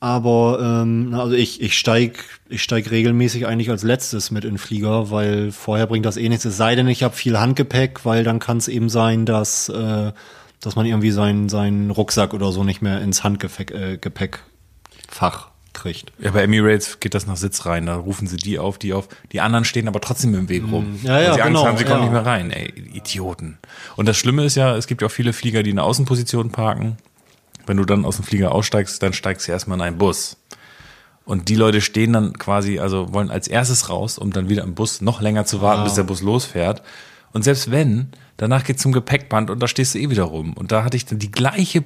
[0.00, 5.10] Aber ähm, also ich, ich steig, ich steig regelmäßig eigentlich als letztes mit in Flieger,
[5.10, 6.46] weil vorher bringt das eh nichts.
[6.46, 10.12] Es sei denn, ich habe viel Handgepäck, weil dann kann es eben sein, dass, äh,
[10.60, 16.12] dass man irgendwie seinen seinen Rucksack oder so nicht mehr ins Handgepäck äh, Gepäckfach kriegt.
[16.18, 17.84] Ja, bei Emirates geht das nach Sitz rein.
[17.84, 19.06] Da rufen sie die auf, die auf.
[19.32, 20.98] Die anderen stehen aber trotzdem im Weg rum.
[21.02, 22.04] Ja, ja, Weil sie Angst genau, haben, sie kommen ja.
[22.04, 22.50] nicht mehr rein.
[22.50, 23.58] Ey, Idioten.
[23.96, 26.50] Und das Schlimme ist ja, es gibt ja auch viele Flieger, die in der Außenposition
[26.50, 26.96] parken.
[27.66, 30.36] Wenn du dann aus dem Flieger aussteigst, dann steigst du erstmal in einen Bus.
[31.24, 34.74] Und die Leute stehen dann quasi, also wollen als erstes raus, um dann wieder im
[34.74, 36.82] Bus noch länger zu warten, bis der Bus losfährt.
[37.32, 40.54] Und selbst wenn, danach geht's zum Gepäckband und da stehst du eh wieder rum.
[40.54, 41.84] Und da hatte ich dann die gleiche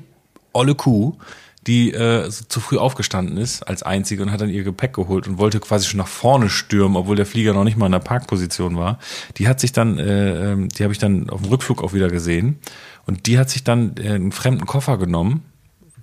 [0.52, 1.18] olle Kuh,
[1.66, 5.26] die äh, so zu früh aufgestanden ist als einzige und hat dann ihr Gepäck geholt
[5.26, 7.98] und wollte quasi schon nach vorne stürmen, obwohl der Flieger noch nicht mal in der
[8.00, 8.98] Parkposition war.
[9.38, 12.08] Die hat sich dann, äh, ähm, die habe ich dann auf dem Rückflug auch wieder
[12.08, 12.58] gesehen
[13.06, 15.42] und die hat sich dann äh, einen fremden Koffer genommen.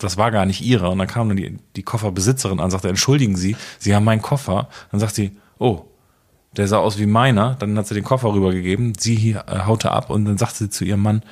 [0.03, 0.91] Das war gar nicht ihrer.
[0.91, 4.69] Und dann kam dann die, die Kofferbesitzerin an, sagte, entschuldigen Sie, Sie haben meinen Koffer.
[4.91, 5.85] Dann sagt sie, oh,
[6.57, 7.55] der sah aus wie meiner.
[7.55, 8.93] Dann hat sie den Koffer rübergegeben.
[8.97, 11.23] Sie hier, äh, haute ab und dann sagte sie zu ihrem Mann,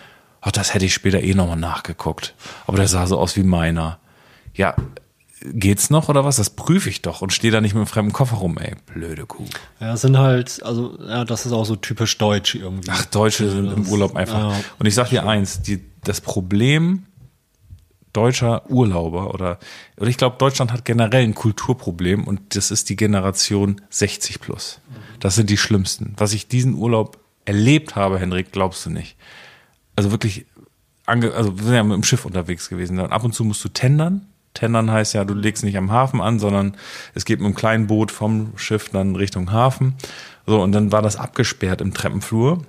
[0.42, 2.36] ach, das hätte ich später eh nochmal nachgeguckt.
[2.68, 4.00] Aber der sah so aus wie meiner.
[4.54, 4.76] Ja,
[5.42, 6.38] geht's noch oder was?
[6.38, 8.76] Das prüfe ich doch und stehe da nicht mit einem fremden Koffer rum, ey.
[8.94, 9.46] Blöde Kuh.
[9.80, 12.90] Ja, sind halt, also, ja, das ist auch so typisch deutsch irgendwie.
[12.92, 14.52] Ach, Deutsche sind im Urlaub einfach.
[14.52, 14.60] Ja.
[14.78, 17.06] Und ich sag dir eins, die, das Problem
[18.20, 19.60] deutscher Urlauber oder,
[19.96, 24.82] oder ich glaube, Deutschland hat generell ein Kulturproblem und das ist die Generation 60 plus.
[25.22, 26.16] Das sind die schlimmsten.
[26.18, 29.16] Was ich diesen Urlaub erlebt habe, Henrik, glaubst du nicht.
[29.96, 30.48] Also wirklich,
[31.06, 32.98] also wir sind ja mit dem Schiff unterwegs gewesen.
[32.98, 34.28] Dann ab und zu musst du tendern.
[34.54, 36.76] Tendern heißt ja, du legst nicht am Hafen an, sondern
[37.14, 39.94] es geht mit einem kleinen Boot vom Schiff dann Richtung Hafen.
[40.46, 42.66] So, und dann war das abgesperrt im Treppenflur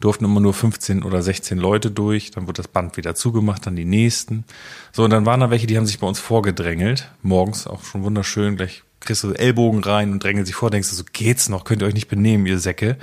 [0.00, 3.76] durften immer nur 15 oder 16 Leute durch, dann wird das Band wieder zugemacht, dann
[3.76, 4.44] die nächsten.
[4.92, 8.02] So, und dann waren da welche, die haben sich bei uns vorgedrängelt, morgens auch schon
[8.02, 11.64] wunderschön, gleich kriegst du Ellbogen rein und drängeln sich vor, denkst du so, geht's noch,
[11.64, 12.96] könnt ihr euch nicht benehmen, ihr Säcke.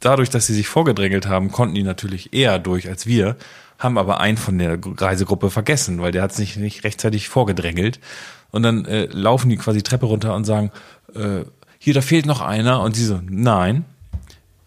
[0.00, 3.36] Dadurch, dass sie sich vorgedrängelt haben, konnten die natürlich eher durch als wir,
[3.78, 8.00] haben aber einen von der Reisegruppe vergessen, weil der hat sich nicht rechtzeitig vorgedrängelt.
[8.50, 10.70] Und dann äh, laufen die quasi Treppe runter und sagen,
[11.14, 11.44] äh,
[11.78, 12.80] hier, da fehlt noch einer.
[12.82, 13.84] Und sie so, nein,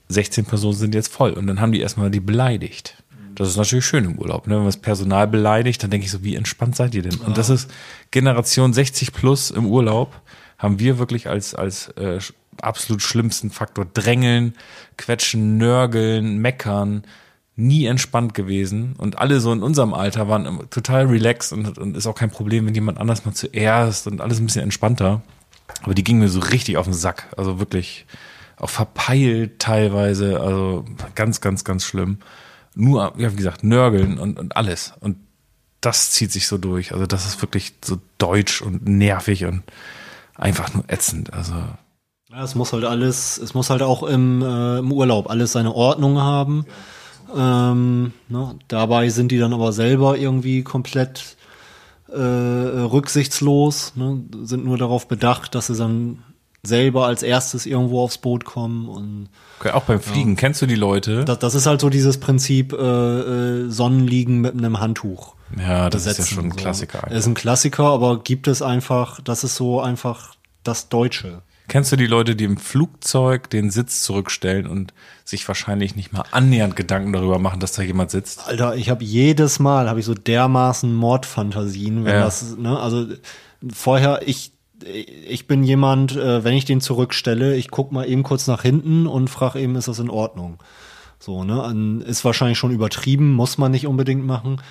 [0.09, 1.31] 16 Personen sind jetzt voll.
[1.31, 3.03] Und dann haben die erstmal die beleidigt.
[3.35, 4.47] Das ist natürlich schön im Urlaub.
[4.47, 4.53] Ne?
[4.53, 7.19] Wenn man das Personal beleidigt, dann denke ich so, wie entspannt seid ihr denn?
[7.19, 7.69] Und das ist
[8.09, 10.19] Generation 60 plus im Urlaub,
[10.57, 12.19] haben wir wirklich als, als äh,
[12.59, 14.55] absolut schlimmsten Faktor drängeln,
[14.97, 17.03] quetschen, nörgeln, meckern,
[17.55, 18.95] nie entspannt gewesen.
[18.97, 22.65] Und alle so in unserem Alter waren total relaxed und, und ist auch kein Problem,
[22.65, 25.21] wenn jemand anders mal zuerst und alles ein bisschen entspannter.
[25.83, 27.27] Aber die gingen mir so richtig auf den Sack.
[27.37, 28.07] Also wirklich
[28.57, 30.39] auch verpeilt teilweise.
[30.39, 30.85] Also
[31.15, 32.19] ganz, ganz, ganz schlimm.
[32.75, 34.93] Nur, ja, wie gesagt, nörgeln und, und alles.
[34.99, 35.17] Und
[35.81, 36.91] das zieht sich so durch.
[36.93, 39.63] Also das ist wirklich so deutsch und nervig und
[40.35, 41.33] einfach nur ätzend.
[41.33, 41.53] Also
[42.29, 45.73] Ja, es muss halt alles, es muss halt auch im, äh, im Urlaub alles seine
[45.73, 46.65] Ordnung haben.
[47.35, 48.55] Ähm, ne?
[48.67, 51.37] Dabei sind die dann aber selber irgendwie komplett
[52.09, 54.23] äh, rücksichtslos, ne?
[54.43, 56.23] sind nur darauf bedacht, dass sie dann
[56.63, 59.29] selber als erstes irgendwo aufs Boot kommen und
[59.59, 61.23] okay, auch beim Fliegen, kennst du die Leute?
[61.23, 65.35] das, das ist halt so dieses Prinzip äh, äh, Sonnenliegen mit einem Handtuch.
[65.57, 66.57] ja, das ist ja schon ein so.
[66.57, 67.09] Klassiker.
[67.11, 71.41] Ist ein Klassiker, aber gibt es einfach, das ist so einfach das Deutsche.
[71.69, 74.93] Kennst du die Leute, die im Flugzeug den Sitz zurückstellen und
[75.25, 78.47] sich wahrscheinlich nicht mal annähernd Gedanken darüber machen, dass da jemand sitzt?
[78.47, 82.21] Alter, ich habe jedes Mal habe ich so dermaßen Mordfantasien, wenn Ja.
[82.23, 83.05] das, ne, also
[83.73, 84.53] vorher ich
[84.83, 89.07] ich bin jemand, äh, wenn ich den zurückstelle, ich guck mal eben kurz nach hinten
[89.07, 90.59] und frage eben, ist das in Ordnung?
[91.19, 94.61] So, ne, ist wahrscheinlich schon übertrieben, muss man nicht unbedingt machen,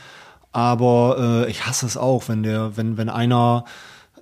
[0.53, 3.65] aber äh, ich hasse es auch, wenn der, wenn wenn einer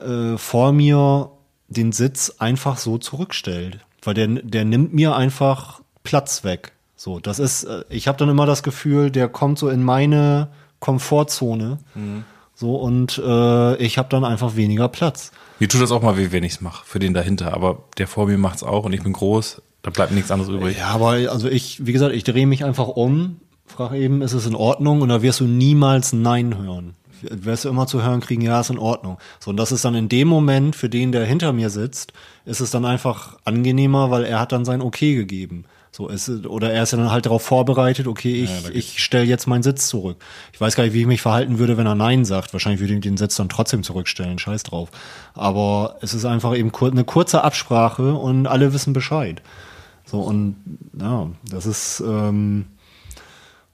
[0.01, 1.31] äh, vor mir
[1.69, 6.73] den Sitz einfach so zurückstellt, weil der der nimmt mir einfach Platz weg.
[6.97, 10.49] So, das ist, äh, ich habe dann immer das Gefühl, der kommt so in meine
[10.81, 11.79] Komfortzone.
[12.55, 15.33] So und äh, ich habe dann einfach weniger Platz.
[15.61, 17.55] Mir tut das auch mal weh, wenn ich's mache, für den dahinter.
[17.55, 20.79] Aber der vor mir macht's auch und ich bin groß, da bleibt nichts anderes übrig.
[20.79, 24.47] Ja, aber also ich, wie gesagt, ich drehe mich einfach um, frage eben, ist es
[24.47, 25.03] in Ordnung?
[25.03, 26.95] Und da wirst du niemals Nein hören.
[27.23, 29.19] Wirst du immer zu hören kriegen, ja, ist in Ordnung.
[29.41, 32.13] So, und das ist dann in dem Moment, für den, der hinter mir sitzt,
[32.45, 35.65] ist es dann einfach angenehmer, weil er hat dann sein Okay gegeben.
[35.97, 39.47] So ist oder er ist ja dann halt darauf vorbereitet, okay, ich, ich stelle jetzt
[39.47, 40.17] meinen Sitz zurück.
[40.53, 42.53] Ich weiß gar nicht, wie ich mich verhalten würde, wenn er Nein sagt.
[42.53, 44.89] Wahrscheinlich würde ich den Sitz dann trotzdem zurückstellen, scheiß drauf.
[45.35, 49.41] Aber es ist einfach eben kur eine kurze Absprache und alle wissen Bescheid.
[50.05, 50.57] So und
[51.01, 52.67] ja, das ist ähm,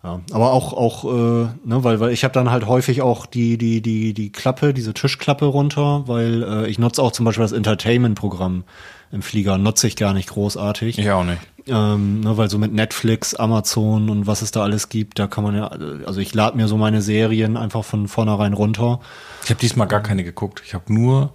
[0.04, 3.56] ja, aber auch auch äh, ne, weil weil ich habe dann halt häufig auch die
[3.56, 7.52] die die die Klappe, diese Tischklappe runter, weil äh, ich nutze auch zum Beispiel das
[7.52, 8.64] Entertainment-Programm
[9.10, 10.98] im Flieger nutze ich gar nicht großartig.
[10.98, 11.40] Ich auch nicht.
[11.70, 15.44] Ähm, ne, weil so mit Netflix, Amazon und was es da alles gibt, da kann
[15.44, 15.66] man ja,
[16.06, 19.00] also ich lade mir so meine Serien einfach von vornherein runter.
[19.44, 20.62] Ich habe diesmal gar keine geguckt.
[20.66, 21.32] Ich habe nur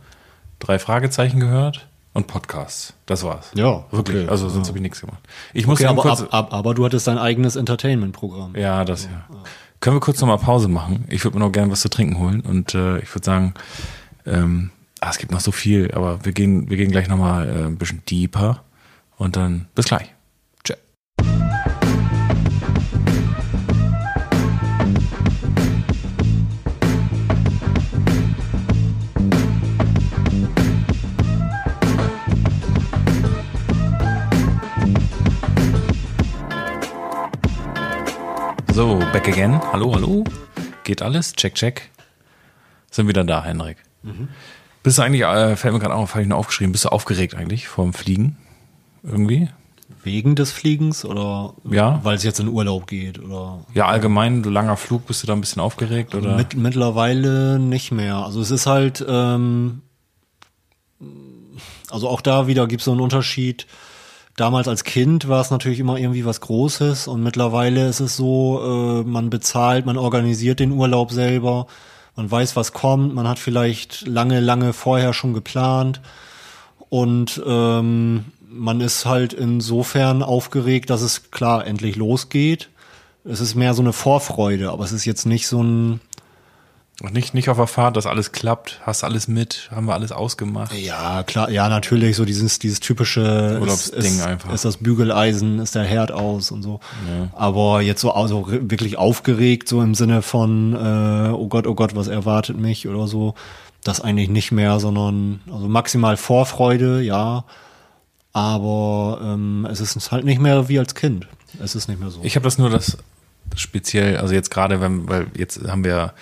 [0.60, 2.94] drei Fragezeichen gehört und Podcasts.
[3.06, 3.52] Das war's.
[3.56, 4.24] Ja, Wirklich.
[4.24, 4.30] okay.
[4.30, 4.70] also sonst Ja.
[4.72, 5.20] habe ich nichts gemacht.
[5.53, 6.22] Ich muss Okay, aber, kurz.
[6.22, 8.56] ab, ab, aber du hattest dein eigenes Entertainment-Programm.
[8.56, 9.26] ja, das ja.
[9.82, 11.06] Können wir kurz nochmal Pause machen?
[11.10, 13.53] Ich würde mir noch gerne was zu trinken holen und äh, ich würde sagen,
[14.26, 14.72] ähm,
[15.02, 17.78] ah, es gibt noch so viel, aber wir gehen, wir gehen gleich nochmal äh, ein
[17.78, 18.64] bisschen deeper
[19.18, 20.15] und dann bis gleich.
[38.76, 39.62] So, back again.
[39.72, 40.26] Hallo, hallo.
[40.84, 41.32] Geht alles?
[41.32, 41.92] Check, check.
[42.92, 43.78] Sind wieder da, Henrik.
[44.84, 47.36] Bist du eigentlich, äh, fällt mir gerade auf, habe ich nur aufgeschrieben, bist du aufgeregt
[47.36, 48.36] eigentlich vorm Fliegen?
[49.02, 49.48] Irgendwie?
[50.06, 51.99] Wegen des Fliegens oder Ja.
[52.03, 53.19] weil es jetzt in Urlaub geht?
[53.22, 56.36] Oder Ja, allgemein, du langer Flug, bist du da ein bisschen aufgeregt oder?
[56.38, 58.18] Mit, mittlerweile nicht mehr.
[58.18, 59.82] Also es ist halt, ähm,
[61.90, 63.68] also auch da wieder gibt es so einen Unterschied.
[64.38, 69.02] Damals als Kind war es natürlich immer irgendwie was Großes und mittlerweile ist es so,
[69.02, 71.68] äh, man bezahlt, man organisiert den Urlaub selber,
[72.18, 76.02] man weiß, was kommt, man hat vielleicht lange, lange vorher schon geplant
[76.90, 78.26] und ähm,
[78.56, 82.69] man ist halt insofern aufgeregt, dass es klar endlich losgeht.
[83.23, 85.99] Es ist mehr so eine Vorfreude, aber es ist jetzt nicht so ein,
[87.02, 90.14] Und nicht, nicht auf der Fahrt, dass alles klappt, hast alles mit, haben wir alles
[90.14, 90.73] ausgemacht.
[90.73, 94.53] Ja, klar, ja, natürlich, so dieses, dieses typische Urlaubsding ist, einfach.
[94.53, 96.80] Ist das Bügeleisen, ist der Herd aus und so.
[97.34, 101.95] Aber jetzt so also wirklich aufgeregt, so im Sinne von, äh, oh Gott, oh Gott,
[101.98, 103.34] was erwartet mich oder so,
[103.84, 107.44] das eigentlich nicht mehr, sondern also maximal Vorfreude, ja.
[108.36, 111.26] Aber ähm, es ist halt nicht mehr wie als Kind.
[111.64, 112.20] Es ist nicht mehr so.
[112.22, 112.98] Ich habe das nur das
[113.56, 116.14] speziell, also jetzt gerade, wenn, weil jetzt haben wir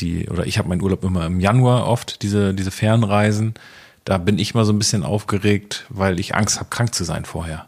[0.00, 3.52] die, oder ich habe meinen Urlaub immer im Januar oft, diese, diese Fernreisen.
[4.06, 7.26] Da bin ich mal so ein bisschen aufgeregt, weil ich Angst habe, krank zu sein
[7.26, 7.66] vorher.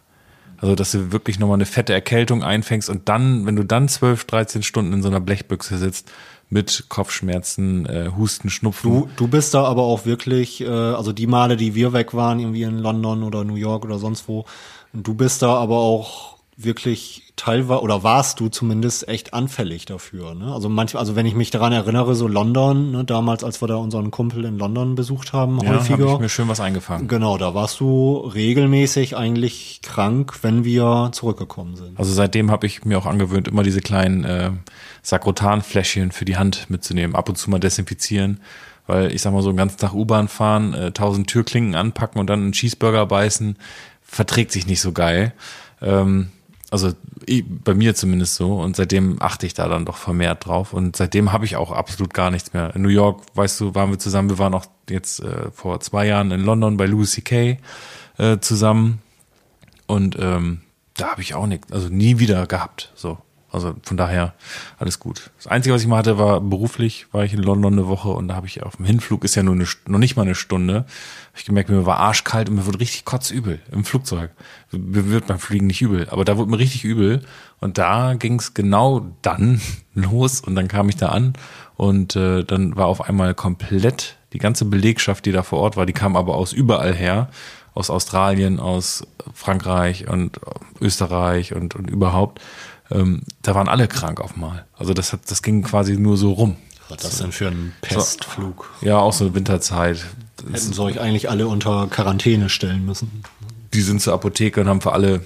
[0.56, 4.24] Also, dass du wirklich nochmal eine fette Erkältung einfängst und dann, wenn du dann 12,
[4.24, 6.10] 13 Stunden in so einer Blechbüchse sitzt,
[6.50, 8.90] mit Kopfschmerzen, äh, Husten, Schnupfen.
[8.90, 12.40] Du, du bist da aber auch wirklich, äh, also die Male, die wir weg waren,
[12.40, 14.44] irgendwie in London oder New York oder sonst wo,
[14.92, 20.34] du bist da aber auch wirklich teilweise, oder warst du zumindest echt anfällig dafür.
[20.34, 20.52] Ne?
[20.52, 23.76] Also manchmal, also wenn ich mich daran erinnere, so London, ne, damals, als wir da
[23.76, 26.12] unseren Kumpel in London besucht haben, ja, habe häufiger.
[26.14, 27.08] ich mir schön was eingefangen.
[27.08, 31.98] Genau, da warst du regelmäßig eigentlich krank, wenn wir zurückgekommen sind.
[31.98, 34.50] Also seitdem habe ich mir auch angewöhnt, immer diese kleinen äh,
[35.02, 38.40] Sakrotanfläschchen für die Hand mitzunehmen, ab und zu mal desinfizieren,
[38.86, 42.28] weil ich sag mal so einen ganzen Tag U-Bahn fahren, äh, tausend Türklingen anpacken und
[42.28, 43.56] dann einen Cheeseburger beißen,
[44.02, 45.32] verträgt sich nicht so geil.
[45.80, 46.30] Ähm,
[46.70, 46.92] also
[47.64, 51.32] bei mir zumindest so und seitdem achte ich da dann doch vermehrt drauf und seitdem
[51.32, 52.74] habe ich auch absolut gar nichts mehr.
[52.74, 56.06] In New York, weißt du, waren wir zusammen, wir waren auch jetzt äh, vor zwei
[56.06, 57.58] Jahren in London bei Louis C.K.
[58.18, 59.02] Äh, zusammen
[59.86, 60.60] und ähm,
[60.96, 62.92] da habe ich auch nichts, also nie wieder gehabt.
[62.94, 63.18] So.
[63.52, 64.34] Also von daher
[64.78, 65.30] alles gut.
[65.36, 68.28] Das Einzige, was ich mal hatte, war beruflich, war ich in London eine Woche und
[68.28, 70.84] da habe ich auf dem Hinflug, ist ja nur eine, noch nicht mal eine Stunde,
[71.32, 74.30] hab ich gemerkt, mir war arschkalt und mir wurde richtig kotzübel im Flugzeug.
[74.70, 77.22] Mir wird beim Fliegen nicht übel, aber da wurde mir richtig übel
[77.58, 79.60] und da ging es genau dann
[79.94, 81.32] los und dann kam ich da an
[81.76, 85.86] und äh, dann war auf einmal komplett die ganze Belegschaft, die da vor Ort war,
[85.86, 87.30] die kam aber aus überall her,
[87.74, 90.40] aus Australien, aus Frankreich und
[90.80, 92.40] Österreich und, und überhaupt.
[92.90, 94.66] Ähm, da waren alle krank auf mal.
[94.76, 96.56] Also das hat, das ging quasi nur so rum.
[96.88, 98.70] Was ist das denn für ein Pestflug?
[98.80, 100.04] Ja, auch so Winterzeit.
[100.38, 103.22] Hätten sie euch eigentlich alle unter Quarantäne stellen müssen.
[103.74, 105.20] Die sind zur Apotheke und haben für alle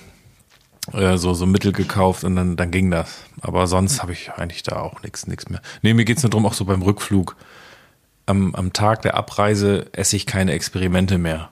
[0.92, 3.22] äh, so, so Mittel gekauft und dann, dann ging das.
[3.40, 5.62] Aber sonst habe ich eigentlich da auch nichts nichts mehr.
[5.82, 7.36] Nee, mir geht's nur drum, auch so beim Rückflug.
[8.26, 11.50] Am, am Tag der Abreise esse ich keine Experimente mehr.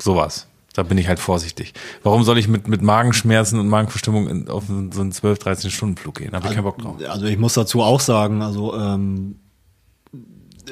[0.00, 0.46] Sowas.
[0.80, 1.74] Da bin ich halt vorsichtig.
[2.02, 5.98] Warum soll ich mit, mit Magenschmerzen und Magenverstimmung in, auf so einen 12, 13 Stunden
[5.98, 6.30] Flug gehen?
[6.30, 6.96] Da habe ich keinen Bock drauf.
[7.06, 9.34] Also ich muss dazu auch sagen, also ähm,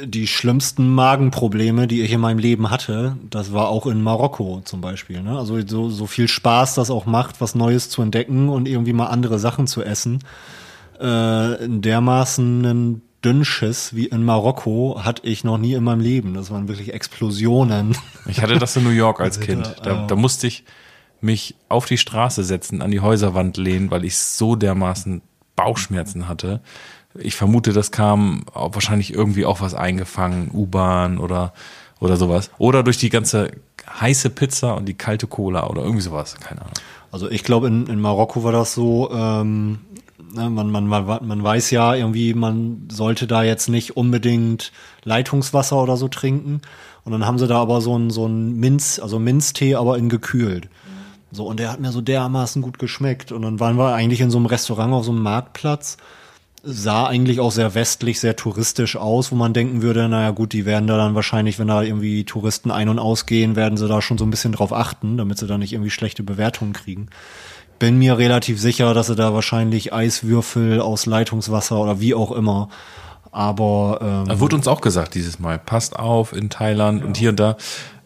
[0.02, 4.80] die schlimmsten Magenprobleme, die ich in meinem Leben hatte, das war auch in Marokko zum
[4.80, 5.22] Beispiel.
[5.22, 5.39] Ne?
[5.39, 9.09] Also so, so viel Spaß das auch macht, was Neues zu entdecken und irgendwie mal
[9.09, 10.20] andere Sachen zu essen.
[10.98, 16.33] Äh, in dermaßen einen Dünnschiss wie in Marokko hatte ich noch nie in meinem Leben.
[16.33, 17.95] Das waren wirklich Explosionen.
[18.27, 19.77] Ich hatte das in New York als Also Kind.
[19.83, 20.65] da, Da, musste ich
[21.21, 25.21] mich auf die Straße setzen, an die Häuserwand lehnen, weil ich so dermaßen
[25.57, 26.61] Bauchschmerzen hatte.
[27.19, 31.53] Ich vermute, das kam wahrscheinlich irgendwie auch was eingefangen, U-Bahn oder,
[32.01, 32.51] oder sowas.
[32.57, 33.51] Oder durch die ganze
[34.01, 36.37] heiße Pizza und die kalte Cola oder irgendwie sowas.
[36.41, 36.75] Keine Ahnung.
[37.11, 39.81] Also ich glaube, in, in Marokko war das so, ähm,
[40.39, 44.70] Ne, man, man, man, man weiß ja irgendwie, man sollte da jetzt nicht unbedingt
[45.02, 46.60] Leitungswasser oder so trinken.
[47.05, 50.69] Und dann haben sie da aber so ein, so Minz, also Minztee, aber in gekühlt.
[51.32, 53.32] So, und der hat mir so dermaßen gut geschmeckt.
[53.32, 55.97] Und dann waren wir eigentlich in so einem Restaurant auf so einem Marktplatz.
[56.62, 60.66] Sah eigentlich auch sehr westlich, sehr touristisch aus, wo man denken würde, naja gut, die
[60.66, 64.19] werden da dann wahrscheinlich, wenn da irgendwie Touristen ein- und ausgehen, werden sie da schon
[64.19, 67.09] so ein bisschen drauf achten, damit sie da nicht irgendwie schlechte Bewertungen kriegen.
[67.79, 72.69] Bin mir relativ sicher, dass sie da wahrscheinlich Eiswürfel aus Leitungswasser oder wie auch immer
[73.31, 77.39] aber ähm, wurde uns auch gesagt dieses Mal, passt auf in Thailand und hier und
[77.39, 77.57] da.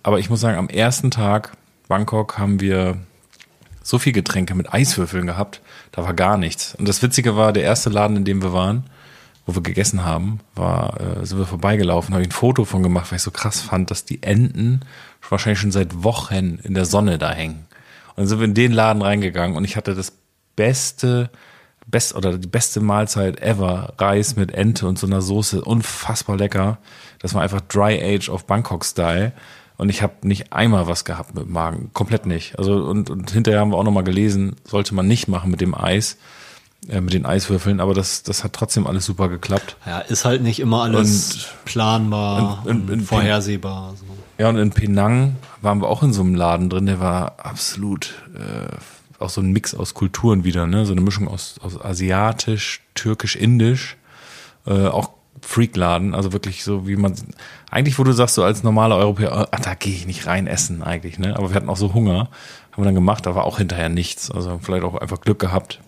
[0.03, 1.53] Aber ich muss sagen, am ersten Tag
[1.89, 2.99] Bangkok haben wir
[3.83, 5.61] so viel Getränke mit Eiswürfeln gehabt,
[5.93, 6.75] da war gar nichts.
[6.75, 8.85] Und das Witzige war, der erste Laden, in dem wir waren,
[9.47, 13.11] wo wir gegessen haben, war, äh, sind wir vorbeigelaufen, habe ich ein Foto von gemacht,
[13.11, 14.81] weil ich so krass fand, dass die Enten
[15.29, 17.67] wahrscheinlich schon seit Wochen in der Sonne da hängen.
[18.15, 20.13] Und dann sind wir in den Laden reingegangen und ich hatte das
[20.57, 21.31] beste,
[21.87, 26.79] best oder die beste Mahlzeit ever, Reis mit Ente und so einer Soße, unfassbar lecker.
[27.21, 29.33] Das war einfach Dry Age of Bangkok Style.
[29.79, 32.59] Und ich habe nicht einmal was gehabt mit dem Magen, komplett nicht.
[32.59, 35.61] Also und, und hinterher haben wir auch noch mal gelesen, sollte man nicht machen mit
[35.61, 36.19] dem Eis,
[36.89, 37.81] äh, mit den Eiswürfeln.
[37.81, 39.77] Aber das, das hat trotzdem alles super geklappt.
[39.87, 43.95] ja, ist halt nicht immer alles planbar und- und- und, und- vorhersehbar.
[43.97, 44.05] So.
[44.39, 48.15] Ja, und in Penang waren wir auch in so einem Laden drin, der war absolut
[48.35, 48.75] äh,
[49.23, 50.85] auch so ein Mix aus Kulturen wieder, ne?
[50.85, 53.97] So eine Mischung aus, aus asiatisch, türkisch, indisch,
[54.67, 55.11] äh, auch
[55.43, 57.15] Freakladen, also wirklich so wie man
[57.71, 60.83] eigentlich, wo du sagst, so als normaler Europäer, ah, da gehe ich nicht rein essen
[60.83, 61.37] eigentlich, ne?
[61.37, 62.29] Aber wir hatten auch so Hunger,
[62.73, 65.81] haben wir dann gemacht, da war auch hinterher nichts, also vielleicht auch einfach Glück gehabt.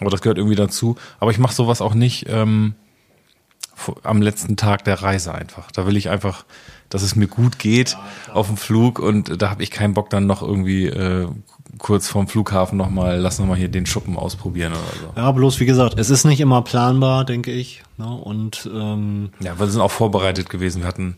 [0.00, 0.96] Aber das gehört irgendwie dazu.
[1.18, 2.74] Aber ich mache sowas auch nicht ähm,
[4.02, 5.70] am letzten Tag der Reise einfach.
[5.70, 6.44] Da will ich einfach,
[6.88, 7.96] dass es mir gut geht
[8.32, 11.28] auf dem Flug und da habe ich keinen Bock dann noch irgendwie äh,
[11.78, 15.20] kurz vorm Flughafen nochmal, lass noch mal hier den Schuppen ausprobieren oder so.
[15.20, 17.82] Ja, bloß wie gesagt, es ist nicht immer planbar, denke ich.
[17.96, 18.06] Ne?
[18.06, 20.82] Und ähm, Ja, wir sind auch vorbereitet gewesen.
[20.82, 21.16] Wir hatten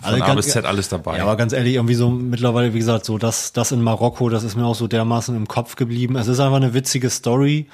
[0.00, 1.18] von Also A bis Z alles dabei.
[1.18, 4.44] Ja, aber ganz ehrlich, irgendwie so mittlerweile, wie gesagt, so das, das in Marokko, das
[4.44, 6.16] ist mir auch so dermaßen im Kopf geblieben.
[6.16, 7.68] Es ist einfach eine witzige Story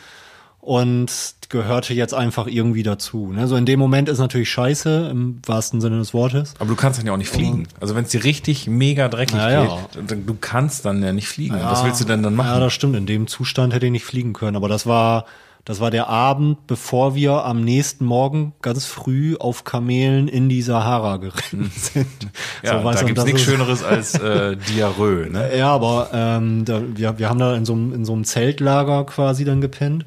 [0.69, 1.11] und
[1.49, 3.33] gehörte jetzt einfach irgendwie dazu.
[3.33, 3.49] Ne?
[3.49, 6.53] So in dem Moment ist natürlich scheiße, im wahrsten Sinne des Wortes.
[6.59, 7.67] aber du kannst dann ja auch nicht fliegen.
[7.81, 9.65] Also wenn es dir richtig mega dreckig Ja, ja.
[9.95, 11.55] geht, dann, du kannst dann ja nicht fliegen.
[11.59, 12.61] Was willst du denn dann Ja, machen?
[12.61, 12.97] das stimmt.
[12.97, 14.57] In dem Zustand hätte ich nicht fliegen können.
[14.57, 15.25] Aber das war,
[15.65, 20.61] das war der Abend, bevor wir am nächsten Morgen ganz früh auf Kamelen in die
[20.61, 22.07] Sahara geritten sind.
[22.21, 22.31] Hm.
[22.63, 25.57] ja, weißt da gibt's nichts Schöneres als äh, Diarrhoe, ne?
[25.57, 29.05] Ja, aber ähm, da, wir, wir haben da in so, einem, in so einem Zeltlager
[29.07, 30.05] quasi dann gepennt.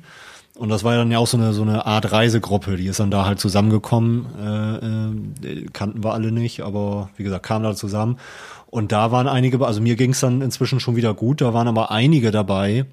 [0.62, 3.10] Und das war dann ja auch so eine, so eine Art Reisegruppe, die ist dann
[3.10, 4.28] da halt zusammengekommen.
[5.44, 8.20] Äh, äh, kannten wir alle nicht, aber wie gesagt, kamen da zusammen.
[8.68, 11.68] Und da waren einige, also mir ging es dann inzwischen schon wieder gut, da waren
[11.68, 12.86] aber einige dabei,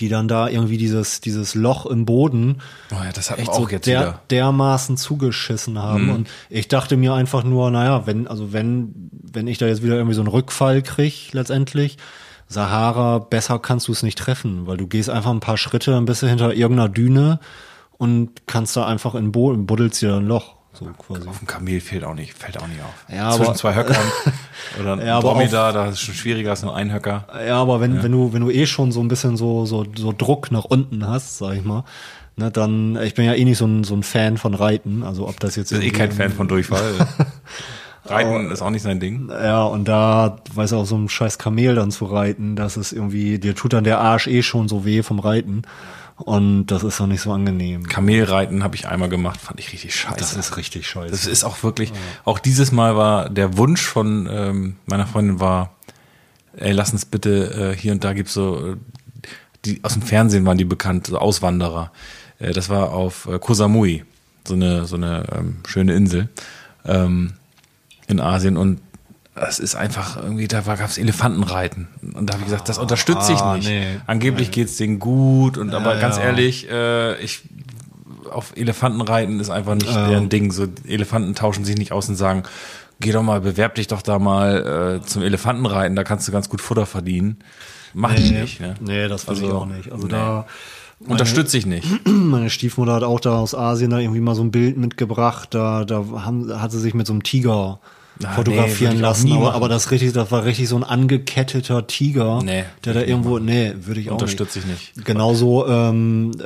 [0.00, 2.60] die dann da irgendwie dieses, dieses Loch im Boden
[2.90, 4.10] Oh ja, das hatten echt auch so jetzt der, wieder.
[4.10, 4.18] Mhm.
[4.30, 6.10] dermaßen zugeschissen haben.
[6.10, 9.94] Und ich dachte mir einfach nur, naja, wenn, also wenn, wenn ich da jetzt wieder
[9.94, 11.98] irgendwie so einen Rückfall krieg, letztendlich,
[12.48, 16.22] Sahara, besser kannst du es nicht treffen, weil du gehst einfach ein paar Schritte, bist
[16.22, 17.40] du hinter irgendeiner Düne
[17.98, 20.54] und kannst da einfach in den Boden, buddelst dir ein Loch.
[20.72, 21.28] So quasi.
[21.28, 23.04] Auf dem Kamel fällt auch nicht, fällt auch nicht auf.
[23.08, 23.96] Ja, Zwischen aber- zwei Höckern
[24.80, 27.26] oder ein Ja, aber Dromedar, da ist es schon schwieriger als nur ein Höcker.
[27.46, 30.12] Ja, aber wenn, wenn du, wenn du eh schon so ein bisschen so, so, so
[30.12, 31.84] Druck nach unten hast, sag ich mal,
[32.36, 35.28] ne, dann, ich bin ja eh nicht so ein, so ein Fan von Reiten, also
[35.28, 36.92] ob das jetzt Ich bin eh kein Fan von Durchfall.
[38.04, 39.28] Reiten ist auch nicht sein Ding.
[39.30, 43.38] Ja, und da, weiß auch so ein scheiß Kamel dann zu reiten, das ist irgendwie,
[43.38, 45.62] dir tut dann der Arsch eh schon so weh vom Reiten.
[46.16, 47.88] Und das ist doch nicht so angenehm.
[47.88, 50.16] Kamelreiten habe ich einmal gemacht, fand ich richtig scheiße.
[50.18, 51.10] Das ist richtig scheiße.
[51.10, 51.92] Das ist auch wirklich,
[52.24, 55.74] auch dieses Mal war der Wunsch von ähm, meiner Freundin war,
[56.56, 58.76] ey, lass uns bitte, äh, hier und da gibt's so, äh,
[59.64, 61.90] die aus dem Fernsehen waren die bekannt, so Auswanderer.
[62.38, 64.04] Äh, das war auf äh, Koh Samui,
[64.46, 66.28] so eine, so eine ähm, schöne Insel
[66.84, 67.32] ähm,
[68.06, 68.80] in Asien und
[69.34, 71.88] es ist einfach irgendwie, da gab es Elefantenreiten.
[72.14, 73.68] Und da habe ich gesagt, das unterstütze ich Ah, nicht.
[73.68, 73.96] nee.
[74.06, 76.24] Angeblich geht's denen gut und aber ganz ja.
[76.24, 77.42] ehrlich, äh, ich
[78.30, 80.52] auf Elefanten reiten ist einfach nicht deren Ding.
[80.52, 82.44] So Elefanten tauschen sich nicht aus und sagen,
[83.00, 86.48] geh doch mal, bewerb dich doch da mal äh, zum Elefantenreiten, da kannst du ganz
[86.48, 87.38] gut Futter verdienen.
[87.92, 88.60] Machen die nicht.
[88.60, 88.74] Ne?
[88.80, 89.90] Nee, das ich Also, auch nicht.
[89.92, 90.12] Also nee.
[90.12, 90.46] da,
[91.06, 91.86] Unterstütze ich nicht.
[92.06, 95.84] meine Stiefmutter hat auch da aus Asien da irgendwie mal so ein Bild mitgebracht, da,
[95.84, 97.80] da haben, hat sie sich mit so einem Tiger
[98.22, 101.86] Ah, nee, fotografieren auch lassen, aber, aber das richtig, das war richtig so ein angeketteter
[101.88, 104.96] Tiger, Nee, der da irgendwo, nee, würde ich auch Unterstütze ich nicht.
[104.96, 105.06] nicht.
[105.06, 106.44] Genauso, ähm, äh,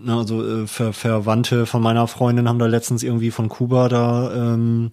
[0.00, 4.32] na, also äh, Ver Verwandte von meiner Freundin haben da letztens irgendwie von Kuba da
[4.32, 4.90] ähm,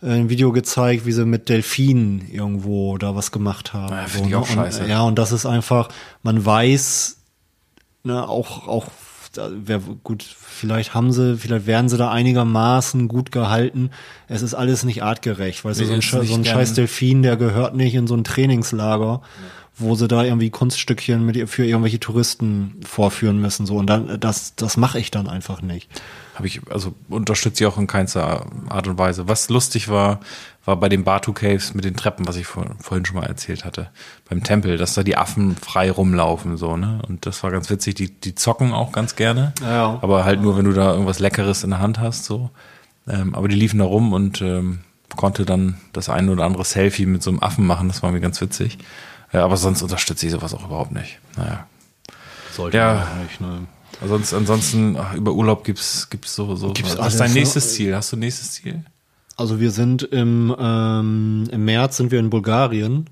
[0.00, 3.94] ein Video gezeigt, wie sie mit Delfinen irgendwo da was gemacht haben.
[3.94, 4.54] Ja, finde ich auch ne?
[4.54, 4.84] scheiße.
[4.84, 5.88] Und, ja, und das ist einfach,
[6.22, 7.18] man weiß,
[8.04, 8.86] ne, auch, auch
[9.36, 13.90] da wär, gut, vielleicht haben sie, vielleicht werden sie da einigermaßen gut gehalten.
[14.28, 17.74] Es ist alles nicht artgerecht, Nee, du, so ein, so ein scheiß Delfin, der gehört
[17.74, 19.22] nicht in so ein Trainingslager,
[19.76, 23.76] wo sie da irgendwie Kunststückchen mit, für irgendwelche Touristen vorführen müssen, so.
[23.76, 25.88] Und dann, das, das mache ich dann einfach nicht.
[26.34, 29.28] Habe ich, also unterstütze ich auch in keinster Art und Weise.
[29.28, 30.18] Was lustig war,
[30.64, 33.64] war bei den Batu Caves mit den Treppen, was ich vor, vorhin schon mal erzählt
[33.64, 33.90] hatte.
[34.28, 37.00] Beim Tempel, dass da die Affen frei rumlaufen, so, ne?
[37.06, 37.94] Und das war ganz witzig.
[37.94, 39.52] Die, die zocken auch ganz gerne.
[39.62, 39.98] Ja.
[40.02, 42.50] Aber halt nur, wenn du da irgendwas Leckeres in der Hand hast, so.
[43.06, 44.80] Ähm, aber die liefen da rum und ähm,
[45.14, 47.86] konnte dann das ein oder andere Selfie mit so einem Affen machen.
[47.88, 48.78] Das war mir ganz witzig.
[49.32, 51.20] Ja, aber sonst unterstütze ich sowas auch überhaupt nicht.
[51.36, 51.66] Naja.
[52.52, 53.06] Sollte Ja.
[53.22, 53.66] nicht, ne?
[54.04, 56.74] Ansonsten, ansonsten ach, über Urlaub gibt's gibt's so so.
[56.74, 57.38] Gibt's was ist dein ne?
[57.38, 57.96] nächstes Ziel?
[57.96, 58.84] Hast du ein nächstes Ziel?
[59.36, 63.06] Also wir sind im, ähm, im März sind wir in Bulgarien.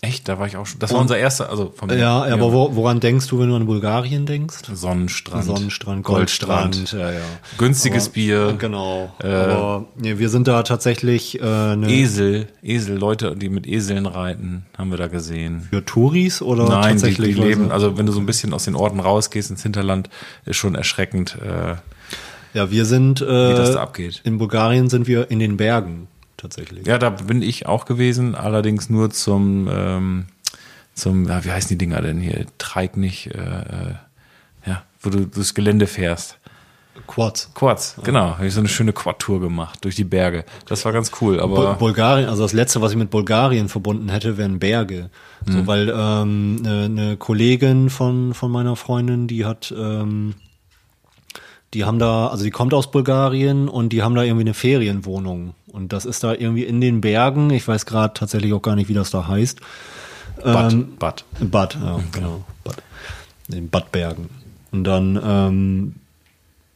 [0.00, 0.28] Echt?
[0.28, 0.78] Da war ich auch schon.
[0.80, 3.64] Das war unser erster, also vom Ja, aber wo, woran denkst du, wenn du an
[3.64, 4.56] Bulgarien denkst?
[4.72, 7.20] Sonnenstrand, Sonnenstrand, Goldstrand, Goldstrand, ja, ja.
[7.56, 9.14] günstiges Bier, Genau.
[9.18, 14.66] aber nee, wir sind da tatsächlich äh, eine Esel, Esel, Leute, die mit Eseln reiten,
[14.76, 15.68] haben wir da gesehen.
[15.70, 17.74] für Touris oder Nein, die, tatsächlich die leben, Leute?
[17.74, 20.10] also wenn du so ein bisschen aus den Orten rausgehst ins Hinterland,
[20.44, 21.76] ist schon erschreckend, äh,
[22.52, 24.20] Ja, wir sind äh, wie das da abgeht.
[24.24, 26.08] in Bulgarien sind wir in den Bergen
[26.44, 26.86] tatsächlich.
[26.86, 30.26] Ja, da bin ich auch gewesen, allerdings nur zum, ähm,
[30.94, 32.46] zum, ja, wie heißen die Dinger denn hier?
[32.58, 33.94] Treik nicht, äh, äh,
[34.66, 36.38] ja, wo du durchs Gelände fährst.
[37.08, 37.50] Quads.
[37.54, 38.36] Quads, genau.
[38.36, 40.44] Habe ich so eine schöne Quad-Tour gemacht durch die Berge.
[40.66, 44.10] Das war ganz cool, Bul aber Bulgarien, also das letzte, was ich mit Bulgarien verbunden
[44.10, 45.10] hätte, wären Berge.
[45.44, 45.52] Mhm.
[45.52, 50.34] So, weil ähm, eine, eine Kollegin von von meiner Freundin, die hat ähm,
[51.74, 55.54] die haben da, also die kommt aus Bulgarien und die haben da irgendwie eine Ferienwohnung.
[55.74, 57.50] Und das ist da irgendwie in den Bergen.
[57.50, 59.58] Ich weiß gerade tatsächlich auch gar nicht, wie das da heißt.
[60.40, 61.24] Bad, Ähm, Bad.
[61.40, 62.44] Bad, ja, genau.
[62.62, 62.76] Bad.
[63.52, 64.30] In Badbergen.
[64.70, 65.94] Und dann, ähm,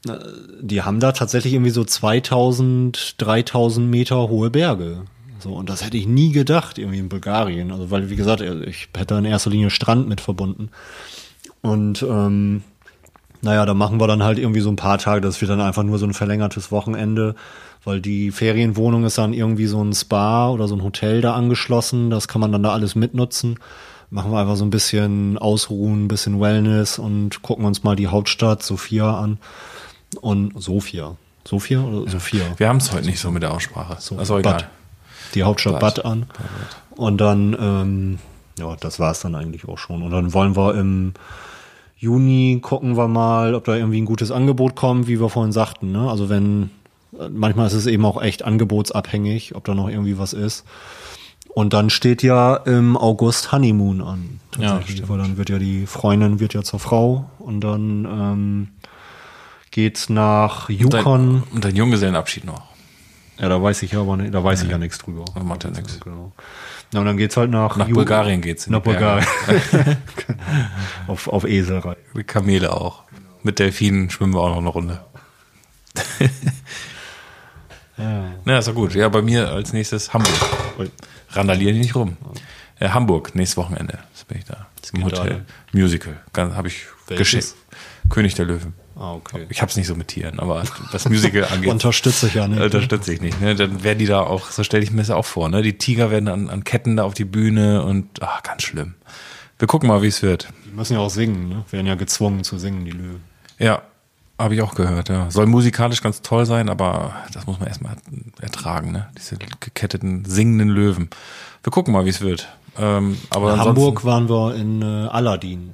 [0.08, 0.18] äh,
[0.60, 5.02] die haben da tatsächlich irgendwie so 2000, 3000 Meter hohe Berge.
[5.38, 7.70] So, und das hätte ich nie gedacht, irgendwie in Bulgarien.
[7.70, 10.70] Also, weil, wie gesagt, ich hätte in erster Linie Strand mit verbunden.
[11.62, 12.64] Und, ähm,
[13.42, 15.84] naja, da machen wir dann halt irgendwie so ein paar Tage, das wird dann einfach
[15.84, 17.36] nur so ein verlängertes Wochenende,
[17.89, 22.10] weil die Ferienwohnung ist dann irgendwie so ein Spa oder so ein Hotel da angeschlossen,
[22.10, 23.59] das kann man dann da alles mitnutzen.
[24.10, 28.09] Machen wir einfach so ein bisschen Ausruhen, ein bisschen Wellness und gucken uns mal die
[28.09, 29.39] Hauptstadt Sofia an.
[30.20, 31.16] Und Sofia.
[31.47, 32.44] Sofia oder Sofia?
[32.59, 33.97] Wir haben es heute nicht so mit der Aussprache.
[34.01, 34.43] So, auch egal.
[34.43, 34.69] Bad.
[35.35, 35.97] Die Hauptstadt Bad.
[35.97, 36.27] Bad, an.
[36.90, 38.19] Und dann, ähm,
[38.59, 40.02] ja, das war es dann eigentlich auch schon.
[40.02, 41.15] Und dann wollen wir im
[41.97, 45.90] Juni gucken wir mal, ob da irgendwie ein gutes Angebot kommt, wie wir vorhin sagten.
[45.90, 46.09] Ne?
[46.09, 46.70] Also wenn,
[47.31, 50.65] manchmal ist es eben auch echt angebotsabhängig, ob da noch irgendwie was ist.
[51.49, 54.40] Und dann steht ja im August Honeymoon an.
[54.59, 55.09] Ja, Tatsächlich, stimmt.
[55.11, 58.69] weil dann wird ja die Freundin wird ja zur Frau und dann ähm,
[59.70, 61.43] geht's nach Yukon.
[61.53, 62.62] und dein Junggesellenabschied noch.
[63.39, 65.24] Ja, da weiß ich ja aber nicht, da weiß ich ja nichts drüber.
[65.35, 66.01] Das macht ja nichts.
[66.01, 66.32] Genau.
[66.93, 68.81] Ja, und dann geht's halt nach, Nach Ju- Bulgarien geht's Nach.
[68.81, 69.27] Bulgarien.
[69.70, 69.97] genau.
[71.07, 71.97] auf, auf Eselrei.
[72.16, 73.03] Die Kamele auch.
[73.45, 75.01] Mit Delfinen schwimmen wir auch noch eine Runde.
[77.98, 78.24] Ja.
[78.44, 78.94] Na, ist doch gut.
[78.94, 80.34] Ja, bei mir als nächstes Hamburg.
[80.78, 80.90] Ui.
[81.30, 82.16] Randalier nicht rum.
[82.78, 83.98] Äh, Hamburg, nächstes Wochenende.
[84.12, 84.66] Das bin ich da.
[84.94, 85.44] Im Hotel.
[85.72, 85.80] denn?
[85.80, 86.16] Musical.
[86.36, 87.54] Habe ich geschickt.
[88.08, 88.72] König der Löwen.
[88.96, 89.46] Ah, okay.
[89.48, 92.60] Ich hab's nicht so mit Tieren, aber was Musical angeht, Unterstütze ich ja nicht.
[92.60, 93.40] unterstütze ich nicht.
[93.40, 93.54] Ne?
[93.54, 95.62] Dann werden die da auch, so stelle ich mir das auch vor, ne?
[95.62, 98.94] Die Tiger werden an, an Ketten da auf die Bühne und ach, ganz schlimm.
[99.58, 100.48] Wir gucken mal, wie es wird.
[100.66, 101.64] Die müssen ja auch singen, ne?
[101.70, 103.22] Werden ja gezwungen zu singen, die Löwen.
[103.58, 103.82] Ja,
[104.39, 105.31] habe ich auch gehört, ja.
[105.31, 107.97] Soll musikalisch ganz toll sein, aber das muss man erstmal
[108.40, 109.09] ertragen, ne?
[109.16, 111.10] Diese geketteten, singenden Löwen.
[111.62, 112.48] Wir gucken mal, wie es wird.
[112.78, 115.73] Ähm, aber In Hamburg waren wir in äh, Aladdin.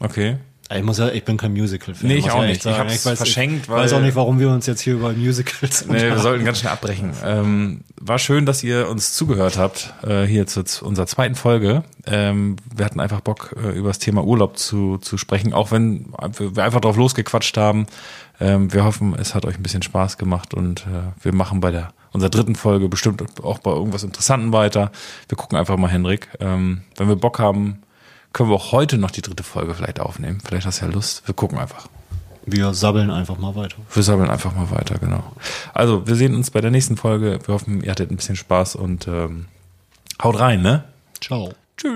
[0.00, 0.38] Okay.
[0.72, 2.06] Ich muss ja, ich bin kein Musical-Fan.
[2.08, 2.62] Nee, ich auch nicht.
[2.62, 2.76] sagen.
[2.76, 5.12] Ich hab's weiß, verschenkt, ich weiß weil- auch nicht, warum wir uns jetzt hier über
[5.12, 7.12] Musicals Nee, wir sollten ganz schnell abbrechen.
[7.24, 11.82] Ähm, war schön, dass ihr uns zugehört habt, äh, hier zu zu unserer zweiten Folge.
[12.06, 16.06] Ähm, wir hatten einfach Bock, äh, über das Thema Urlaub zu, zu sprechen, auch wenn
[16.38, 17.86] wir einfach drauf losgequatscht haben.
[18.40, 21.70] Ähm, wir hoffen, es hat euch ein bisschen Spaß gemacht und äh, wir machen bei
[21.72, 24.90] der unserer dritten Folge bestimmt auch bei irgendwas Interessanten weiter.
[25.28, 26.28] Wir gucken einfach mal, Henrik.
[26.40, 27.82] Ähm, wenn wir Bock haben,
[28.32, 30.40] können wir auch heute noch die dritte Folge vielleicht aufnehmen.
[30.44, 31.26] Vielleicht hast du ja Lust.
[31.26, 31.88] Wir gucken einfach.
[32.46, 33.76] Wir sabbeln einfach mal weiter.
[33.92, 35.22] Wir sammeln einfach mal weiter, genau.
[35.74, 37.38] Also, wir sehen uns bei der nächsten Folge.
[37.44, 39.46] Wir hoffen, ihr hattet ein bisschen Spaß und ähm,
[40.22, 40.84] haut rein, ne?
[41.20, 41.52] Ciao.
[41.76, 41.92] Tschüss.